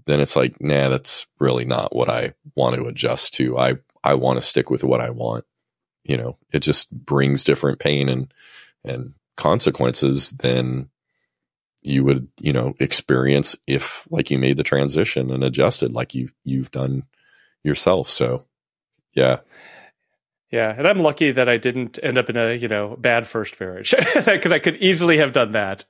then 0.06 0.20
it's 0.20 0.36
like, 0.36 0.60
nah, 0.60 0.88
that's 0.88 1.26
really 1.38 1.64
not 1.64 1.94
what 1.94 2.08
I 2.08 2.34
want 2.54 2.76
to 2.76 2.84
adjust 2.84 3.34
to. 3.34 3.58
I, 3.58 3.74
I 4.04 4.14
want 4.14 4.38
to 4.38 4.46
stick 4.46 4.70
with 4.70 4.84
what 4.84 5.00
I 5.00 5.10
want. 5.10 5.44
You 6.04 6.16
know, 6.16 6.38
it 6.52 6.60
just 6.60 6.90
brings 6.90 7.44
different 7.44 7.78
pain 7.78 8.08
and, 8.08 8.32
and 8.84 9.14
consequences 9.36 10.30
than 10.30 10.90
you 11.82 12.04
would, 12.04 12.28
you 12.40 12.52
know, 12.52 12.74
experience 12.78 13.56
if 13.66 14.06
like 14.10 14.30
you 14.30 14.38
made 14.38 14.56
the 14.56 14.62
transition 14.62 15.30
and 15.30 15.42
adjusted 15.42 15.92
like 15.92 16.14
you, 16.14 16.28
you've 16.44 16.70
done 16.70 17.04
yourself. 17.62 18.08
So 18.08 18.44
yeah. 19.14 19.40
Yeah, 20.50 20.74
and 20.76 20.86
I'm 20.86 20.98
lucky 20.98 21.32
that 21.32 21.48
I 21.48 21.56
didn't 21.56 21.98
end 22.02 22.18
up 22.18 22.28
in 22.28 22.36
a 22.36 22.52
you 22.52 22.68
know 22.68 22.94
bad 22.98 23.26
first 23.26 23.58
marriage 23.58 23.94
because 24.14 24.52
I 24.52 24.58
could 24.58 24.76
easily 24.76 25.16
have 25.16 25.32
done 25.32 25.52
that. 25.52 25.86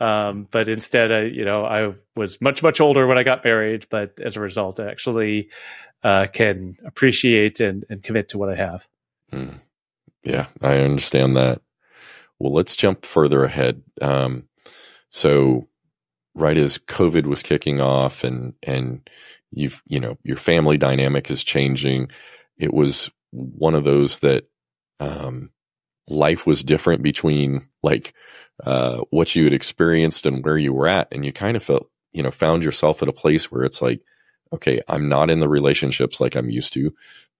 Um, 0.00 0.48
but 0.50 0.68
instead, 0.68 1.12
I 1.12 1.22
you 1.22 1.44
know 1.44 1.64
I 1.64 1.94
was 2.16 2.40
much 2.40 2.60
much 2.60 2.80
older 2.80 3.06
when 3.06 3.18
I 3.18 3.22
got 3.22 3.44
married, 3.44 3.86
but 3.90 4.18
as 4.20 4.36
a 4.36 4.40
result, 4.40 4.80
I 4.80 4.90
actually 4.90 5.48
uh, 6.02 6.26
can 6.26 6.76
appreciate 6.84 7.60
and, 7.60 7.84
and 7.88 8.02
commit 8.02 8.30
to 8.30 8.38
what 8.38 8.50
I 8.50 8.56
have. 8.56 8.88
Hmm. 9.30 9.50
Yeah, 10.24 10.46
I 10.60 10.78
understand 10.78 11.36
that. 11.36 11.62
Well, 12.40 12.52
let's 12.52 12.74
jump 12.74 13.04
further 13.04 13.44
ahead. 13.44 13.82
Um, 14.02 14.48
so, 15.14 15.68
right 16.34 16.58
as 16.58 16.76
COVID 16.76 17.26
was 17.26 17.44
kicking 17.44 17.80
off, 17.80 18.24
and 18.24 18.54
and 18.64 19.08
you've 19.52 19.80
you 19.86 20.00
know 20.00 20.18
your 20.24 20.36
family 20.36 20.76
dynamic 20.76 21.30
is 21.30 21.44
changing. 21.44 22.10
It 22.58 22.74
was 22.74 23.12
one 23.30 23.76
of 23.76 23.84
those 23.84 24.18
that 24.20 24.48
um, 24.98 25.50
life 26.08 26.48
was 26.48 26.64
different 26.64 27.04
between 27.04 27.60
like 27.80 28.12
uh, 28.64 29.02
what 29.10 29.36
you 29.36 29.44
had 29.44 29.52
experienced 29.52 30.26
and 30.26 30.44
where 30.44 30.58
you 30.58 30.72
were 30.72 30.88
at, 30.88 31.06
and 31.12 31.24
you 31.24 31.32
kind 31.32 31.56
of 31.56 31.62
felt 31.62 31.88
you 32.12 32.24
know 32.24 32.32
found 32.32 32.64
yourself 32.64 33.00
at 33.00 33.08
a 33.08 33.12
place 33.12 33.52
where 33.52 33.62
it's 33.62 33.80
like, 33.80 34.00
okay, 34.52 34.80
I'm 34.88 35.08
not 35.08 35.30
in 35.30 35.38
the 35.38 35.48
relationships 35.48 36.20
like 36.20 36.34
I'm 36.34 36.50
used 36.50 36.72
to, 36.72 36.92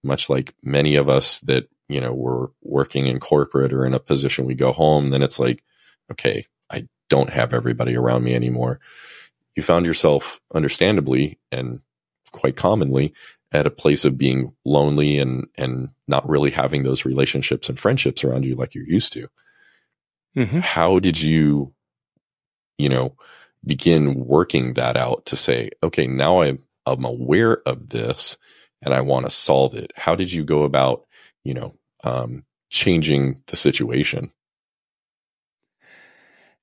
much 0.05 0.31
like 0.31 0.55
many 0.63 0.95
of 0.95 1.09
us 1.09 1.41
that 1.41 1.69
you 1.89 2.01
know 2.01 2.15
were 2.15 2.53
working 2.63 3.09
in 3.09 3.19
corporate 3.19 3.73
or 3.73 3.85
in 3.85 3.95
a 3.95 3.99
position 3.99 4.47
we 4.47 4.55
go 4.55 4.71
home, 4.71 5.11
then 5.11 5.23
it's 5.23 5.41
like, 5.41 5.65
okay, 6.13 6.45
I 6.71 6.87
don't 7.15 7.31
have 7.31 7.55
everybody 7.55 7.97
around 7.97 8.25
me 8.25 8.35
anymore. 8.35 8.81
You 9.55 9.63
found 9.63 9.87
yourself, 9.87 10.41
understandably 10.53 11.39
and 11.53 11.81
quite 12.33 12.57
commonly, 12.57 13.15
at 13.53 13.69
a 13.69 13.71
place 13.71 14.05
of 14.05 14.19
being 14.19 14.53
lonely 14.65 15.21
and 15.21 15.47
and 15.57 15.91
not 16.09 16.29
really 16.29 16.51
having 16.51 16.83
those 16.83 17.05
relationships 17.05 17.69
and 17.69 17.79
friendships 17.79 18.25
around 18.25 18.45
you 18.45 18.57
like 18.57 18.75
you're 18.75 18.85
used 18.99 19.13
to. 19.13 19.29
Mm-hmm. 20.37 20.59
How 20.59 20.99
did 20.99 21.23
you, 21.23 21.73
you 22.79 22.89
know, 22.89 23.15
begin 23.65 24.27
working 24.27 24.75
that 24.75 24.97
out 24.97 25.27
to 25.27 25.37
say, 25.37 25.71
okay, 25.85 26.09
now 26.09 26.43
I'm 26.43 26.59
I'm 26.85 27.05
aware 27.05 27.63
of 27.65 27.91
this 27.91 28.37
and 28.83 28.93
I 28.93 29.03
want 29.03 29.27
to 29.27 29.31
solve 29.31 29.75
it. 29.75 29.93
How 29.95 30.17
did 30.17 30.33
you 30.33 30.45
go 30.45 30.65
about, 30.65 31.07
you 31.45 31.55
know, 31.55 31.75
um, 32.03 32.45
changing 32.71 33.43
the 33.47 33.57
situation? 33.57 34.33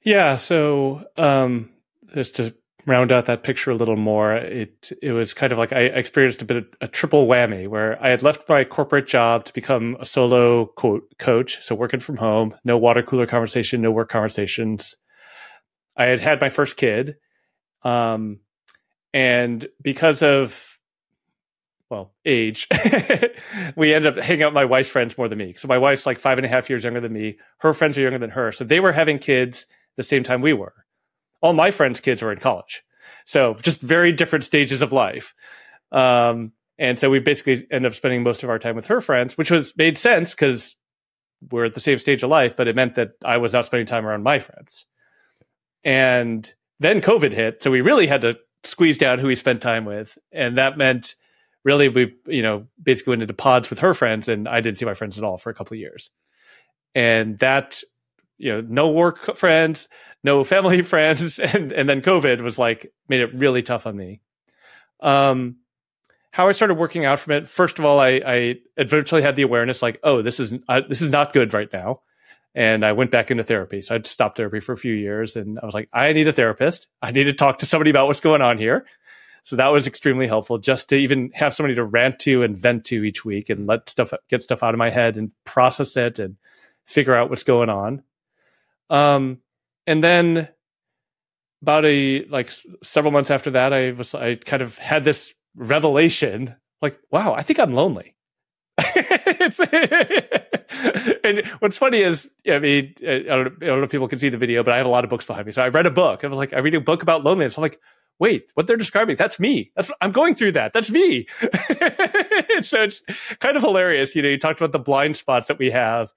Yeah, 0.04 0.38
so 0.38 1.06
um, 1.18 1.70
just 2.16 2.36
to 2.38 2.56
round 2.86 3.12
out 3.12 3.28
that 3.28 3.44
picture 3.44 3.72
a 3.72 3.76
little 3.76 3.96
more, 3.96 4.36
it 4.36 4.92
it 5.02 5.12
was 5.12 5.34
kind 5.34 5.52
of 5.52 5.60
like 5.60 5.74
I 5.74 5.82
experienced 5.82 6.42
a 6.42 6.46
bit 6.46 6.58
of 6.58 6.66
a 6.82 6.88
triple 6.88 7.28
whammy 7.28 7.68
where 7.68 8.02
I 8.04 8.10
had 8.10 8.24
left 8.24 8.50
my 8.50 8.64
corporate 8.64 9.08
job 9.08 9.46
to 9.46 9.54
become 9.54 9.98
a 10.00 10.06
solo 10.06 10.66
quote 10.66 11.04
coach, 11.20 11.62
so 11.62 11.76
working 11.76 12.00
from 12.00 12.18
home, 12.18 12.56
no 12.64 12.78
water 12.78 13.04
cooler 13.04 13.28
conversation, 13.28 13.82
no 13.82 13.92
work 13.92 14.10
conversations. 14.10 14.96
I 15.96 16.06
had 16.06 16.20
had 16.20 16.42
my 16.42 16.50
first 16.50 16.78
kid, 16.78 17.18
um, 17.84 18.40
and 19.14 19.68
because 19.84 20.24
of 20.24 20.80
well 21.92 22.14
age, 22.26 22.68
we 23.76 23.94
ended 23.94 24.18
up 24.18 24.24
hanging 24.24 24.44
out 24.44 24.48
with 24.48 24.56
my 24.56 24.66
wife's 24.66 24.90
friends 24.90 25.16
more 25.16 25.28
than 25.28 25.38
me. 25.38 25.54
So 25.58 25.68
my 25.68 25.78
wife's 25.78 26.08
like 26.08 26.18
five 26.18 26.40
and 26.40 26.46
a 26.46 26.50
half 26.50 26.72
years 26.72 26.86
younger 26.86 27.02
than 27.02 27.14
me. 27.14 27.38
Her 27.60 27.76
friends 27.76 28.00
are 28.00 28.02
younger 28.02 28.18
than 28.18 28.32
her, 28.32 28.52
so 28.52 28.64
they 28.64 28.80
were 28.80 28.94
having 28.94 29.20
kids 29.20 29.68
the 29.98 30.04
same 30.04 30.24
time 30.24 30.42
we 30.42 30.54
were 30.54 30.74
all 31.42 31.54
my 31.54 31.72
friends' 31.72 32.00
kids 32.00 32.22
were 32.22 32.32
in 32.32 32.40
college. 32.40 32.84
So 33.26 33.56
just 33.56 33.82
very 33.82 34.12
different 34.12 34.46
stages 34.46 34.82
of 34.82 34.92
life. 34.92 35.34
Um, 35.92 36.54
and 36.78 36.98
so 36.98 37.10
we 37.10 37.20
basically 37.20 37.68
end 37.72 37.86
up 37.86 37.94
spending 37.94 38.24
most 38.24 38.44
of 38.44 38.50
our 38.50 38.60
time 38.60 38.76
with 38.76 38.86
her 38.86 39.02
friends, 39.02 39.38
which 39.38 39.52
was 39.52 39.76
made 39.76 39.98
sense 39.98 40.32
because 40.32 40.76
we're 41.52 41.66
at 41.66 41.74
the 41.74 41.80
same 41.80 41.98
stage 41.98 42.24
of 42.24 42.30
life, 42.30 42.56
but 42.56 42.68
it 42.68 42.76
meant 42.76 42.96
that 42.96 43.12
I 43.26 43.38
was 43.38 43.54
not 43.54 43.66
spending 43.66 43.86
time 43.88 44.06
around 44.06 44.24
my 44.24 44.40
friends. 44.40 44.86
And 45.84 46.52
then 46.80 47.02
COVID 47.02 47.32
hit. 47.32 47.64
So 47.64 47.72
we 47.72 47.82
really 47.82 48.08
had 48.08 48.22
to 48.22 48.36
squeeze 48.64 48.98
down 48.98 49.20
who 49.20 49.28
we 49.28 49.36
spent 49.36 49.62
time 49.62 49.86
with. 49.86 50.18
And 50.32 50.58
that 50.58 50.78
meant 50.78 51.16
really 51.64 51.90
we, 51.90 52.14
you 52.28 52.44
know, 52.44 52.68
basically 52.82 53.12
went 53.12 53.24
into 53.24 53.34
pods 53.34 53.70
with 53.70 53.80
her 53.80 53.94
friends 53.94 54.28
and 54.28 54.48
I 54.48 54.62
didn't 54.62 54.78
see 54.78 54.86
my 54.86 54.94
friends 54.94 55.18
at 55.18 55.24
all 55.24 55.38
for 55.38 55.50
a 55.50 55.54
couple 55.54 55.76
of 55.76 55.80
years. 55.80 56.12
and 56.94 57.40
that 57.40 57.82
you 58.42 58.52
know 58.52 58.62
no 58.68 58.90
work 58.90 59.36
friends 59.38 59.88
no 60.24 60.44
family 60.44 60.82
friends 60.94 61.40
and 61.40 61.72
and 61.72 61.88
then 61.88 62.02
covid 62.02 62.42
was 62.42 62.58
like 62.58 62.92
made 63.08 63.22
it 63.22 63.34
really 63.34 63.64
tough 63.64 63.88
on 63.88 63.96
me. 63.96 64.22
Um 65.00 65.58
how 66.32 66.48
i 66.48 66.52
started 66.52 66.76
working 66.76 67.06
out 67.06 67.20
from 67.20 67.34
it 67.34 67.48
first 67.48 67.80
of 67.80 67.86
all 67.86 68.00
i 68.00 68.22
i 68.26 68.56
eventually 68.78 69.22
had 69.22 69.36
the 69.36 69.42
awareness 69.42 69.82
like 69.82 70.00
oh 70.04 70.22
this 70.22 70.40
is 70.40 70.54
uh, 70.68 70.82
this 70.88 71.02
is 71.02 71.12
not 71.12 71.34
good 71.34 71.54
right 71.54 71.72
now. 71.72 72.02
And 72.54 72.86
i 72.86 72.92
went 72.92 73.12
back 73.12 73.32
into 73.32 73.44
therapy. 73.44 73.82
So 73.82 73.96
i'd 73.96 74.08
stopped 74.08 74.38
therapy 74.38 74.60
for 74.60 74.74
a 74.74 74.78
few 74.78 74.94
years 74.94 75.36
and 75.36 75.60
i 75.60 75.66
was 75.66 75.76
like 75.76 75.90
i 75.94 76.12
need 76.14 76.28
a 76.28 76.34
therapist. 76.34 76.88
I 77.02 77.12
need 77.12 77.26
to 77.26 77.34
talk 77.34 77.60
to 77.60 77.66
somebody 77.66 77.90
about 77.90 78.08
what's 78.08 78.20
going 78.20 78.42
on 78.42 78.58
here. 78.58 78.86
So 79.44 79.56
that 79.56 79.70
was 79.70 79.88
extremely 79.88 80.28
helpful 80.28 80.60
just 80.60 80.90
to 80.90 80.96
even 80.96 81.32
have 81.34 81.54
somebody 81.54 81.76
to 81.76 81.84
rant 81.84 82.20
to 82.20 82.44
and 82.44 82.58
vent 82.58 82.86
to 82.86 83.04
each 83.04 83.26
week 83.26 83.50
and 83.50 83.66
let 83.66 83.90
stuff 83.90 84.14
get 84.30 84.44
stuff 84.44 84.62
out 84.62 84.76
of 84.76 84.78
my 84.78 84.92
head 84.92 85.18
and 85.18 85.32
process 85.46 85.98
it 85.98 86.20
and 86.20 86.38
figure 86.86 87.16
out 87.16 87.30
what's 87.30 87.44
going 87.44 87.70
on. 87.70 88.04
Um, 88.92 89.40
and 89.88 90.04
then 90.04 90.50
about 91.62 91.86
a 91.86 92.26
like 92.26 92.52
several 92.84 93.12
months 93.12 93.32
after 93.32 93.52
that, 93.52 93.74
I 93.74 93.92
was 93.92 94.14
I 94.14 94.36
kind 94.36 94.62
of 94.62 94.78
had 94.78 95.04
this 95.04 95.34
revelation, 95.56 96.56
like, 96.82 97.00
wow, 97.10 97.34
I 97.34 97.42
think 97.42 97.60
I'm 97.60 97.74
lonely. 97.74 98.16
and 101.24 101.44
what's 101.60 101.78
funny 101.78 102.02
is, 102.02 102.30
I 102.48 102.60
mean, 102.60 102.94
I 103.02 103.20
don't, 103.24 103.48
I 103.62 103.66
don't, 103.66 103.80
know 103.80 103.84
if 103.84 103.92
people 103.92 104.08
can 104.08 104.20
see 104.20 104.30
the 104.30 104.38
video, 104.38 104.64
but 104.64 104.74
I 104.74 104.78
have 104.78 104.86
a 104.86 104.90
lot 104.90 105.04
of 105.04 105.10
books 105.10 105.26
behind 105.26 105.46
me. 105.46 105.52
So 105.52 105.62
I 105.62 105.68
read 105.70 105.86
a 105.86 105.92
book. 105.92 106.24
I 106.24 106.28
was 106.28 106.38
like, 106.38 106.54
I 106.54 106.60
read 106.60 106.76
a 106.76 106.82
book 106.82 107.04
about 107.04 107.24
loneliness. 107.24 107.58
I'm 107.58 107.62
like, 107.62 107.80
wait, 108.20 108.46
what 108.54 108.68
they're 108.68 108.78
describing, 108.78 109.16
that's 109.16 109.40
me. 109.40 109.72
That's 109.76 109.92
I'm 110.00 110.12
going 110.12 110.36
through 110.36 110.54
that. 110.54 110.74
That's 110.74 110.90
me. 110.90 111.28
so 112.62 112.84
it's 112.84 113.02
kind 113.40 113.58
of 113.58 113.64
hilarious. 113.64 114.16
You 114.16 114.22
know, 114.22 114.30
you 114.30 114.38
talked 114.38 114.60
about 114.60 114.72
the 114.72 114.80
blind 114.80 115.18
spots 115.18 115.48
that 115.48 115.58
we 115.60 115.72
have 115.72 116.12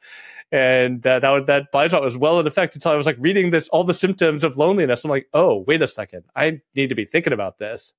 and 0.55 1.03
that 1.03 1.23
that, 1.23 1.47
that 1.47 1.73
blind 1.73 1.91
spot 1.91 2.03
was 2.03 2.17
well 2.17 2.39
in 2.39 2.47
effect 2.47 2.77
until 2.77 2.93
I 2.93 2.97
was 2.97 3.07
like 3.07 3.17
reading 3.19 3.51
this 3.51 3.67
all 3.69 3.83
the 3.83 3.93
symptoms 3.93 4.45
of 4.45 4.57
loneliness. 4.57 5.05
I'm 5.05 5.11
like, 5.11 5.27
oh, 5.35 5.65
wait 5.67 5.83
a 5.83 5.89
second, 5.89 6.23
I 6.37 6.61
need 6.77 6.91
to 6.91 6.95
be 6.95 7.05
thinking 7.05 7.33
about 7.33 7.59
this. 7.59 7.93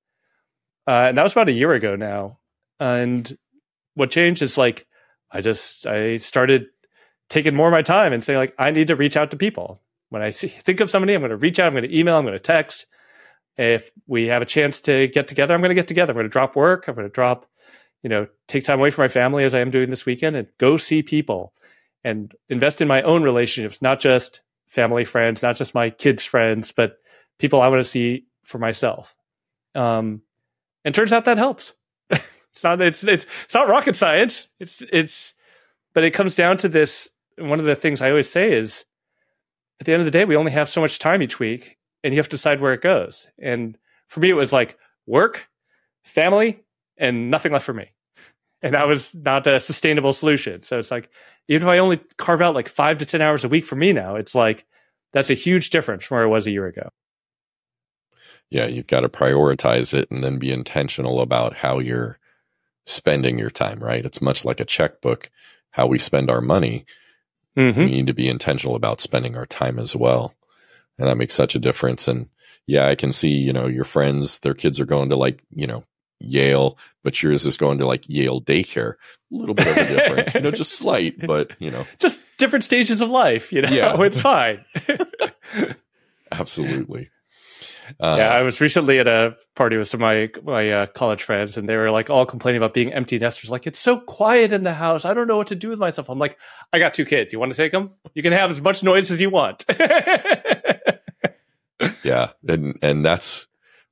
Uh, 0.88 1.06
and 1.08 1.18
that 1.18 1.22
was 1.22 1.32
about 1.32 1.50
a 1.50 1.52
year 1.52 1.72
ago 1.74 1.96
now. 1.96 2.38
And 2.80 3.36
what 3.92 4.10
changed 4.10 4.40
is 4.40 4.56
like 4.56 4.86
I 5.30 5.42
just 5.42 5.86
I 5.86 6.16
started 6.16 6.68
taking 7.28 7.54
more 7.54 7.68
of 7.68 7.72
my 7.72 7.82
time 7.82 8.14
and 8.14 8.24
saying 8.24 8.38
like 8.38 8.54
I 8.58 8.70
need 8.70 8.88
to 8.88 8.96
reach 8.96 9.18
out 9.18 9.30
to 9.32 9.36
people. 9.36 9.82
When 10.08 10.22
I 10.22 10.30
see, 10.30 10.48
think 10.48 10.80
of 10.80 10.88
somebody, 10.88 11.12
I'm 11.12 11.20
going 11.20 11.30
to 11.30 11.36
reach 11.36 11.58
out. 11.58 11.66
I'm 11.66 11.74
going 11.74 11.82
to 11.82 11.98
email. 11.98 12.16
I'm 12.16 12.24
going 12.24 12.32
to 12.32 12.38
text. 12.38 12.86
If 13.58 13.90
we 14.06 14.28
have 14.28 14.40
a 14.40 14.46
chance 14.46 14.80
to 14.82 15.08
get 15.08 15.28
together, 15.28 15.52
I'm 15.52 15.60
going 15.60 15.70
to 15.70 15.74
get 15.74 15.88
together. 15.88 16.12
I'm 16.12 16.16
going 16.16 16.24
to 16.24 16.30
drop 16.30 16.56
work. 16.56 16.88
I'm 16.88 16.94
going 16.94 17.06
to 17.06 17.12
drop, 17.12 17.44
you 18.02 18.08
know, 18.08 18.28
take 18.46 18.64
time 18.64 18.78
away 18.78 18.90
from 18.90 19.02
my 19.02 19.08
family 19.08 19.44
as 19.44 19.54
I 19.54 19.60
am 19.60 19.70
doing 19.70 19.90
this 19.90 20.06
weekend 20.06 20.36
and 20.36 20.46
go 20.58 20.76
see 20.78 21.02
people 21.02 21.52
and 22.06 22.32
invest 22.48 22.80
in 22.80 22.86
my 22.86 23.02
own 23.02 23.24
relationships, 23.24 23.82
not 23.82 23.98
just 23.98 24.40
family 24.68 25.04
friends, 25.04 25.42
not 25.42 25.56
just 25.56 25.74
my 25.74 25.90
kids' 25.90 26.24
friends, 26.24 26.70
but 26.70 26.98
people 27.40 27.60
I 27.60 27.66
want 27.66 27.82
to 27.82 27.88
see 27.88 28.26
for 28.44 28.58
myself. 28.58 29.16
Um, 29.74 30.22
and 30.84 30.94
turns 30.94 31.12
out 31.12 31.24
that 31.24 31.36
helps. 31.36 31.74
it's 32.10 32.62
not 32.62 32.80
it's 32.80 33.02
it's 33.02 33.26
it's 33.44 33.54
not 33.54 33.68
rocket 33.68 33.96
science. 33.96 34.48
It's 34.60 34.84
it's 34.92 35.34
but 35.94 36.04
it 36.04 36.12
comes 36.12 36.36
down 36.36 36.58
to 36.58 36.68
this. 36.68 37.10
One 37.38 37.58
of 37.58 37.66
the 37.66 37.74
things 37.74 38.00
I 38.00 38.10
always 38.10 38.30
say 38.30 38.52
is, 38.52 38.84
at 39.80 39.86
the 39.86 39.92
end 39.92 40.00
of 40.00 40.06
the 40.06 40.12
day, 40.12 40.24
we 40.24 40.36
only 40.36 40.52
have 40.52 40.68
so 40.68 40.80
much 40.80 41.00
time 41.00 41.22
each 41.22 41.40
week, 41.40 41.76
and 42.04 42.14
you 42.14 42.20
have 42.20 42.28
to 42.28 42.36
decide 42.36 42.60
where 42.60 42.72
it 42.72 42.82
goes. 42.82 43.26
And 43.36 43.76
for 44.06 44.20
me, 44.20 44.30
it 44.30 44.34
was 44.34 44.52
like 44.52 44.78
work, 45.06 45.48
family, 46.04 46.62
and 46.96 47.32
nothing 47.32 47.50
left 47.50 47.66
for 47.66 47.74
me 47.74 47.90
and 48.66 48.74
that 48.74 48.88
was 48.88 49.14
not 49.14 49.46
a 49.46 49.60
sustainable 49.60 50.12
solution. 50.12 50.60
So 50.60 50.76
it's 50.80 50.90
like 50.90 51.08
even 51.46 51.68
if 51.68 51.72
I 51.72 51.78
only 51.78 52.00
carve 52.16 52.42
out 52.42 52.56
like 52.56 52.68
five 52.68 52.98
to 52.98 53.06
ten 53.06 53.22
hours 53.22 53.44
a 53.44 53.48
week 53.48 53.64
for 53.64 53.76
me 53.76 53.92
now, 53.92 54.16
it's 54.16 54.34
like 54.34 54.66
that's 55.12 55.30
a 55.30 55.34
huge 55.34 55.70
difference 55.70 56.04
from 56.04 56.16
where 56.16 56.24
it 56.24 56.30
was 56.30 56.48
a 56.48 56.50
year 56.50 56.66
ago. 56.66 56.88
Yeah, 58.50 58.66
you've 58.66 58.88
got 58.88 59.00
to 59.00 59.08
prioritize 59.08 59.94
it 59.94 60.10
and 60.10 60.24
then 60.24 60.38
be 60.38 60.50
intentional 60.50 61.20
about 61.20 61.54
how 61.54 61.78
you're 61.78 62.18
spending 62.86 63.38
your 63.38 63.50
time, 63.50 63.78
right? 63.78 64.04
It's 64.04 64.20
much 64.20 64.44
like 64.44 64.58
a 64.58 64.64
checkbook, 64.64 65.30
how 65.70 65.86
we 65.86 65.98
spend 65.98 66.28
our 66.28 66.40
money. 66.40 66.86
Mm-hmm. 67.56 67.78
We 67.78 67.86
need 67.86 68.06
to 68.08 68.14
be 68.14 68.28
intentional 68.28 68.74
about 68.74 69.00
spending 69.00 69.36
our 69.36 69.46
time 69.46 69.78
as 69.78 69.94
well. 69.94 70.34
And 70.98 71.06
that 71.06 71.16
makes 71.16 71.34
such 71.34 71.54
a 71.54 71.60
difference. 71.60 72.08
And 72.08 72.30
yeah, 72.66 72.88
I 72.88 72.96
can 72.96 73.12
see, 73.12 73.28
you 73.28 73.52
know, 73.52 73.68
your 73.68 73.84
friends, 73.84 74.40
their 74.40 74.54
kids 74.54 74.80
are 74.80 74.86
going 74.86 75.10
to 75.10 75.16
like, 75.16 75.44
you 75.54 75.68
know, 75.68 75.84
Yale, 76.20 76.78
but 77.02 77.22
yours 77.22 77.46
is 77.46 77.56
going 77.56 77.78
to 77.78 77.86
like 77.86 78.08
Yale 78.08 78.40
daycare. 78.40 78.94
A 79.32 79.34
little 79.34 79.54
bit 79.54 79.66
of 79.66 79.76
a 79.76 79.88
difference, 79.88 80.34
you 80.34 80.40
know, 80.40 80.50
just 80.50 80.72
slight, 80.78 81.26
but 81.26 81.52
you 81.58 81.70
know, 81.70 81.86
just 81.98 82.20
different 82.38 82.64
stages 82.64 83.00
of 83.00 83.08
life. 83.10 83.52
You 83.52 83.62
know, 83.62 83.70
yeah. 83.70 83.96
it's 84.00 84.20
fine. 84.20 84.64
Absolutely. 86.32 87.10
Uh, 88.00 88.16
yeah, 88.18 88.30
I 88.30 88.42
was 88.42 88.60
recently 88.60 88.98
at 88.98 89.06
a 89.06 89.36
party 89.54 89.76
with 89.76 89.88
some 89.88 90.02
of 90.02 90.06
my 90.06 90.30
my 90.42 90.70
uh, 90.70 90.86
college 90.86 91.22
friends, 91.22 91.56
and 91.56 91.68
they 91.68 91.76
were 91.76 91.90
like 91.90 92.10
all 92.10 92.26
complaining 92.26 92.56
about 92.56 92.74
being 92.74 92.92
empty 92.92 93.18
nesters. 93.18 93.50
Like 93.50 93.66
it's 93.66 93.78
so 93.78 94.00
quiet 94.00 94.52
in 94.52 94.64
the 94.64 94.74
house. 94.74 95.04
I 95.04 95.14
don't 95.14 95.28
know 95.28 95.36
what 95.36 95.46
to 95.48 95.54
do 95.54 95.68
with 95.68 95.78
myself. 95.78 96.08
I'm 96.08 96.18
like, 96.18 96.36
I 96.72 96.80
got 96.80 96.94
two 96.94 97.04
kids. 97.04 97.32
You 97.32 97.38
want 97.38 97.52
to 97.52 97.56
take 97.56 97.70
them? 97.72 97.92
You 98.14 98.22
can 98.24 98.32
have 98.32 98.50
as 98.50 98.60
much 98.60 98.82
noise 98.82 99.10
as 99.12 99.20
you 99.20 99.30
want. 99.30 99.64
yeah, 102.02 102.30
and 102.48 102.76
and 102.82 103.04
that's 103.04 103.46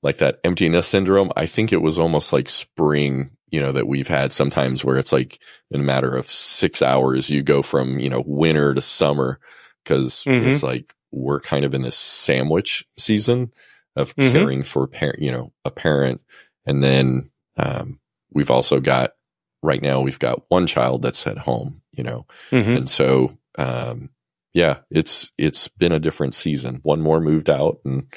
like 0.04 0.18
that 0.18 0.38
emptiness 0.44 0.86
syndrome. 0.86 1.32
I 1.34 1.46
think 1.46 1.72
it 1.72 1.80
was 1.80 1.98
almost 1.98 2.30
like 2.30 2.50
spring, 2.50 3.30
you 3.50 3.58
know, 3.58 3.72
that 3.72 3.88
we've 3.88 4.06
had 4.06 4.34
sometimes 4.34 4.84
where 4.84 4.98
it's 4.98 5.14
like 5.14 5.40
in 5.70 5.80
a 5.80 5.84
matter 5.84 6.14
of 6.14 6.26
six 6.26 6.82
hours, 6.82 7.30
you 7.30 7.42
go 7.42 7.62
from, 7.62 7.98
you 7.98 8.10
know, 8.10 8.22
winter 8.26 8.74
to 8.74 8.82
summer 8.82 9.40
because 9.82 10.22
mm-hmm. 10.24 10.46
it's 10.46 10.62
like 10.62 10.94
we're 11.10 11.40
kind 11.40 11.64
of 11.64 11.72
in 11.72 11.80
this 11.80 11.96
sandwich 11.96 12.84
season 12.98 13.50
of 13.96 14.14
mm-hmm. 14.14 14.32
caring 14.32 14.62
for 14.62 14.86
parent, 14.86 15.20
you 15.20 15.32
know, 15.32 15.52
a 15.64 15.70
parent. 15.70 16.22
And 16.66 16.84
then, 16.84 17.30
um, 17.56 17.98
we've 18.30 18.50
also 18.50 18.80
got 18.80 19.12
right 19.62 19.80
now 19.80 20.02
we've 20.02 20.18
got 20.18 20.42
one 20.48 20.66
child 20.66 21.00
that's 21.00 21.26
at 21.26 21.38
home, 21.38 21.80
you 21.92 22.04
know, 22.04 22.26
mm-hmm. 22.50 22.72
and 22.72 22.88
so, 22.90 23.38
um, 23.56 24.10
yeah, 24.52 24.80
it's, 24.90 25.32
it's 25.38 25.68
been 25.68 25.92
a 25.92 25.98
different 25.98 26.34
season. 26.34 26.80
One 26.82 27.00
more 27.00 27.20
moved 27.20 27.48
out 27.48 27.78
and, 27.86 28.12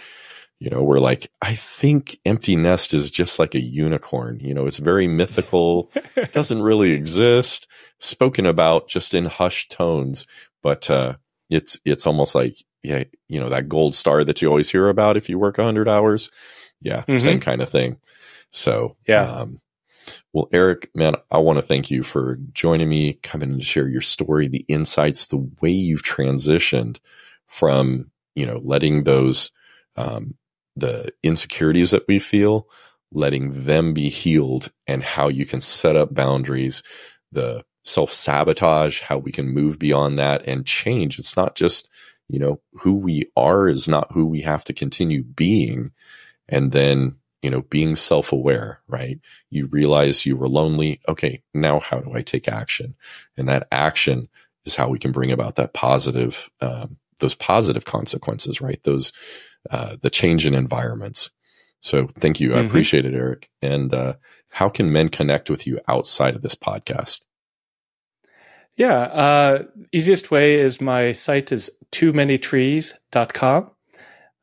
you 0.60 0.70
know, 0.70 0.82
we're 0.82 1.00
like, 1.00 1.30
I 1.42 1.54
think 1.54 2.20
empty 2.26 2.56
nest 2.56 2.94
is 2.94 3.12
just 3.12 3.38
like 3.38 3.54
a 3.54 3.62
unicorn. 3.62 4.40
You 4.40 4.54
know, 4.54 4.66
it's 4.66 4.80
very 4.80 5.08
mythical, 5.08 5.92
doesn't 6.32 6.62
really 6.62 6.92
exist, 6.92 7.68
spoken 8.00 8.46
about 8.46 8.88
just 8.88 9.14
in 9.14 9.26
hushed 9.26 9.72
tones, 9.72 10.26
but 10.64 10.90
uh, 10.90 11.16
it's 11.50 11.80
it's 11.86 12.08
almost 12.08 12.34
like 12.34 12.56
yeah, 12.84 13.04
you 13.28 13.40
know, 13.40 13.50
that 13.50 13.68
gold 13.68 13.96
star 13.96 14.24
that 14.24 14.42
you 14.42 14.48
always 14.48 14.70
hear 14.70 14.88
about 14.90 15.18
if 15.18 15.30
you 15.30 15.38
work 15.38 15.58
100 15.58 15.90
hours. 15.90 16.32
Yeah, 16.80 17.02
mm-hmm. 17.02 17.20
same 17.20 17.40
kind 17.40 17.62
of 17.62 17.70
thing. 17.70 18.00
So, 18.52 18.96
yeah. 19.08 19.24
Um, 19.24 19.62
well, 20.32 20.48
Eric, 20.54 20.90
man, 20.96 21.16
I 21.30 21.40
want 21.40 21.58
to 21.58 21.62
thank 21.62 21.92
you 21.92 22.02
for 22.02 22.40
joining 22.54 22.88
me, 22.88 23.16
coming 23.24 23.58
to 23.58 23.64
share 23.64 23.90
your 23.90 24.02
story, 24.02 24.48
the 24.48 24.66
insights, 24.70 25.28
the 25.28 25.50
way 25.62 25.70
you've 25.70 26.04
transitioned 26.04 27.00
from, 27.48 28.10
you 28.36 28.46
know, 28.46 28.62
letting 28.64 29.04
those 29.04 29.52
um, 29.98 30.36
the 30.78 31.12
insecurities 31.24 31.92
that 31.92 32.08
we 32.08 32.20
feel, 32.20 32.68
letting 33.12 33.66
them 33.66 33.94
be 33.94 34.10
healed 34.10 34.72
and 34.86 35.04
how 35.04 35.28
you 35.28 35.46
can 35.46 35.62
set 35.62 35.96
up 35.96 36.14
boundaries, 36.14 36.84
the 37.32 37.66
self 37.84 38.12
sabotage, 38.12 39.02
how 39.02 39.18
we 39.18 39.32
can 39.32 39.50
move 39.50 39.80
beyond 39.80 40.20
that 40.20 40.46
and 40.48 40.66
change. 40.66 41.18
It's 41.18 41.36
not 41.36 41.56
just, 41.56 41.90
you 42.30 42.40
know, 42.40 42.60
who 42.74 42.94
we 42.94 43.30
are 43.36 43.68
is 43.68 43.88
not 43.88 44.12
who 44.12 44.26
we 44.26 44.42
have 44.42 44.64
to 44.66 44.74
continue 44.74 45.24
being. 45.24 45.92
And 46.50 46.72
then, 46.72 47.18
you 47.42 47.50
know, 47.50 47.62
being 47.64 47.96
self 47.96 48.32
aware, 48.32 48.82
right? 48.88 49.20
You 49.50 49.68
realize 49.68 50.26
you 50.26 50.36
were 50.38 50.50
lonely. 50.50 51.02
Okay. 51.08 51.42
Now 51.54 51.80
how 51.80 52.00
do 52.00 52.14
I 52.14 52.22
take 52.22 52.48
action? 52.48 52.96
And 53.38 53.48
that 53.48 53.68
action 53.72 54.28
is 54.66 54.76
how 54.76 54.90
we 54.90 55.00
can 55.00 55.12
bring 55.12 55.32
about 55.32 55.56
that 55.56 55.74
positive, 55.74 56.50
um, 56.62 56.98
those 57.20 57.36
positive 57.36 57.86
consequences, 57.86 58.62
right? 58.62 58.82
Those, 58.84 59.12
uh, 59.70 59.98
the 60.02 60.10
change 60.10 60.46
in 60.46 60.54
environments. 60.54 61.30
So 61.80 62.08
thank 62.08 62.40
you. 62.40 62.54
I 62.54 62.58
mm-hmm. 62.58 62.68
appreciate 62.68 63.06
it, 63.06 63.14
Eric. 63.14 63.50
And 63.62 63.94
uh, 63.94 64.14
how 64.52 64.70
can 64.70 64.92
men 64.92 65.10
connect 65.10 65.50
with 65.50 65.68
you 65.68 65.80
outside 65.88 66.36
of 66.36 66.42
this 66.42 66.56
podcast? 66.56 67.22
Yeah. 68.76 69.00
Uh, 69.00 69.64
easiest 69.92 70.32
way 70.32 70.56
is 70.56 70.82
my 70.82 71.12
site 71.12 71.52
is 71.52 71.70
too 71.92 72.14
many 72.14 72.38
trees.com. 72.38 73.72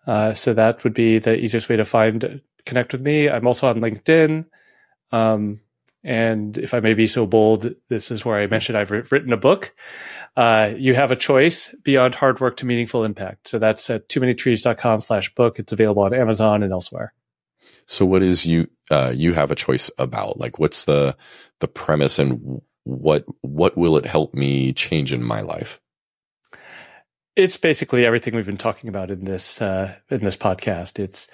Uh, 0.06 0.32
so 0.32 0.52
that 0.52 0.84
would 0.84 0.94
be 0.94 1.18
the 1.18 1.38
easiest 1.38 1.68
way 1.68 1.76
to 1.76 1.84
find, 1.84 2.40
connect 2.66 2.92
with 2.92 3.02
me. 3.02 3.28
I'm 3.28 3.46
also 3.46 3.68
on 3.68 3.80
LinkedIn. 3.80 4.44
Um, 5.12 5.60
and 6.04 6.58
if 6.58 6.74
I 6.74 6.80
may 6.80 6.92
be 6.92 7.06
so 7.06 7.26
bold, 7.26 7.74
this 7.88 8.10
is 8.10 8.24
where 8.24 8.36
I 8.36 8.46
mentioned 8.46 8.76
I've 8.76 8.90
written 8.90 9.32
a 9.32 9.38
book. 9.38 9.74
Uh, 10.36 10.74
you 10.76 10.94
have 10.94 11.10
a 11.10 11.16
choice 11.16 11.74
beyond 11.82 12.14
hard 12.14 12.40
work 12.40 12.58
to 12.58 12.66
meaningful 12.66 13.04
impact. 13.04 13.48
So 13.48 13.58
that's 13.58 13.88
at 13.88 14.08
too 14.10 14.20
many 14.20 14.34
trees.com 14.34 15.00
slash 15.00 15.34
book. 15.34 15.58
It's 15.58 15.72
available 15.72 16.02
on 16.02 16.12
Amazon 16.12 16.62
and 16.62 16.72
elsewhere. 16.72 17.14
So 17.86 18.04
what 18.04 18.22
is 18.22 18.44
you, 18.44 18.68
uh, 18.90 19.12
you 19.14 19.32
have 19.32 19.50
a 19.50 19.54
choice 19.54 19.90
about? 19.98 20.38
Like 20.38 20.58
what's 20.58 20.84
the, 20.84 21.16
the 21.60 21.68
premise 21.68 22.18
and 22.18 22.60
what, 22.84 23.24
what 23.40 23.76
will 23.78 23.96
it 23.96 24.04
help 24.04 24.34
me 24.34 24.74
change 24.74 25.12
in 25.12 25.24
my 25.24 25.40
life? 25.40 25.80
It's 27.36 27.56
basically 27.56 28.04
everything 28.04 28.36
we've 28.36 28.46
been 28.46 28.58
talking 28.58 28.88
about 28.88 29.10
in 29.10 29.24
this 29.24 29.60
uh, 29.60 29.96
in 30.08 30.22
this 30.22 30.36
podcast. 30.36 31.00
It's 31.00 31.26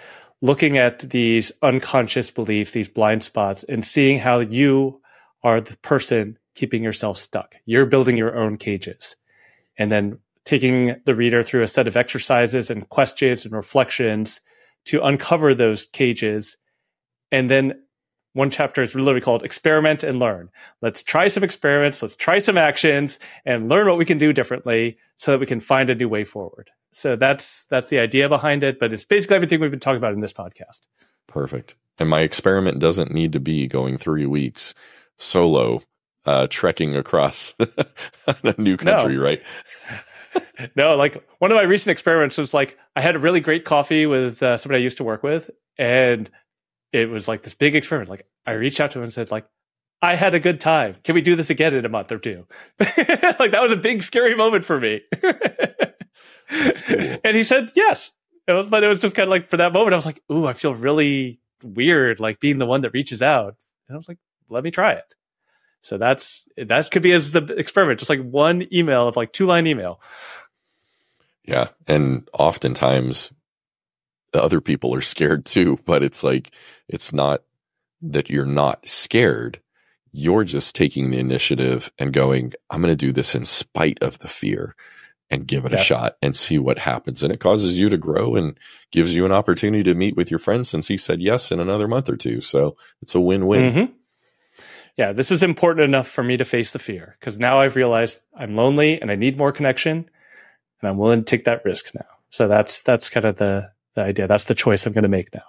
looking 0.42 0.78
at 0.78 1.00
these 1.00 1.52
unconscious 1.62 2.30
beliefs, 2.30 2.72
these 2.72 2.88
blind 2.88 3.22
spots, 3.22 3.64
and 3.64 3.84
seeing 3.84 4.18
how 4.18 4.40
you 4.40 5.00
are 5.42 5.60
the 5.60 5.76
person 5.78 6.38
keeping 6.54 6.82
yourself 6.82 7.16
stuck. 7.16 7.54
You're 7.64 7.86
building 7.86 8.16
your 8.16 8.36
own 8.36 8.56
cages, 8.56 9.16
and 9.78 9.90
then 9.90 10.18
taking 10.44 10.96
the 11.04 11.14
reader 11.14 11.42
through 11.42 11.62
a 11.62 11.68
set 11.68 11.86
of 11.86 11.96
exercises 11.96 12.70
and 12.70 12.88
questions 12.88 13.44
and 13.44 13.54
reflections 13.54 14.40
to 14.86 15.02
uncover 15.02 15.54
those 15.54 15.86
cages, 15.86 16.56
and 17.30 17.50
then 17.50 17.74
one 18.32 18.50
chapter 18.50 18.82
is 18.82 18.94
literally 18.94 19.20
called 19.20 19.42
experiment 19.42 20.04
and 20.04 20.18
learn. 20.18 20.50
Let's 20.82 21.02
try 21.02 21.28
some 21.28 21.42
experiments. 21.42 22.00
Let's 22.00 22.16
try 22.16 22.38
some 22.38 22.56
actions 22.56 23.18
and 23.44 23.68
learn 23.68 23.88
what 23.88 23.98
we 23.98 24.04
can 24.04 24.18
do 24.18 24.32
differently 24.32 24.98
so 25.16 25.32
that 25.32 25.40
we 25.40 25.46
can 25.46 25.60
find 25.60 25.90
a 25.90 25.94
new 25.94 26.08
way 26.08 26.24
forward. 26.24 26.70
So 26.92 27.16
that's, 27.16 27.66
that's 27.66 27.88
the 27.88 27.98
idea 27.98 28.28
behind 28.28 28.64
it, 28.64 28.78
but 28.78 28.92
it's 28.92 29.04
basically 29.04 29.36
everything 29.36 29.60
we've 29.60 29.70
been 29.70 29.80
talking 29.80 29.98
about 29.98 30.12
in 30.12 30.20
this 30.20 30.32
podcast. 30.32 30.80
Perfect. 31.28 31.76
And 31.98 32.08
my 32.08 32.20
experiment 32.20 32.78
doesn't 32.78 33.12
need 33.12 33.32
to 33.34 33.40
be 33.40 33.66
going 33.66 33.96
three 33.96 34.26
weeks 34.26 34.74
solo, 35.18 35.82
uh, 36.24 36.46
trekking 36.50 36.96
across 36.96 37.54
a 38.26 38.54
new 38.58 38.76
country, 38.76 39.16
no. 39.16 39.22
right? 39.22 39.42
no, 40.76 40.96
like 40.96 41.22
one 41.38 41.50
of 41.50 41.56
my 41.56 41.62
recent 41.62 41.92
experiments 41.92 42.38
was 42.38 42.54
like 42.54 42.78
I 42.96 43.00
had 43.00 43.16
a 43.16 43.18
really 43.18 43.40
great 43.40 43.64
coffee 43.64 44.06
with 44.06 44.42
uh, 44.42 44.56
somebody 44.56 44.80
I 44.80 44.84
used 44.84 44.98
to 44.98 45.04
work 45.04 45.22
with, 45.22 45.50
and 45.78 46.30
it 46.92 47.08
was 47.08 47.28
like 47.28 47.42
this 47.42 47.54
big 47.54 47.74
experiment. 47.74 48.10
Like 48.10 48.26
I 48.46 48.52
reached 48.52 48.80
out 48.80 48.92
to 48.92 48.98
him 48.98 49.04
and 49.04 49.12
said, 49.12 49.30
like, 49.30 49.46
I 50.02 50.14
had 50.14 50.34
a 50.34 50.40
good 50.40 50.60
time. 50.60 50.96
Can 51.04 51.14
we 51.14 51.20
do 51.20 51.36
this 51.36 51.50
again 51.50 51.74
in 51.74 51.84
a 51.84 51.88
month 51.90 52.10
or 52.10 52.18
two? 52.18 52.46
like 52.80 52.96
that 52.96 53.60
was 53.60 53.72
a 53.72 53.76
big 53.76 54.02
scary 54.02 54.34
moment 54.34 54.64
for 54.64 54.80
me. 54.80 55.02
Cool. 56.50 57.16
And 57.24 57.36
he 57.36 57.42
said 57.42 57.70
yes. 57.74 58.12
but 58.46 58.84
it 58.84 58.88
was 58.88 59.00
just 59.00 59.14
kind 59.14 59.28
of 59.28 59.30
like 59.30 59.48
for 59.48 59.58
that 59.58 59.72
moment, 59.72 59.94
I 59.94 59.96
was 59.96 60.06
like, 60.06 60.22
"Ooh, 60.30 60.46
I 60.46 60.52
feel 60.54 60.74
really 60.74 61.40
weird, 61.62 62.20
like 62.20 62.40
being 62.40 62.58
the 62.58 62.66
one 62.66 62.82
that 62.82 62.92
reaches 62.92 63.22
out." 63.22 63.56
And 63.88 63.94
I 63.94 63.98
was 63.98 64.08
like, 64.08 64.18
"Let 64.48 64.64
me 64.64 64.70
try 64.70 64.92
it." 64.92 65.14
So 65.82 65.98
that's 65.98 66.46
that 66.56 66.90
could 66.90 67.02
be 67.02 67.12
as 67.12 67.30
the 67.30 67.44
experiment, 67.56 68.00
just 68.00 68.10
like 68.10 68.22
one 68.22 68.66
email 68.72 69.08
of 69.08 69.16
like 69.16 69.32
two 69.32 69.46
line 69.46 69.66
email. 69.66 70.00
Yeah, 71.44 71.68
and 71.86 72.28
oftentimes 72.32 73.32
other 74.34 74.60
people 74.60 74.94
are 74.94 75.00
scared 75.00 75.44
too, 75.44 75.78
but 75.84 76.02
it's 76.02 76.22
like, 76.22 76.52
it's 76.88 77.12
not 77.12 77.42
that 78.02 78.30
you're 78.30 78.46
not 78.46 78.88
scared. 78.88 79.60
You're 80.12 80.44
just 80.44 80.74
taking 80.74 81.10
the 81.10 81.18
initiative 81.18 81.90
and 81.98 82.12
going, 82.12 82.52
I'm 82.68 82.82
going 82.82 82.92
to 82.92 82.96
do 82.96 83.12
this 83.12 83.34
in 83.34 83.44
spite 83.44 84.02
of 84.02 84.18
the 84.18 84.28
fear 84.28 84.74
and 85.30 85.46
give 85.46 85.64
it 85.64 85.72
yeah. 85.72 85.78
a 85.78 85.82
shot 85.82 86.16
and 86.20 86.34
see 86.34 86.58
what 86.58 86.78
happens. 86.78 87.22
And 87.22 87.32
it 87.32 87.40
causes 87.40 87.78
you 87.78 87.88
to 87.88 87.96
grow 87.96 88.34
and 88.34 88.58
gives 88.90 89.14
you 89.14 89.24
an 89.24 89.32
opportunity 89.32 89.84
to 89.84 89.94
meet 89.94 90.16
with 90.16 90.30
your 90.30 90.38
friend 90.38 90.66
since 90.66 90.88
he 90.88 90.96
said 90.96 91.22
yes 91.22 91.52
in 91.52 91.60
another 91.60 91.86
month 91.86 92.08
or 92.08 92.16
two. 92.16 92.40
So 92.40 92.76
it's 93.00 93.14
a 93.14 93.20
win 93.20 93.46
win. 93.46 93.72
Mm-hmm. 93.72 93.92
Yeah, 94.96 95.12
this 95.12 95.30
is 95.30 95.42
important 95.42 95.84
enough 95.84 96.08
for 96.08 96.22
me 96.22 96.36
to 96.36 96.44
face 96.44 96.72
the 96.72 96.78
fear 96.78 97.16
because 97.18 97.38
now 97.38 97.60
I've 97.60 97.76
realized 97.76 98.22
I'm 98.36 98.56
lonely 98.56 99.00
and 99.00 99.10
I 99.10 99.14
need 99.14 99.38
more 99.38 99.52
connection 99.52 100.10
and 100.80 100.88
I'm 100.88 100.98
willing 100.98 101.20
to 101.20 101.24
take 101.24 101.44
that 101.44 101.64
risk 101.64 101.94
now. 101.94 102.06
So 102.30 102.48
that's 102.48 102.82
that's 102.82 103.08
kind 103.08 103.26
of 103.26 103.36
the 103.36 103.70
the 103.94 104.02
idea. 104.02 104.26
That's 104.26 104.44
the 104.44 104.54
choice 104.54 104.84
I'm 104.86 104.92
going 104.92 105.02
to 105.02 105.08
make 105.08 105.32
now. 105.32 105.42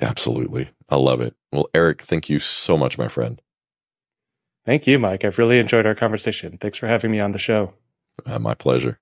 Absolutely. 0.00 0.70
I 0.88 0.96
love 0.96 1.20
it. 1.20 1.36
Well, 1.52 1.68
Eric, 1.74 2.00
thank 2.02 2.28
you 2.30 2.38
so 2.38 2.76
much, 2.76 2.96
my 2.96 3.08
friend. 3.08 3.40
Thank 4.64 4.86
you, 4.86 4.98
Mike. 4.98 5.24
I've 5.24 5.38
really 5.38 5.58
enjoyed 5.58 5.86
our 5.86 5.94
conversation. 5.94 6.58
Thanks 6.58 6.78
for 6.78 6.86
having 6.86 7.10
me 7.10 7.20
on 7.20 7.32
the 7.32 7.38
show. 7.38 7.74
Uh, 8.26 8.38
my 8.38 8.54
pleasure. 8.54 8.98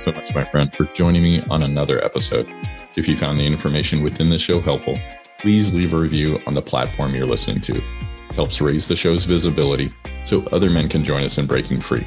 So 0.00 0.12
much, 0.12 0.34
my 0.34 0.44
friend, 0.44 0.74
for 0.74 0.84
joining 0.94 1.22
me 1.22 1.42
on 1.50 1.62
another 1.62 2.02
episode. 2.04 2.50
If 2.96 3.06
you 3.06 3.16
found 3.16 3.38
the 3.38 3.46
information 3.46 4.02
within 4.02 4.30
the 4.30 4.38
show 4.38 4.60
helpful, 4.60 4.98
please 5.40 5.72
leave 5.72 5.94
a 5.94 5.98
review 5.98 6.40
on 6.46 6.54
the 6.54 6.62
platform 6.62 7.14
you're 7.14 7.26
listening 7.26 7.60
to 7.62 7.80
helps 8.34 8.60
raise 8.60 8.88
the 8.88 8.96
show's 8.96 9.24
visibility 9.24 9.92
so 10.24 10.42
other 10.46 10.70
men 10.70 10.88
can 10.88 11.04
join 11.04 11.24
us 11.24 11.38
in 11.38 11.46
breaking 11.46 11.80
free. 11.80 12.06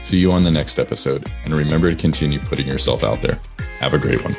See 0.00 0.18
you 0.18 0.32
on 0.32 0.42
the 0.42 0.50
next 0.50 0.78
episode, 0.78 1.30
and 1.44 1.54
remember 1.54 1.90
to 1.90 1.96
continue 1.96 2.38
putting 2.38 2.66
yourself 2.66 3.04
out 3.04 3.20
there. 3.20 3.38
Have 3.78 3.94
a 3.94 3.98
great 3.98 4.22
one. 4.22 4.36